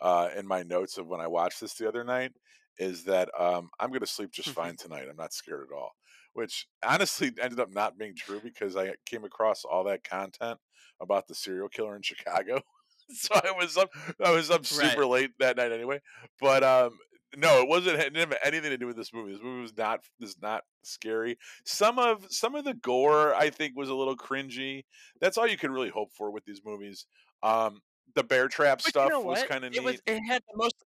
uh, 0.00 0.30
in 0.36 0.46
my 0.46 0.62
notes 0.62 0.98
of 0.98 1.06
when 1.06 1.20
I 1.20 1.28
watched 1.28 1.60
this 1.60 1.74
the 1.74 1.88
other 1.88 2.04
night. 2.04 2.32
Is 2.78 3.04
that 3.04 3.28
um, 3.38 3.70
I'm 3.78 3.90
going 3.90 4.00
to 4.00 4.06
sleep 4.06 4.30
just 4.32 4.50
fine 4.50 4.76
tonight. 4.76 5.06
I'm 5.08 5.16
not 5.16 5.32
scared 5.32 5.68
at 5.70 5.74
all. 5.74 5.92
Which 6.32 6.66
honestly 6.84 7.32
ended 7.40 7.60
up 7.60 7.70
not 7.70 7.98
being 7.98 8.14
true 8.16 8.40
because 8.42 8.76
I 8.76 8.94
came 9.06 9.24
across 9.24 9.64
all 9.64 9.84
that 9.84 10.04
content 10.04 10.58
about 11.00 11.28
the 11.28 11.34
serial 11.34 11.68
killer 11.68 11.96
in 11.96 12.02
Chicago. 12.02 12.62
so 13.10 13.34
I 13.34 13.52
was 13.52 13.76
up 13.76 13.90
I 14.24 14.30
was 14.30 14.50
up 14.50 14.60
right. 14.62 14.90
super 14.90 15.06
late 15.06 15.32
that 15.38 15.56
night 15.56 15.72
anyway. 15.72 16.00
But 16.40 16.64
um 16.64 16.98
no, 17.36 17.60
it 17.60 17.68
wasn't 17.68 17.98
it 17.98 18.12
didn't 18.14 18.30
have 18.30 18.38
anything 18.44 18.70
to 18.70 18.78
do 18.78 18.86
with 18.86 18.96
this 18.96 19.12
movie. 19.12 19.32
This 19.32 19.42
movie 19.42 19.62
was 19.62 19.76
not 19.76 20.00
is 20.20 20.36
not 20.40 20.62
scary. 20.82 21.38
Some 21.64 21.98
of 21.98 22.26
some 22.30 22.54
of 22.54 22.64
the 22.64 22.74
gore 22.74 23.34
I 23.34 23.50
think 23.50 23.76
was 23.76 23.88
a 23.88 23.94
little 23.94 24.16
cringy. 24.16 24.84
That's 25.20 25.36
all 25.36 25.46
you 25.46 25.58
can 25.58 25.72
really 25.72 25.90
hope 25.90 26.12
for 26.12 26.30
with 26.30 26.44
these 26.44 26.62
movies. 26.64 27.06
Um 27.42 27.80
the 28.14 28.24
bear 28.24 28.48
trap 28.48 28.80
But 28.84 28.94
you 28.94 29.00
know 29.00 29.20
stuff 29.20 29.24
was 29.24 29.42
kind 29.44 29.64
of 29.64 29.74
It 29.74 29.82
was. 29.82 29.94
neat. 29.94 30.02
It 30.06 30.20
had 30.28 30.42
the 30.42 30.56
most. 30.56 30.83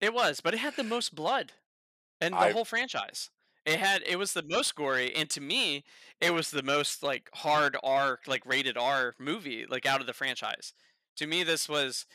It 0.00 0.12
was, 0.12 0.40
but 0.40 0.54
it 0.54 0.58
had 0.58 0.76
the 0.76 0.84
most 0.84 1.14
blood 1.14 1.52
in 2.20 2.32
the 2.32 2.38
I 2.38 2.52
whole 2.52 2.64
franchise. 2.64 3.30
It 3.64 3.80
had. 3.80 4.02
It 4.06 4.18
was 4.18 4.32
the 4.32 4.44
most 4.44 4.74
gory, 4.74 5.14
and 5.14 5.28
to 5.30 5.40
me, 5.40 5.84
it 6.20 6.32
was 6.32 6.50
the 6.50 6.62
most 6.62 7.02
like 7.02 7.28
hard 7.34 7.76
R, 7.82 8.20
like 8.26 8.46
rated 8.46 8.76
R 8.76 9.14
movie, 9.18 9.66
like 9.68 9.86
out 9.86 10.00
of 10.00 10.06
the 10.06 10.12
franchise. 10.12 10.72
To 11.16 11.26
me, 11.26 11.42
this 11.42 11.68
was 11.68 12.06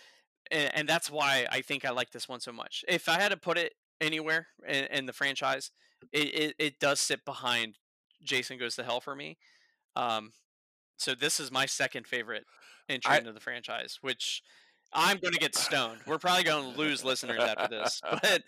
and, 0.52 0.72
and 0.76 0.90
that's 0.90 1.10
why 1.10 1.48
I 1.52 1.62
think 1.62 1.86
I 1.86 1.92
like 1.92 2.12
this 2.12 2.30
one 2.30 2.40
so 2.40 2.52
much. 2.52 2.84
If 2.88 3.10
I 3.10 3.20
had 3.20 3.30
to 3.30 3.38
put 3.38 3.58
it 3.58 3.74
anywhere 4.00 4.48
in, 4.68 4.86
in 4.86 5.06
the 5.06 5.14
franchise, 5.14 5.72
it, 6.12 6.36
it, 6.36 6.56
it 6.60 6.80
does 6.80 7.00
sit 7.00 7.26
behind 7.26 7.78
Jason 8.24 8.58
Goes 8.58 8.76
to 8.76 8.84
Hell 8.84 9.02
for 9.02 9.16
me. 9.16 9.38
Um, 9.96 10.34
so 10.98 11.16
this 11.16 11.40
is 11.40 11.52
my 11.52 11.66
second 11.66 12.08
favorite 12.08 12.46
entry 12.90 13.14
I 13.14 13.18
into 13.18 13.34
the 13.34 13.40
franchise, 13.40 13.98
which 14.02 14.42
I'm 14.94 15.18
going 15.18 15.34
to 15.34 15.40
get 15.40 15.56
stoned. 15.56 16.00
We're 16.06 16.18
probably 16.20 16.44
going 16.44 16.74
to 16.74 16.78
lose 16.78 17.04
listeners 17.04 17.40
after 17.40 17.68
this, 17.68 18.02
but 18.12 18.44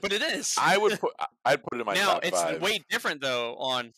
but 0.00 0.12
it 0.12 0.22
is. 0.22 0.54
I 0.58 0.78
would 0.78 1.00
put 1.00 1.12
I'd 1.44 1.62
put 1.62 1.74
it 1.74 1.80
in 1.80 1.86
my 1.86 1.94
now 1.94 2.20
it's 2.22 2.40
five. 2.40 2.62
way 2.62 2.80
different 2.90 3.20
though 3.20 3.56
on 3.56 3.92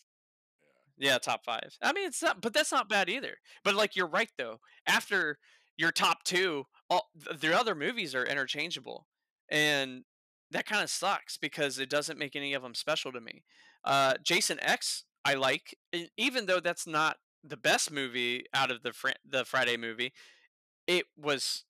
yeah, 1.01 1.19
top 1.19 1.45
five. 1.45 1.77
I 1.83 1.93
mean, 1.93 2.07
it's 2.07 2.23
not, 2.23 2.43
but 2.43 2.53
that's 2.53 2.73
not 2.73 2.89
bad 2.89 3.09
either. 3.09 3.37
But 3.65 3.75
like, 3.75 3.97
you're 3.97 4.07
right 4.07 4.31
though. 4.37 4.61
After 4.87 5.39
your 5.79 5.93
top 5.93 6.25
two, 6.25 6.65
all 6.91 7.09
the 7.15 7.59
other 7.59 7.75
movies 7.75 8.15
are 8.15 8.25
interchangeable, 8.25 9.07
and 9.51 10.05
that 10.51 10.67
kind 10.67 10.83
of 10.83 10.91
sucks 10.91 11.39
because 11.39 11.79
it 11.79 11.89
doesn't 11.89 12.19
make 12.19 12.37
any 12.37 12.53
of 12.53 12.63
them 12.63 12.75
special 12.75 13.13
to 13.13 13.21
me. 13.21 13.45
Uh, 13.85 14.15
Jason 14.23 14.59
X, 14.61 15.05
I 15.25 15.35
like, 15.35 15.75
even 16.19 16.47
though 16.47 16.61
that's 16.61 16.87
not 16.87 17.17
the 17.43 17.57
best 17.57 17.91
movie 17.91 18.45
out 18.53 18.71
of 18.71 18.83
the 18.83 18.93
fr- 18.93 19.11
the 19.27 19.45
Friday 19.45 19.77
movie. 19.79 20.13
it 20.87 21.07
was 21.17 21.65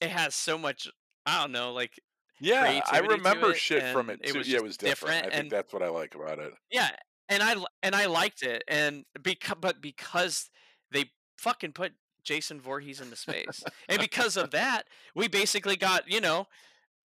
it 0.00 0.10
has 0.10 0.34
so 0.34 0.58
much 0.58 0.88
I 1.26 1.42
don't 1.42 1.52
know, 1.52 1.72
like 1.72 2.00
Yeah, 2.40 2.80
I 2.90 2.98
remember 2.98 3.52
it, 3.52 3.58
shit 3.58 3.86
from 3.86 4.10
it 4.10 4.20
it 4.22 4.34
was 4.34 4.48
yeah, 4.48 4.58
it 4.58 4.62
was 4.62 4.76
different. 4.76 5.16
different, 5.16 5.26
I 5.26 5.30
think 5.30 5.48
and 5.48 5.50
that's 5.50 5.72
what 5.72 5.82
I 5.82 5.88
like 5.88 6.14
about 6.14 6.38
it. 6.38 6.52
yeah, 6.70 6.90
and 7.28 7.42
I 7.42 7.56
and 7.82 7.94
I 7.94 8.06
liked 8.06 8.42
it, 8.42 8.64
and 8.68 9.04
because 9.22 9.56
but 9.60 9.80
because 9.80 10.50
they 10.90 11.12
fucking 11.38 11.72
put 11.72 11.92
Jason 12.24 12.60
Voorhees 12.60 13.00
into 13.00 13.16
space, 13.16 13.66
and 13.88 14.00
because 14.00 14.36
of 14.36 14.50
that, 14.52 14.84
we 15.14 15.28
basically 15.28 15.76
got 15.76 16.10
you 16.10 16.20
know, 16.20 16.46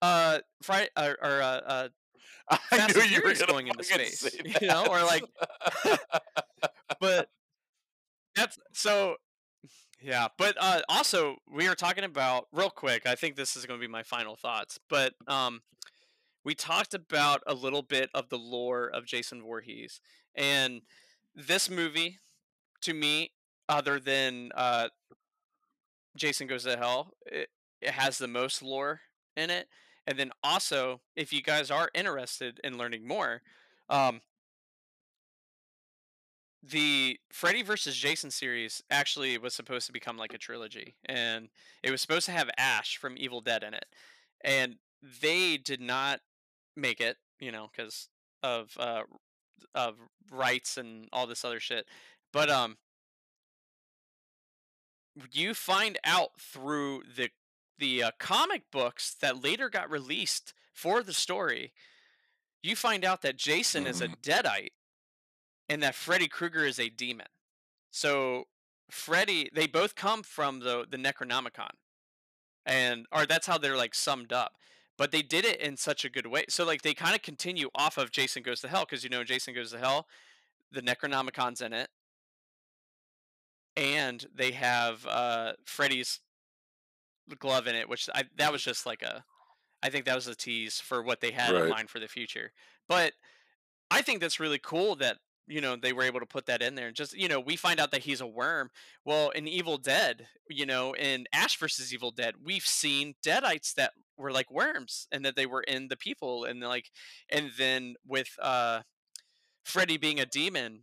uh, 0.02 0.40
Friday 0.64 0.90
or, 0.98 1.18
or 1.24 1.42
uh, 1.42 1.62
uh, 1.66 1.90
I 2.50 2.58
Fast 2.78 2.96
knew 2.96 3.02
you 3.04 3.22
were 3.24 3.34
going 3.34 3.68
into 3.68 3.84
space, 3.84 4.30
you 4.46 4.68
know, 4.68 4.86
or 4.88 5.04
like, 5.04 5.24
but 7.00 7.30
that's 8.36 8.58
so 8.74 9.16
yeah, 10.08 10.30
but 10.38 10.56
uh, 10.58 10.80
also 10.88 11.36
we 11.52 11.68
were 11.68 11.76
talking 11.76 12.06
about 12.06 12.48
real 12.54 12.70
quick. 12.70 13.06
I 13.06 13.16
think 13.16 13.36
this 13.36 13.58
is 13.58 13.66
going 13.66 13.78
to 13.78 13.86
be 13.86 13.92
my 13.92 14.04
final 14.04 14.38
thoughts, 14.38 14.80
but 14.90 15.14
um, 15.28 15.62
we 16.46 16.56
talked 16.56 16.94
about 16.94 17.44
a 17.46 17.54
little 17.54 17.82
bit 17.82 18.10
of 18.14 18.30
the 18.30 18.38
lore 18.38 18.88
of 18.88 19.06
Jason 19.06 19.42
Voorhees, 19.42 20.00
and 20.34 20.82
this 21.36 21.70
movie, 21.70 22.20
to 22.84 22.94
me, 22.94 23.32
other 23.68 24.00
than 24.00 24.52
uh, 24.56 24.88
Jason 26.16 26.48
Goes 26.48 26.64
to 26.64 26.78
Hell, 26.78 27.12
it, 27.26 27.50
it 27.82 27.90
has 27.92 28.18
the 28.18 28.30
most 28.30 28.64
lore 28.64 29.02
in 29.36 29.50
it. 29.50 29.68
And 30.08 30.18
then 30.18 30.32
also, 30.42 31.02
if 31.18 31.34
you 31.34 31.42
guys 31.42 31.70
are 31.70 31.90
interested 31.94 32.62
in 32.64 32.78
learning 32.78 33.06
more, 33.06 33.42
um, 33.90 34.22
the 36.64 37.20
Freddy 37.32 37.62
versus 37.64 37.96
Jason 37.96 38.32
series 38.32 38.84
actually 38.90 39.38
was 39.38 39.54
supposed 39.54 39.88
to 39.88 39.94
become 39.94 40.18
like 40.18 40.34
a 40.34 40.38
trilogy, 40.38 40.96
and 41.06 41.50
it 41.84 41.92
was 41.92 42.02
supposed 42.02 42.26
to 42.26 42.32
have 42.32 42.50
Ash 42.58 42.98
from 42.98 43.16
Evil 43.18 43.42
Dead 43.42 43.64
in 43.64 43.74
it, 43.74 43.86
and 44.42 44.78
they 45.22 45.58
did 45.58 45.82
not 45.82 46.22
make 46.76 47.00
it, 47.00 47.18
you 47.40 47.52
know, 47.52 47.70
because 47.76 48.10
of 48.44 48.76
uh, 48.80 49.04
of 49.76 49.96
rights 50.32 50.78
and 50.78 51.08
all 51.14 51.28
this 51.28 51.46
other 51.46 51.60
shit. 51.60 51.88
But 52.34 52.50
um, 52.50 52.78
you 55.32 55.54
find 55.54 55.98
out 56.04 56.40
through 56.40 57.04
the 57.16 57.30
the 57.80 58.04
uh, 58.04 58.12
comic 58.20 58.64
books 58.72 59.14
that 59.22 59.44
later 59.44 59.70
got 59.70 59.90
released 59.90 60.54
for 60.74 61.04
the 61.04 61.14
story. 61.14 61.74
You 62.64 62.76
find 62.76 63.06
out 63.06 63.22
that 63.22 63.38
Jason 63.38 63.86
is 63.88 64.02
a 64.02 64.08
Mhm. 64.08 64.16
deadite 64.22 64.72
and 65.70 65.84
that 65.84 65.96
Freddy 65.96 66.28
Krueger 66.28 66.66
is 66.66 66.80
a 66.80 66.90
demon. 66.90 67.28
So 67.92 68.46
Freddy, 68.90 69.50
they 69.54 69.68
both 69.68 69.96
come 69.96 70.24
from 70.24 70.60
the 70.60 70.86
the 70.90 70.98
Necronomicon, 70.98 71.72
and 72.66 73.06
or 73.12 73.26
that's 73.26 73.48
how 73.48 73.58
they're 73.58 73.78
like 73.78 73.96
summed 73.96 74.32
up. 74.32 74.54
But 74.98 75.12
they 75.12 75.22
did 75.22 75.46
it 75.46 75.62
in 75.62 75.78
such 75.78 76.06
a 76.06 76.10
good 76.10 76.26
way. 76.28 76.46
So 76.50 76.66
like 76.66 76.82
they 76.82 76.94
kind 76.94 77.16
of 77.16 77.22
continue 77.22 77.70
off 77.76 77.98
of 77.98 78.12
Jason 78.12 78.44
Goes 78.44 78.62
to 78.62 78.68
Hell 78.68 78.86
because 78.90 79.04
you 79.04 79.10
know 79.10 79.24
Jason 79.24 79.54
Goes 79.54 79.72
to 79.72 79.80
Hell, 79.80 80.08
the 80.72 80.82
Necronomicon's 80.82 81.62
in 81.62 81.74
it, 81.74 81.90
and 83.76 84.26
they 84.34 84.52
have 84.52 85.06
uh 85.06 85.54
Freddy's 85.66 86.20
glove 87.36 87.68
in 87.68 87.76
it, 87.76 87.90
which 87.90 88.10
I 88.14 88.24
that 88.38 88.52
was 88.52 88.64
just 88.64 88.86
like 88.86 89.02
a, 89.02 89.24
I 89.84 89.90
think 89.90 90.06
that 90.06 90.16
was 90.16 90.28
a 90.28 90.36
tease 90.36 90.80
for 90.80 91.04
what 91.04 91.22
they 91.22 91.32
had 91.32 91.56
in 91.56 91.70
mind 91.70 91.90
for 91.90 92.00
the 92.00 92.08
future. 92.08 92.52
But 92.88 93.14
I 93.92 94.02
think 94.02 94.22
that's 94.22 94.40
really 94.40 94.60
cool 94.60 94.96
that 94.98 95.18
you 95.48 95.62
know 95.62 95.76
they 95.76 95.94
were 95.94 96.04
able 96.04 96.20
to 96.20 96.26
put 96.26 96.46
that 96.48 96.62
in 96.62 96.76
there. 96.76 96.88
And 96.88 96.96
just 96.96 97.18
you 97.18 97.28
know, 97.28 97.40
we 97.40 97.56
find 97.56 97.80
out 97.80 97.92
that 97.92 98.04
he's 98.04 98.22
a 98.22 98.28
worm. 98.28 98.70
Well, 99.06 99.30
in 99.30 99.48
Evil 99.48 99.78
Dead, 99.78 100.28
you 100.50 100.66
know, 100.66 100.94
in 100.94 101.26
Ash 101.34 101.58
versus 101.58 101.94
Evil 101.94 102.12
Dead, 102.12 102.36
we've 102.44 102.66
seen 102.66 103.16
deadites 103.26 103.74
that 103.76 103.94
were 104.18 104.32
like 104.32 104.52
worms 104.52 105.08
and 105.12 105.24
that 105.26 105.36
they 105.36 105.46
were 105.46 105.62
in 105.62 105.88
the 105.88 105.98
people 105.98 106.44
and 106.46 106.60
like, 106.62 106.90
and 107.30 107.52
then 107.58 107.96
with 108.06 108.30
uh, 108.42 108.82
Freddy 109.64 109.98
being 109.98 110.20
a 110.20 110.26
demon, 110.26 110.82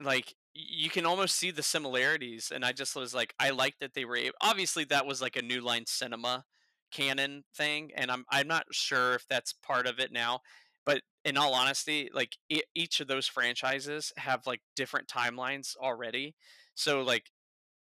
like 0.00 0.34
you 0.54 0.90
can 0.90 1.06
almost 1.06 1.36
see 1.36 1.50
the 1.50 1.62
similarities. 1.62 2.52
And 2.54 2.64
I 2.64 2.72
just 2.72 2.96
was 2.96 3.14
like, 3.14 3.34
I 3.38 3.50
like 3.50 3.78
that 3.80 3.94
they 3.94 4.04
were 4.04 4.16
able. 4.16 4.36
Obviously, 4.40 4.84
that 4.84 5.06
was 5.06 5.22
like 5.22 5.36
a 5.36 5.42
New 5.42 5.60
Line 5.60 5.84
Cinema 5.86 6.44
canon 6.90 7.44
thing, 7.54 7.90
and 7.96 8.10
I'm 8.10 8.24
I'm 8.30 8.48
not 8.48 8.66
sure 8.70 9.14
if 9.14 9.26
that's 9.28 9.52
part 9.52 9.86
of 9.86 9.98
it 9.98 10.12
now. 10.12 10.40
In 11.28 11.36
all 11.36 11.52
honesty, 11.52 12.08
like 12.14 12.38
e 12.48 12.62
each 12.74 13.00
of 13.00 13.06
those 13.06 13.26
franchises 13.26 14.12
have 14.16 14.46
like 14.46 14.62
different 14.74 15.08
timelines 15.08 15.76
already. 15.76 16.34
So 16.74 17.02
like 17.02 17.30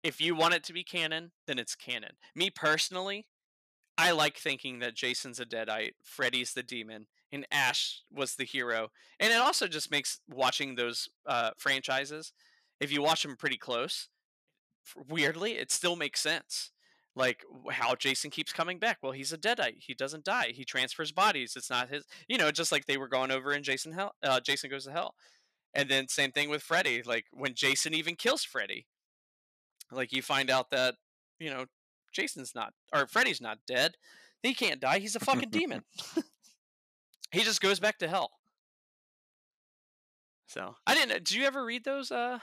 if 0.04 0.20
you 0.20 0.36
want 0.36 0.54
it 0.54 0.64
to 0.64 0.72
be 0.72 0.84
canon, 0.84 1.32
then 1.48 1.58
it's 1.58 1.74
canon. 1.74 2.12
Me 2.36 2.50
personally, 2.50 3.26
I 3.98 4.12
like 4.12 4.36
thinking 4.36 4.78
that 4.78 4.94
Jason's 4.94 5.40
a 5.40 5.46
deadite, 5.46 5.94
Freddy's 6.04 6.52
the 6.54 6.62
demon, 6.62 7.06
and 7.30 7.46
Ash 7.50 8.02
was 8.12 8.34
the 8.36 8.44
hero. 8.44 8.90
And 9.20 9.32
it 9.32 9.40
also 9.40 9.66
just 9.66 9.90
makes 9.90 10.20
watching 10.28 10.74
those 10.74 11.08
uh, 11.26 11.50
franchises, 11.58 12.32
if 12.80 12.92
you 12.92 13.02
watch 13.02 13.22
them 13.22 13.36
pretty 13.36 13.58
close, 13.58 14.08
weirdly, 15.08 15.52
it 15.52 15.70
still 15.70 15.96
makes 15.96 16.20
sense. 16.20 16.71
Like 17.14 17.44
how 17.70 17.94
Jason 17.94 18.30
keeps 18.30 18.52
coming 18.52 18.78
back. 18.78 18.98
Well, 19.02 19.12
he's 19.12 19.32
a 19.32 19.38
deadite. 19.38 19.76
He 19.78 19.94
doesn't 19.94 20.24
die. 20.24 20.52
He 20.54 20.64
transfers 20.64 21.12
bodies. 21.12 21.54
It's 21.56 21.68
not 21.68 21.90
his. 21.90 22.04
You 22.26 22.38
know, 22.38 22.50
just 22.50 22.72
like 22.72 22.86
they 22.86 22.96
were 22.96 23.08
going 23.08 23.30
over 23.30 23.52
in 23.52 23.62
Jason 23.62 23.92
Hell. 23.92 24.14
Uh, 24.22 24.40
Jason 24.40 24.70
goes 24.70 24.86
to 24.86 24.92
hell. 24.92 25.14
And 25.74 25.90
then 25.90 26.08
same 26.08 26.32
thing 26.32 26.48
with 26.48 26.62
Freddy. 26.62 27.02
Like 27.02 27.26
when 27.30 27.54
Jason 27.54 27.94
even 27.94 28.16
kills 28.16 28.44
Freddy, 28.44 28.86
like 29.90 30.12
you 30.12 30.22
find 30.22 30.50
out 30.50 30.70
that 30.70 30.94
you 31.38 31.50
know 31.50 31.66
Jason's 32.12 32.54
not 32.54 32.72
or 32.94 33.06
Freddy's 33.06 33.40
not 33.40 33.58
dead. 33.66 33.96
He 34.42 34.54
can't 34.54 34.80
die. 34.80 34.98
He's 34.98 35.16
a 35.16 35.20
fucking 35.20 35.50
demon. 35.50 35.82
he 37.30 37.42
just 37.42 37.60
goes 37.60 37.78
back 37.78 37.98
to 37.98 38.08
hell. 38.08 38.30
So 40.46 40.74
I 40.86 40.94
didn't. 40.94 41.24
Did 41.24 41.32
you 41.32 41.44
ever 41.44 41.64
read 41.64 41.84
those? 41.84 42.10
Uh, 42.10 42.38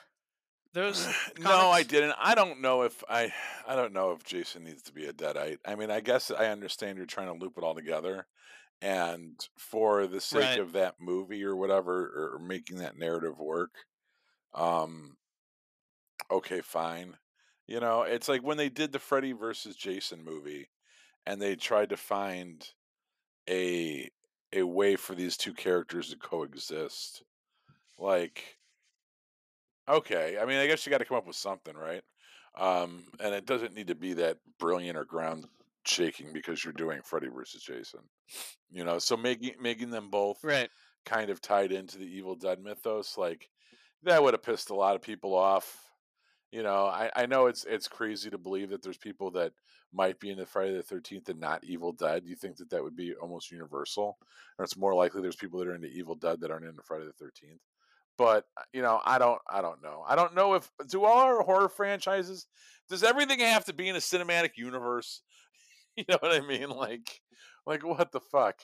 those. 0.74 1.08
no, 1.40 1.70
I 1.70 1.84
didn't. 1.84 2.16
I 2.20 2.36
don't 2.36 2.62
know 2.62 2.84
if 2.84 3.04
I. 3.10 3.34
I 3.68 3.76
don't 3.76 3.94
know 3.94 4.12
if 4.12 4.24
Jason 4.24 4.64
needs 4.64 4.82
to 4.84 4.94
be 4.94 5.06
a 5.06 5.14
deadite. 5.14 5.58
I 5.66 5.76
mean, 5.76 5.92
I 5.92 6.00
guess 6.00 6.32
I 6.32 6.48
understand 6.48 6.98
you're 6.98 7.06
trying 7.06 7.28
to 7.28 7.44
loop 7.44 7.54
it 7.58 7.64
all 7.64 7.76
together, 7.76 8.28
and 8.82 9.40
for 9.58 10.08
the 10.08 10.22
sake 10.22 10.42
Right. 10.42 10.60
of 10.60 10.74
that 10.74 10.96
movie 11.00 11.44
or 11.44 11.56
whatever, 11.56 12.34
or 12.36 12.40
making 12.40 12.78
that 12.78 12.98
narrative 12.98 13.40
work, 13.40 13.72
um, 14.54 15.18
okay, 16.32 16.62
fine. 16.62 17.18
You 17.68 17.80
know, 17.80 18.02
it's 18.04 18.28
like 18.28 18.42
when 18.42 18.58
they 18.58 18.70
did 18.70 18.92
the 18.92 19.00
Freddy 19.00 19.32
versus 19.32 19.76
Jason 19.76 20.24
movie, 20.24 20.70
and 21.26 21.42
they 21.42 21.56
tried 21.56 21.90
to 21.90 21.98
find 21.98 22.68
a 23.50 24.10
a 24.52 24.64
way 24.64 24.96
for 24.96 25.14
these 25.16 25.38
two 25.38 25.54
characters 25.54 26.10
to 26.10 26.18
coexist. 26.18 27.24
Like, 28.00 28.59
okay, 29.90 30.38
I 30.40 30.46
mean, 30.46 30.58
I 30.58 30.68
guess 30.68 30.86
you 30.86 30.90
got 30.90 31.00
to 31.00 31.06
come 31.06 31.18
up 31.18 31.28
with 31.28 31.36
something, 31.36 31.76
right? 31.76 32.04
Um, 32.56 33.06
and 33.20 33.34
it 33.34 33.46
doesn't 33.46 33.74
need 33.74 33.88
to 33.88 33.96
be 33.96 34.14
that 34.14 34.40
brilliant 34.60 34.98
or 34.98 35.06
ground 35.06 35.48
shaking 35.86 36.34
because 36.34 36.64
you're 36.64 36.74
doing 36.74 37.02
Freddy 37.04 37.28
versus 37.30 37.64
Jason. 37.64 38.02
You 38.70 38.84
know, 38.86 39.00
so 39.00 39.18
making 39.18 39.56
making 39.62 39.90
them 39.92 40.10
both 40.10 40.40
Right. 40.44 40.70
kind 41.06 41.30
of 41.30 41.42
tied 41.42 41.72
into 41.72 41.98
the 41.98 42.06
Evil 42.06 42.36
Dead 42.36 42.60
mythos, 42.62 43.18
like 43.18 43.50
that 44.04 44.22
would 44.24 44.34
have 44.34 44.44
pissed 44.44 44.70
a 44.72 44.76
lot 44.76 44.96
of 44.96 45.02
people 45.02 45.36
off. 45.36 45.86
You 46.52 46.64
know, 46.64 46.86
I, 46.88 47.12
I 47.16 47.26
know 47.28 47.48
it's 47.48 47.66
it's 47.66 47.88
crazy 47.88 48.30
to 48.32 48.38
believe 48.40 48.70
that 48.72 48.82
there's 48.84 48.98
people 48.98 49.32
that 49.32 49.54
might 49.94 50.20
be 50.20 50.32
into 50.32 50.46
Friday 50.46 50.76
the 50.76 50.84
Thirteenth 50.84 51.30
and 51.30 51.40
not 51.40 51.64
Evil 51.64 51.94
Dead. 51.94 52.26
You 52.26 52.36
think 52.36 52.58
that 52.58 52.70
that 52.72 52.84
would 52.84 52.96
be 52.96 53.16
almost 53.16 53.52
universal, 53.52 54.18
or 54.58 54.66
it's 54.66 54.78
more 54.78 54.96
likely 54.96 55.22
there's 55.22 55.36
people 55.36 55.60
that 55.60 55.68
are 55.68 55.76
into 55.76 55.90
Evil 55.90 56.16
Dead 56.16 56.42
that 56.42 56.52
aren't 56.52 56.66
into 56.66 56.84
Friday 56.84 57.06
the 57.06 57.14
Thirteenth. 57.14 57.62
But 58.20 58.46
uh, 58.58 58.62
you 58.74 58.84
know, 58.84 59.02
I 59.04 59.18
don't 59.18 59.42
I 59.50 59.62
don't 59.64 59.82
know. 59.82 60.04
I 60.08 60.16
don't 60.16 60.36
know 60.36 60.54
if 60.54 60.70
do 60.88 61.06
all 61.06 61.18
our 61.20 61.42
horror 61.42 61.70
franchises 61.70 62.46
does 62.90 63.04
everything 63.04 63.40
have 63.40 63.66
to 63.66 63.74
be 63.74 63.88
in 63.88 63.96
a 63.96 64.00
cinematic 64.00 64.52
universe? 64.58 65.24
You 65.98 66.06
know 66.08 66.18
what 66.22 66.32
I 66.32 66.40
mean? 66.46 66.70
Like 66.70 67.20
like 67.66 67.84
what 67.86 68.12
the 68.14 68.22
fuck? 68.22 68.62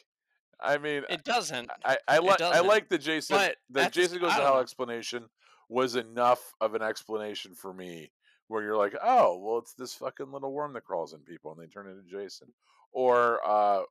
I 0.62 0.78
mean, 0.78 1.04
It 1.10 1.26
doesn't. 1.26 1.70
I 1.84 1.98
I 2.08 2.20
like 2.20 2.40
I 2.40 2.62
like 2.62 2.88
the 2.88 2.98
Jason 2.98 3.36
But 3.36 3.58
the 3.70 3.82
at 3.82 3.94
the 3.94 4.02
s- 4.02 4.08
Jason 4.08 4.22
goes 4.22 4.36
to 4.36 4.42
hell 4.42 4.60
explanation 4.60 5.26
was 5.68 5.96
enough 5.98 6.54
of 6.62 6.76
an 6.76 6.82
explanation 6.82 7.54
for 7.54 7.74
me 7.74 8.12
where 8.48 8.64
you're 8.64 8.78
like, 8.78 8.96
oh, 9.04 9.38
well, 9.40 9.58
it's 9.58 9.74
this 9.74 9.96
fucking 9.96 10.32
little 10.32 10.54
worm 10.54 10.72
that 10.74 10.86
crawls 10.86 11.14
in 11.14 11.20
people 11.22 11.52
and 11.52 11.60
they 11.62 11.68
turn 11.68 11.90
into 11.90 12.04
Jason, 12.10 12.48
or 12.94 13.46
uh, 13.46 13.82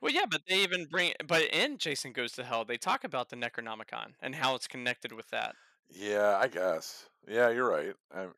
Well, 0.00 0.12
yeah, 0.12 0.26
but 0.30 0.42
they 0.48 0.62
even 0.62 0.86
bring. 0.86 1.12
But 1.26 1.42
in 1.52 1.78
Jason 1.78 2.12
Goes 2.12 2.32
to 2.32 2.44
Hell, 2.44 2.64
they 2.64 2.76
talk 2.78 3.04
about 3.04 3.28
the 3.30 3.36
Necronomicon 3.36 4.14
and 4.20 4.34
how 4.34 4.54
it's 4.54 4.66
connected 4.68 5.12
with 5.12 5.28
that. 5.30 5.56
yeah, 5.90 6.36
I 6.36 6.48
guess, 6.48 7.08
yeah, 7.28 7.50
you're 7.50 7.68
right. 7.68 7.94
I, 8.14 8.28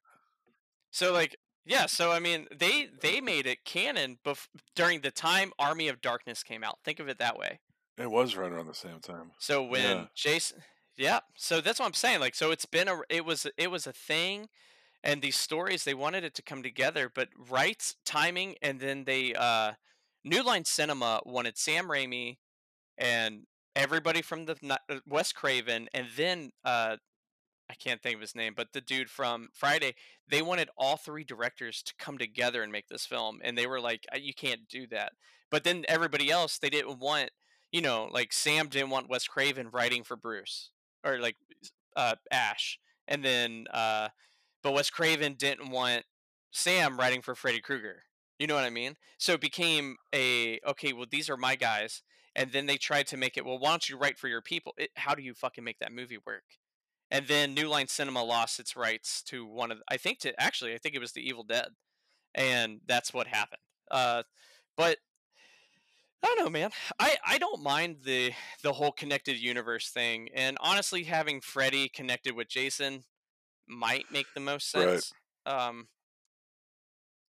So 0.90 1.12
like 1.12 1.36
yeah, 1.64 1.86
so 1.86 2.11
I 2.12 2.18
mean 2.18 2.46
they 2.55 2.86
they 3.01 3.20
made 3.20 3.46
it 3.46 3.64
canon 3.64 4.18
bef- 4.24 4.49
during 4.74 5.01
the 5.01 5.11
time 5.11 5.53
Army 5.59 5.88
of 5.88 6.01
Darkness 6.01 6.42
came 6.42 6.64
out. 6.64 6.78
Think 6.84 7.01
of 7.01 7.09
it 7.09 7.18
that 7.18 7.36
way. 7.38 7.61
it 7.96 8.11
was 8.11 8.36
right 8.36 8.51
around 8.51 8.66
the 8.66 8.74
same 8.74 9.01
time. 9.01 9.32
So 9.38 9.62
when 9.62 9.82
Yeah. 9.82 10.07
Jason 10.14 10.62
yeah, 10.96 11.20
so 11.36 11.61
that's 11.61 11.78
what 11.78 11.86
I'm 11.86 11.94
saying 11.94 12.20
like 12.20 12.34
so 12.34 12.51
it's 12.51 12.66
been 12.66 12.88
a 12.88 13.01
it 13.09 13.24
was 13.24 13.46
it 13.57 13.70
was 13.70 13.86
a 13.86 13.92
thing 13.92 14.49
and 15.05 15.22
these 15.22 15.36
stories 15.36 15.84
they 15.84 15.94
wanted 15.94 16.24
it 16.24 16.34
to 16.34 16.42
come 16.42 16.62
together, 16.62 17.11
but 17.14 17.28
rights, 17.36 17.96
timing, 18.05 18.57
and 18.62 18.80
then 18.80 19.05
they 19.05 19.34
uh, 19.34 19.74
New 20.25 20.43
Line 20.43 20.64
Cinema 20.64 21.21
wanted 21.25 21.57
Sam 21.57 21.89
Raimi 21.89 22.39
and 22.97 23.47
everybody 23.77 24.23
from 24.23 24.47
the 24.47 24.57
uh, 24.69 24.97
Wes 25.07 25.33
Craven, 25.33 25.89
and 25.95 26.09
then 26.16 26.51
uh, 26.64 26.97
I 27.71 27.75
can't 27.75 28.03
think 28.03 28.16
of 28.16 28.21
his 28.21 28.35
name, 28.35 28.55
but 28.57 28.73
the 28.73 28.81
dude 28.81 29.11
from 29.11 29.49
Friday, 29.55 29.95
they 30.29 30.43
wanted 30.43 30.69
all 30.77 30.97
three 30.97 31.25
directors 31.25 31.83
to 31.83 31.95
come 31.99 32.19
together 32.19 32.62
and 32.62 32.73
make 32.73 32.89
this 32.89 33.07
film, 33.07 33.41
and 33.43 33.57
they 33.57 33.66
were 33.66 33.81
like, 33.81 34.05
"You 34.19 34.35
can't 34.35 34.69
do 34.69 34.87
that." 34.89 35.12
But 35.51 35.64
then 35.64 35.85
everybody 35.89 36.31
else, 36.31 36.59
they 36.59 36.71
didn't 36.71 36.99
want, 36.99 37.31
you 37.71 37.81
know, 37.81 38.09
like 38.11 38.33
Sam 38.33 38.69
didn't 38.69 38.91
want 38.91 39.09
Wes 39.09 39.27
Craven 39.27 39.71
writing 39.71 40.03
for 40.03 40.16
Bruce 40.16 40.71
or 41.05 41.19
like 41.19 41.37
uh, 41.97 42.16
Ash, 42.33 42.79
and 43.07 43.25
then 43.25 43.66
uh, 43.73 44.09
but 44.62 44.73
Wes 44.73 44.91
Craven 44.91 45.35
didn't 45.35 45.71
want 45.71 46.05
Sam 46.51 46.99
writing 46.99 47.23
for 47.23 47.35
Freddy 47.35 47.61
Krueger. 47.61 48.05
You 48.39 48.47
know 48.47 48.55
what 48.55 48.64
I 48.64 48.70
mean? 48.70 48.97
So 49.18 49.32
it 49.32 49.41
became 49.41 49.97
a 50.14 50.61
okay. 50.66 50.93
Well, 50.93 51.07
these 51.11 51.28
are 51.28 51.36
my 51.36 51.57
guys, 51.57 52.03
and 52.36 52.53
then 52.53 52.66
they 52.66 52.76
tried 52.76 53.09
to 53.09 53.16
make 53.16 53.36
it. 53.36 53.45
Well, 53.45 53.59
why 53.59 53.70
don't 53.70 53.89
you 53.89 53.99
write 53.99 54.18
for 54.18 54.28
your 54.28 54.43
people? 54.43 54.74
It, 54.78 54.91
how 54.97 55.14
do 55.14 55.22
you 55.22 55.34
fucking 55.34 55.64
make 55.64 55.78
that 55.80 55.93
movie 55.93 56.18
work? 56.24 56.45
And 57.11 57.26
then 57.26 57.55
New 57.55 57.68
Line 57.68 57.89
Cinema 57.89 58.22
lost 58.22 58.61
its 58.61 58.76
rights 58.76 59.22
to 59.24 59.45
one 59.45 59.72
of. 59.72 59.78
I 59.91 59.97
think 59.97 60.20
to 60.20 60.41
actually, 60.41 60.74
I 60.74 60.78
think 60.78 60.95
it 60.95 61.01
was 61.01 61.12
the 61.12 61.26
Evil 61.26 61.43
Dead, 61.43 61.68
and 62.34 62.80
that's 62.86 63.12
what 63.12 63.26
happened. 63.26 63.62
Uh, 63.91 64.22
but 64.76 64.99
I 66.22 66.26
don't 66.26 66.45
know, 66.45 66.51
man. 66.51 66.70
I, 66.99 67.16
I 67.26 67.39
don't 67.39 67.62
mind 67.62 67.99
the 68.05 68.32
the 68.62 68.72
whole 68.72 68.93
connected 68.93 69.36
universe 69.36 69.91
thing, 69.91 70.28
and 70.34 70.57
honestly, 70.61 71.05
having 71.05 71.41
Freddy 71.41 71.89
connected 71.89 72.36
with 72.36 72.49
Jason 72.49 73.05
might 73.66 74.07
make 74.12 74.26
the 74.34 74.41
most 74.41 74.70
sense. 74.70 75.12
Right. 75.47 75.68
Um, 75.68 75.89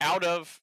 out 0.01 0.23
of 0.23 0.59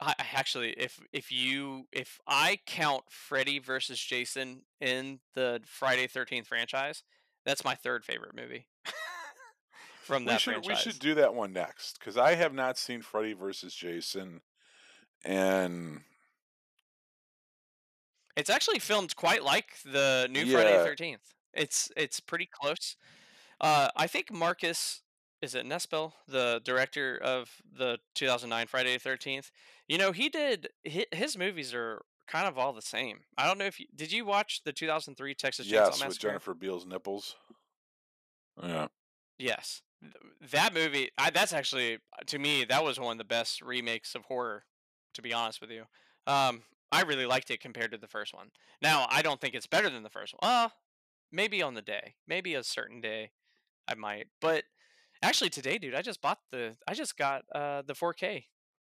I, 0.00 0.14
actually, 0.18 0.70
if 0.70 1.00
if 1.12 1.32
you 1.32 1.86
if 1.92 2.20
I 2.26 2.60
count 2.66 3.04
Freddy 3.10 3.58
versus 3.58 3.98
Jason 3.98 4.62
in 4.80 5.20
the 5.34 5.60
Friday 5.66 6.06
Thirteenth 6.06 6.46
franchise, 6.46 7.02
that's 7.44 7.64
my 7.64 7.74
third 7.74 8.04
favorite 8.04 8.36
movie 8.36 8.68
from 10.04 10.24
that 10.26 10.34
we 10.34 10.38
should, 10.38 10.52
franchise. 10.52 10.86
We 10.86 10.92
should 10.92 11.00
do 11.00 11.14
that 11.16 11.34
one 11.34 11.52
next 11.52 11.98
because 11.98 12.16
I 12.16 12.34
have 12.36 12.54
not 12.54 12.78
seen 12.78 13.02
Freddy 13.02 13.32
versus 13.32 13.74
Jason, 13.74 14.40
and 15.24 16.02
it's 18.36 18.50
actually 18.50 18.78
filmed 18.78 19.16
quite 19.16 19.42
like 19.42 19.70
the 19.84 20.28
new 20.30 20.44
yeah. 20.44 20.60
Friday 20.60 20.84
Thirteenth. 20.84 21.34
It's 21.52 21.90
it's 21.96 22.20
pretty 22.20 22.48
close. 22.50 22.96
Uh, 23.60 23.88
I 23.96 24.06
think 24.06 24.32
Marcus 24.32 25.02
is 25.40 25.54
it 25.54 25.66
Nispel, 25.66 26.12
the 26.26 26.60
director 26.64 27.16
of 27.16 27.50
the 27.76 27.98
2009 28.14 28.66
Friday 28.66 28.96
the 28.96 29.08
13th. 29.08 29.50
You 29.86 29.98
know, 29.98 30.12
he 30.12 30.28
did 30.28 30.68
his 30.84 31.38
movies 31.38 31.72
are 31.74 32.02
kind 32.26 32.46
of 32.46 32.58
all 32.58 32.72
the 32.72 32.82
same. 32.82 33.20
I 33.36 33.46
don't 33.46 33.58
know 33.58 33.64
if 33.64 33.80
you 33.80 33.86
did 33.94 34.12
you 34.12 34.24
watch 34.24 34.62
the 34.64 34.72
2003 34.72 35.34
Texas 35.34 35.66
Chainsaw 35.66 35.70
yes, 35.70 35.86
Massacre? 35.86 36.08
with 36.08 36.18
Jennifer 36.18 36.54
Beals 36.54 36.86
nipples. 36.86 37.36
Yeah. 38.62 38.88
Yes, 39.38 39.82
that 40.50 40.74
movie. 40.74 41.10
I, 41.16 41.30
that's 41.30 41.52
actually 41.52 41.98
to 42.26 42.38
me 42.38 42.64
that 42.64 42.84
was 42.84 42.98
one 42.98 43.12
of 43.12 43.18
the 43.18 43.24
best 43.24 43.62
remakes 43.62 44.14
of 44.14 44.24
horror. 44.24 44.64
To 45.14 45.22
be 45.22 45.32
honest 45.32 45.60
with 45.60 45.70
you, 45.70 45.84
um, 46.26 46.62
I 46.92 47.02
really 47.02 47.26
liked 47.26 47.50
it 47.50 47.60
compared 47.60 47.90
to 47.90 47.98
the 47.98 48.06
first 48.06 48.34
one. 48.34 48.50
Now 48.80 49.06
I 49.10 49.22
don't 49.22 49.40
think 49.40 49.54
it's 49.54 49.66
better 49.66 49.90
than 49.90 50.02
the 50.02 50.10
first 50.10 50.34
one. 50.38 50.48
Uh, 50.48 50.68
maybe 51.32 51.62
on 51.62 51.74
the 51.74 51.82
day, 51.82 52.14
maybe 52.26 52.54
a 52.54 52.62
certain 52.62 53.00
day, 53.00 53.30
I 53.88 53.94
might. 53.94 54.26
But 54.40 54.64
actually 55.22 55.50
today, 55.50 55.78
dude, 55.78 55.94
I 55.94 56.02
just 56.02 56.20
bought 56.20 56.38
the. 56.50 56.76
I 56.86 56.94
just 56.94 57.16
got 57.16 57.42
uh 57.54 57.82
the 57.82 57.94
4K 57.94 58.44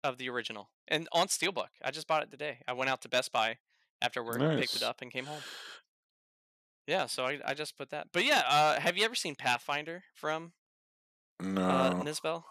of 0.05 0.19
the 0.19 0.29
original 0.29 0.71
and 0.89 1.09
on 1.13 1.29
Steelbook. 1.29 1.69
I 1.85 1.91
just 1.91 2.07
bought 2.07 2.23
it 2.23 2.31
today. 2.31 2.59
I 2.67 2.73
went 2.73 2.91
out 2.91 3.03
to 3.03 3.09
Best 3.09 3.33
Buy 3.33 3.59
after 4.01 4.23
work, 4.23 4.39
nice. 4.39 4.61
picked 4.61 4.77
it 4.77 4.83
up, 4.83 5.03
and 5.03 5.11
came 5.11 5.27
home. 5.27 5.43
Yeah, 6.87 7.07
so 7.07 7.25
I, 7.25 7.41
I 7.45 7.55
just 7.55 7.77
put 7.77 7.91
that. 7.91 8.09
But 8.13 8.25
yeah, 8.25 8.43
uh, 8.49 8.81
have 8.81 8.97
you 8.97 9.05
ever 9.05 9.15
seen 9.15 9.35
Pathfinder 9.35 10.05
from 10.15 10.53
uh, 11.41 11.45
no 11.45 11.63
uh, 11.63 12.03
Nispel? 12.03 12.45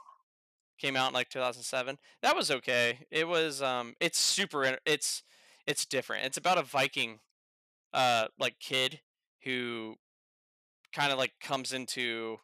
Came 0.77 0.97
out 0.97 1.09
in 1.09 1.13
like 1.13 1.29
2007. 1.29 1.97
That 2.21 2.35
was 2.35 2.51
okay. 2.51 2.99
It 3.09 3.27
was 3.27 3.61
um, 3.61 3.93
it's 4.01 4.19
super. 4.19 4.77
It's 4.85 5.23
it's 5.65 5.85
different. 5.85 6.25
It's 6.25 6.37
about 6.37 6.57
a 6.57 6.63
Viking, 6.63 7.19
uh, 7.93 8.27
like 8.37 8.59
kid 8.59 8.99
who 9.45 9.95
kind 10.93 11.13
of 11.13 11.17
like 11.17 11.33
comes 11.39 11.71
into 11.71 12.37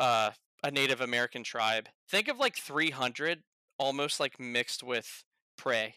uh 0.00 0.30
a 0.62 0.70
Native 0.70 1.00
American 1.00 1.42
tribe. 1.42 1.88
Think 2.08 2.28
of 2.28 2.38
like 2.38 2.56
300 2.56 3.40
almost 3.78 4.20
like 4.20 4.38
mixed 4.38 4.82
with 4.82 5.24
prey. 5.56 5.94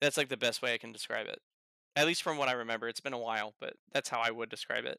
That's 0.00 0.16
like 0.16 0.28
the 0.28 0.36
best 0.36 0.60
way 0.60 0.74
I 0.74 0.78
can 0.78 0.92
describe 0.92 1.26
it. 1.26 1.38
At 1.96 2.06
least 2.06 2.22
from 2.22 2.36
what 2.36 2.48
I 2.48 2.52
remember. 2.52 2.88
It's 2.88 3.00
been 3.00 3.12
a 3.12 3.18
while, 3.18 3.54
but 3.60 3.74
that's 3.92 4.08
how 4.08 4.20
I 4.20 4.30
would 4.30 4.48
describe 4.48 4.84
it. 4.84 4.98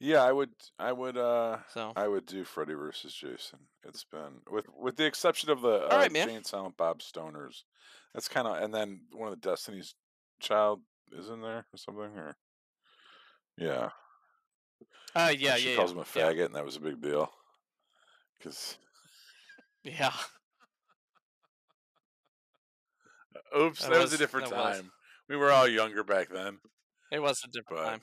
Yeah, 0.00 0.22
I 0.22 0.32
would 0.32 0.50
I 0.78 0.92
would 0.92 1.16
uh 1.16 1.58
so. 1.72 1.92
I 1.96 2.08
would 2.08 2.26
do 2.26 2.44
Freddy 2.44 2.74
versus 2.74 3.14
Jason. 3.14 3.60
It's 3.84 4.04
been 4.04 4.40
with 4.50 4.66
with 4.76 4.96
the 4.96 5.06
exception 5.06 5.50
of 5.50 5.62
the 5.62 5.86
uh, 5.86 5.96
right, 5.96 6.12
Jane 6.12 6.44
Silent 6.44 6.76
Bob 6.76 7.00
Stoners. 7.00 7.62
That's 8.12 8.28
kind 8.28 8.46
of 8.46 8.62
and 8.62 8.74
then 8.74 9.02
one 9.12 9.32
of 9.32 9.40
the 9.40 9.48
Destiny's 9.48 9.94
Child 10.40 10.80
is 11.12 11.28
in 11.28 11.40
there 11.40 11.64
or 11.72 11.76
something 11.76 12.18
or 12.18 12.36
yeah. 13.56 13.90
Uh 15.14 15.32
yeah, 15.36 15.56
she 15.56 15.70
yeah. 15.70 15.76
calls 15.76 15.90
yeah. 15.90 15.96
him 15.96 16.02
a 16.02 16.04
faggot 16.04 16.36
yeah. 16.36 16.44
and 16.46 16.54
that 16.54 16.64
was 16.64 16.76
a 16.76 16.80
big 16.80 17.00
deal. 17.00 17.30
Cuz 18.42 18.78
yeah. 19.82 20.12
Oops, 23.56 23.80
that, 23.82 23.90
that 23.90 24.00
was, 24.00 24.10
was, 24.10 24.14
a 24.14 24.18
different 24.18 24.48
time. 24.48 24.84
Was. 24.84 24.90
We 25.28 25.36
were 25.36 25.52
all 25.52 25.68
younger 25.68 26.02
back 26.02 26.28
then. 26.28 26.58
It 27.12 27.22
was 27.22 27.40
a 27.44 27.48
different 27.48 27.82
but, 27.82 27.88
time. 27.88 28.00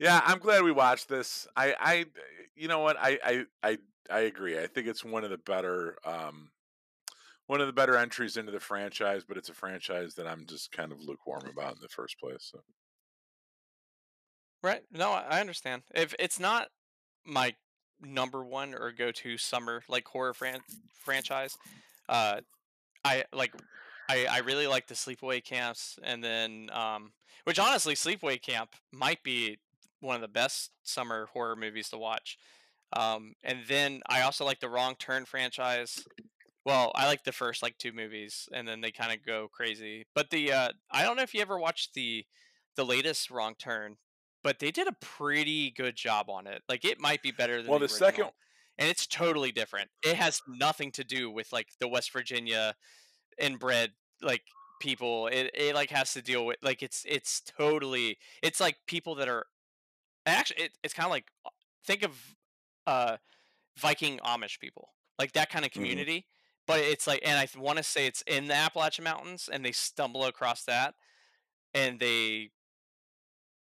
Yeah, 0.00 0.20
I'm 0.24 0.38
glad 0.38 0.62
we 0.62 0.72
watched 0.72 1.08
this. 1.08 1.46
I, 1.54 1.74
I, 1.78 2.06
you 2.56 2.68
know 2.68 2.80
what? 2.80 2.96
I, 2.98 3.18
I, 3.22 3.44
I, 3.62 3.78
I 4.10 4.20
agree. 4.20 4.58
I 4.58 4.66
think 4.66 4.86
it's 4.86 5.04
one 5.04 5.24
of 5.24 5.30
the 5.30 5.38
better, 5.38 5.96
um, 6.04 6.50
one 7.46 7.60
of 7.60 7.66
the 7.66 7.72
better 7.72 7.96
entries 7.96 8.36
into 8.36 8.50
the 8.50 8.60
franchise. 8.60 9.24
But 9.28 9.36
it's 9.36 9.50
a 9.50 9.54
franchise 9.54 10.14
that 10.14 10.26
I'm 10.26 10.46
just 10.46 10.72
kind 10.72 10.90
of 10.90 11.00
lukewarm 11.00 11.46
about 11.52 11.74
in 11.74 11.80
the 11.82 11.88
first 11.88 12.18
place. 12.18 12.50
So. 12.50 12.60
Right. 14.62 14.82
No, 14.92 15.12
I 15.12 15.40
understand. 15.40 15.82
If 15.94 16.14
it's 16.18 16.38
not 16.38 16.68
my 17.24 17.54
number 18.00 18.44
one 18.44 18.74
or 18.74 18.92
go 18.92 19.10
to 19.10 19.38
summer 19.38 19.82
like 19.88 20.06
horror 20.06 20.34
fran- 20.34 20.60
franchise, 21.02 21.56
uh, 22.08 22.40
I 23.04 23.24
like 23.32 23.54
I, 24.08 24.26
I 24.30 24.38
really 24.38 24.66
like 24.66 24.86
the 24.86 24.94
sleepaway 24.94 25.42
camps, 25.42 25.98
and 26.02 26.22
then 26.22 26.68
um, 26.72 27.12
which 27.44 27.58
honestly, 27.58 27.94
sleepaway 27.94 28.40
camp 28.42 28.74
might 28.92 29.22
be 29.22 29.58
one 30.00 30.16
of 30.16 30.22
the 30.22 30.28
best 30.28 30.72
summer 30.82 31.26
horror 31.32 31.56
movies 31.56 31.88
to 31.90 31.98
watch. 31.98 32.38
Um, 32.92 33.34
and 33.44 33.60
then 33.68 34.02
I 34.08 34.22
also 34.22 34.44
like 34.44 34.60
the 34.60 34.68
Wrong 34.68 34.96
Turn 34.98 35.24
franchise. 35.24 36.04
Well, 36.66 36.92
I 36.94 37.06
like 37.06 37.24
the 37.24 37.32
first 37.32 37.62
like 37.62 37.78
two 37.78 37.92
movies, 37.92 38.48
and 38.52 38.68
then 38.68 38.80
they 38.80 38.90
kind 38.90 39.12
of 39.12 39.24
go 39.24 39.48
crazy. 39.50 40.06
But 40.14 40.30
the 40.30 40.52
uh, 40.52 40.68
I 40.90 41.02
don't 41.02 41.16
know 41.16 41.22
if 41.22 41.32
you 41.32 41.40
ever 41.40 41.58
watched 41.58 41.94
the 41.94 42.26
the 42.76 42.84
latest 42.84 43.30
Wrong 43.30 43.54
Turn, 43.58 43.96
but 44.42 44.58
they 44.58 44.70
did 44.70 44.88
a 44.88 44.96
pretty 45.00 45.70
good 45.70 45.96
job 45.96 46.28
on 46.28 46.46
it. 46.46 46.62
Like 46.68 46.84
it 46.84 47.00
might 47.00 47.22
be 47.22 47.30
better 47.30 47.60
than 47.60 47.70
well 47.70 47.78
the, 47.78 47.86
the 47.86 47.94
second, 47.94 48.30
and 48.78 48.88
it's 48.88 49.06
totally 49.06 49.52
different. 49.52 49.90
It 50.04 50.16
has 50.16 50.40
nothing 50.48 50.92
to 50.92 51.04
do 51.04 51.30
with 51.30 51.52
like 51.52 51.68
the 51.80 51.88
West 51.88 52.12
Virginia 52.12 52.74
inbred 53.38 53.92
like 54.22 54.42
people 54.80 55.26
it, 55.28 55.50
it 55.54 55.74
like 55.74 55.90
has 55.90 56.12
to 56.14 56.22
deal 56.22 56.46
with 56.46 56.56
like 56.62 56.82
it's 56.82 57.04
it's 57.08 57.42
totally 57.42 58.18
it's 58.42 58.60
like 58.60 58.76
people 58.86 59.14
that 59.14 59.28
are 59.28 59.44
actually 60.26 60.64
it, 60.64 60.72
it's 60.82 60.94
kind 60.94 61.06
of 61.06 61.10
like 61.10 61.26
uh, 61.44 61.50
think 61.86 62.02
of 62.02 62.12
uh 62.86 63.16
viking 63.78 64.18
amish 64.24 64.58
people 64.58 64.88
like 65.18 65.32
that 65.32 65.50
kind 65.50 65.64
of 65.64 65.70
mm-hmm. 65.70 65.80
community 65.80 66.18
mm-hmm. 66.18 66.64
but 66.66 66.80
it's 66.80 67.06
like 67.06 67.20
and 67.24 67.38
i 67.38 67.46
want 67.58 67.76
to 67.76 67.84
say 67.84 68.06
it's 68.06 68.22
in 68.26 68.48
the 68.48 68.54
appalachian 68.54 69.04
mountains 69.04 69.48
and 69.52 69.64
they 69.64 69.72
stumble 69.72 70.24
across 70.24 70.64
that 70.64 70.94
and 71.74 72.00
they 72.00 72.50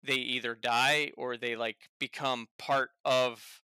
they 0.06 0.16
either 0.16 0.56
die 0.56 1.12
or 1.18 1.38
they 1.38 1.56
like 1.56 1.90
become 2.00 2.48
part 2.58 2.90
of 3.04 3.62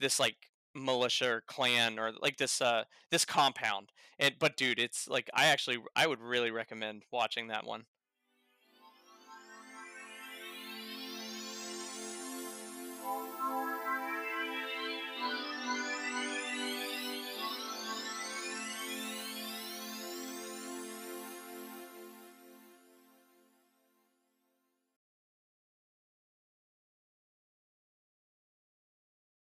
this 0.00 0.18
like 0.18 0.36
militia 0.74 1.30
or 1.34 1.42
clan 1.46 1.98
or 1.98 2.12
like 2.20 2.36
this 2.38 2.60
uh 2.60 2.84
this 3.10 3.24
compound. 3.24 3.90
And 4.18 4.34
but 4.38 4.56
dude 4.56 4.78
it's 4.78 5.08
like 5.08 5.28
i 5.34 5.46
actually 5.46 5.78
i 5.96 6.06
would 6.06 6.20
really 6.20 6.50
recommend 6.50 7.02
watching 7.12 7.48
that 7.48 7.66
one 7.66 7.84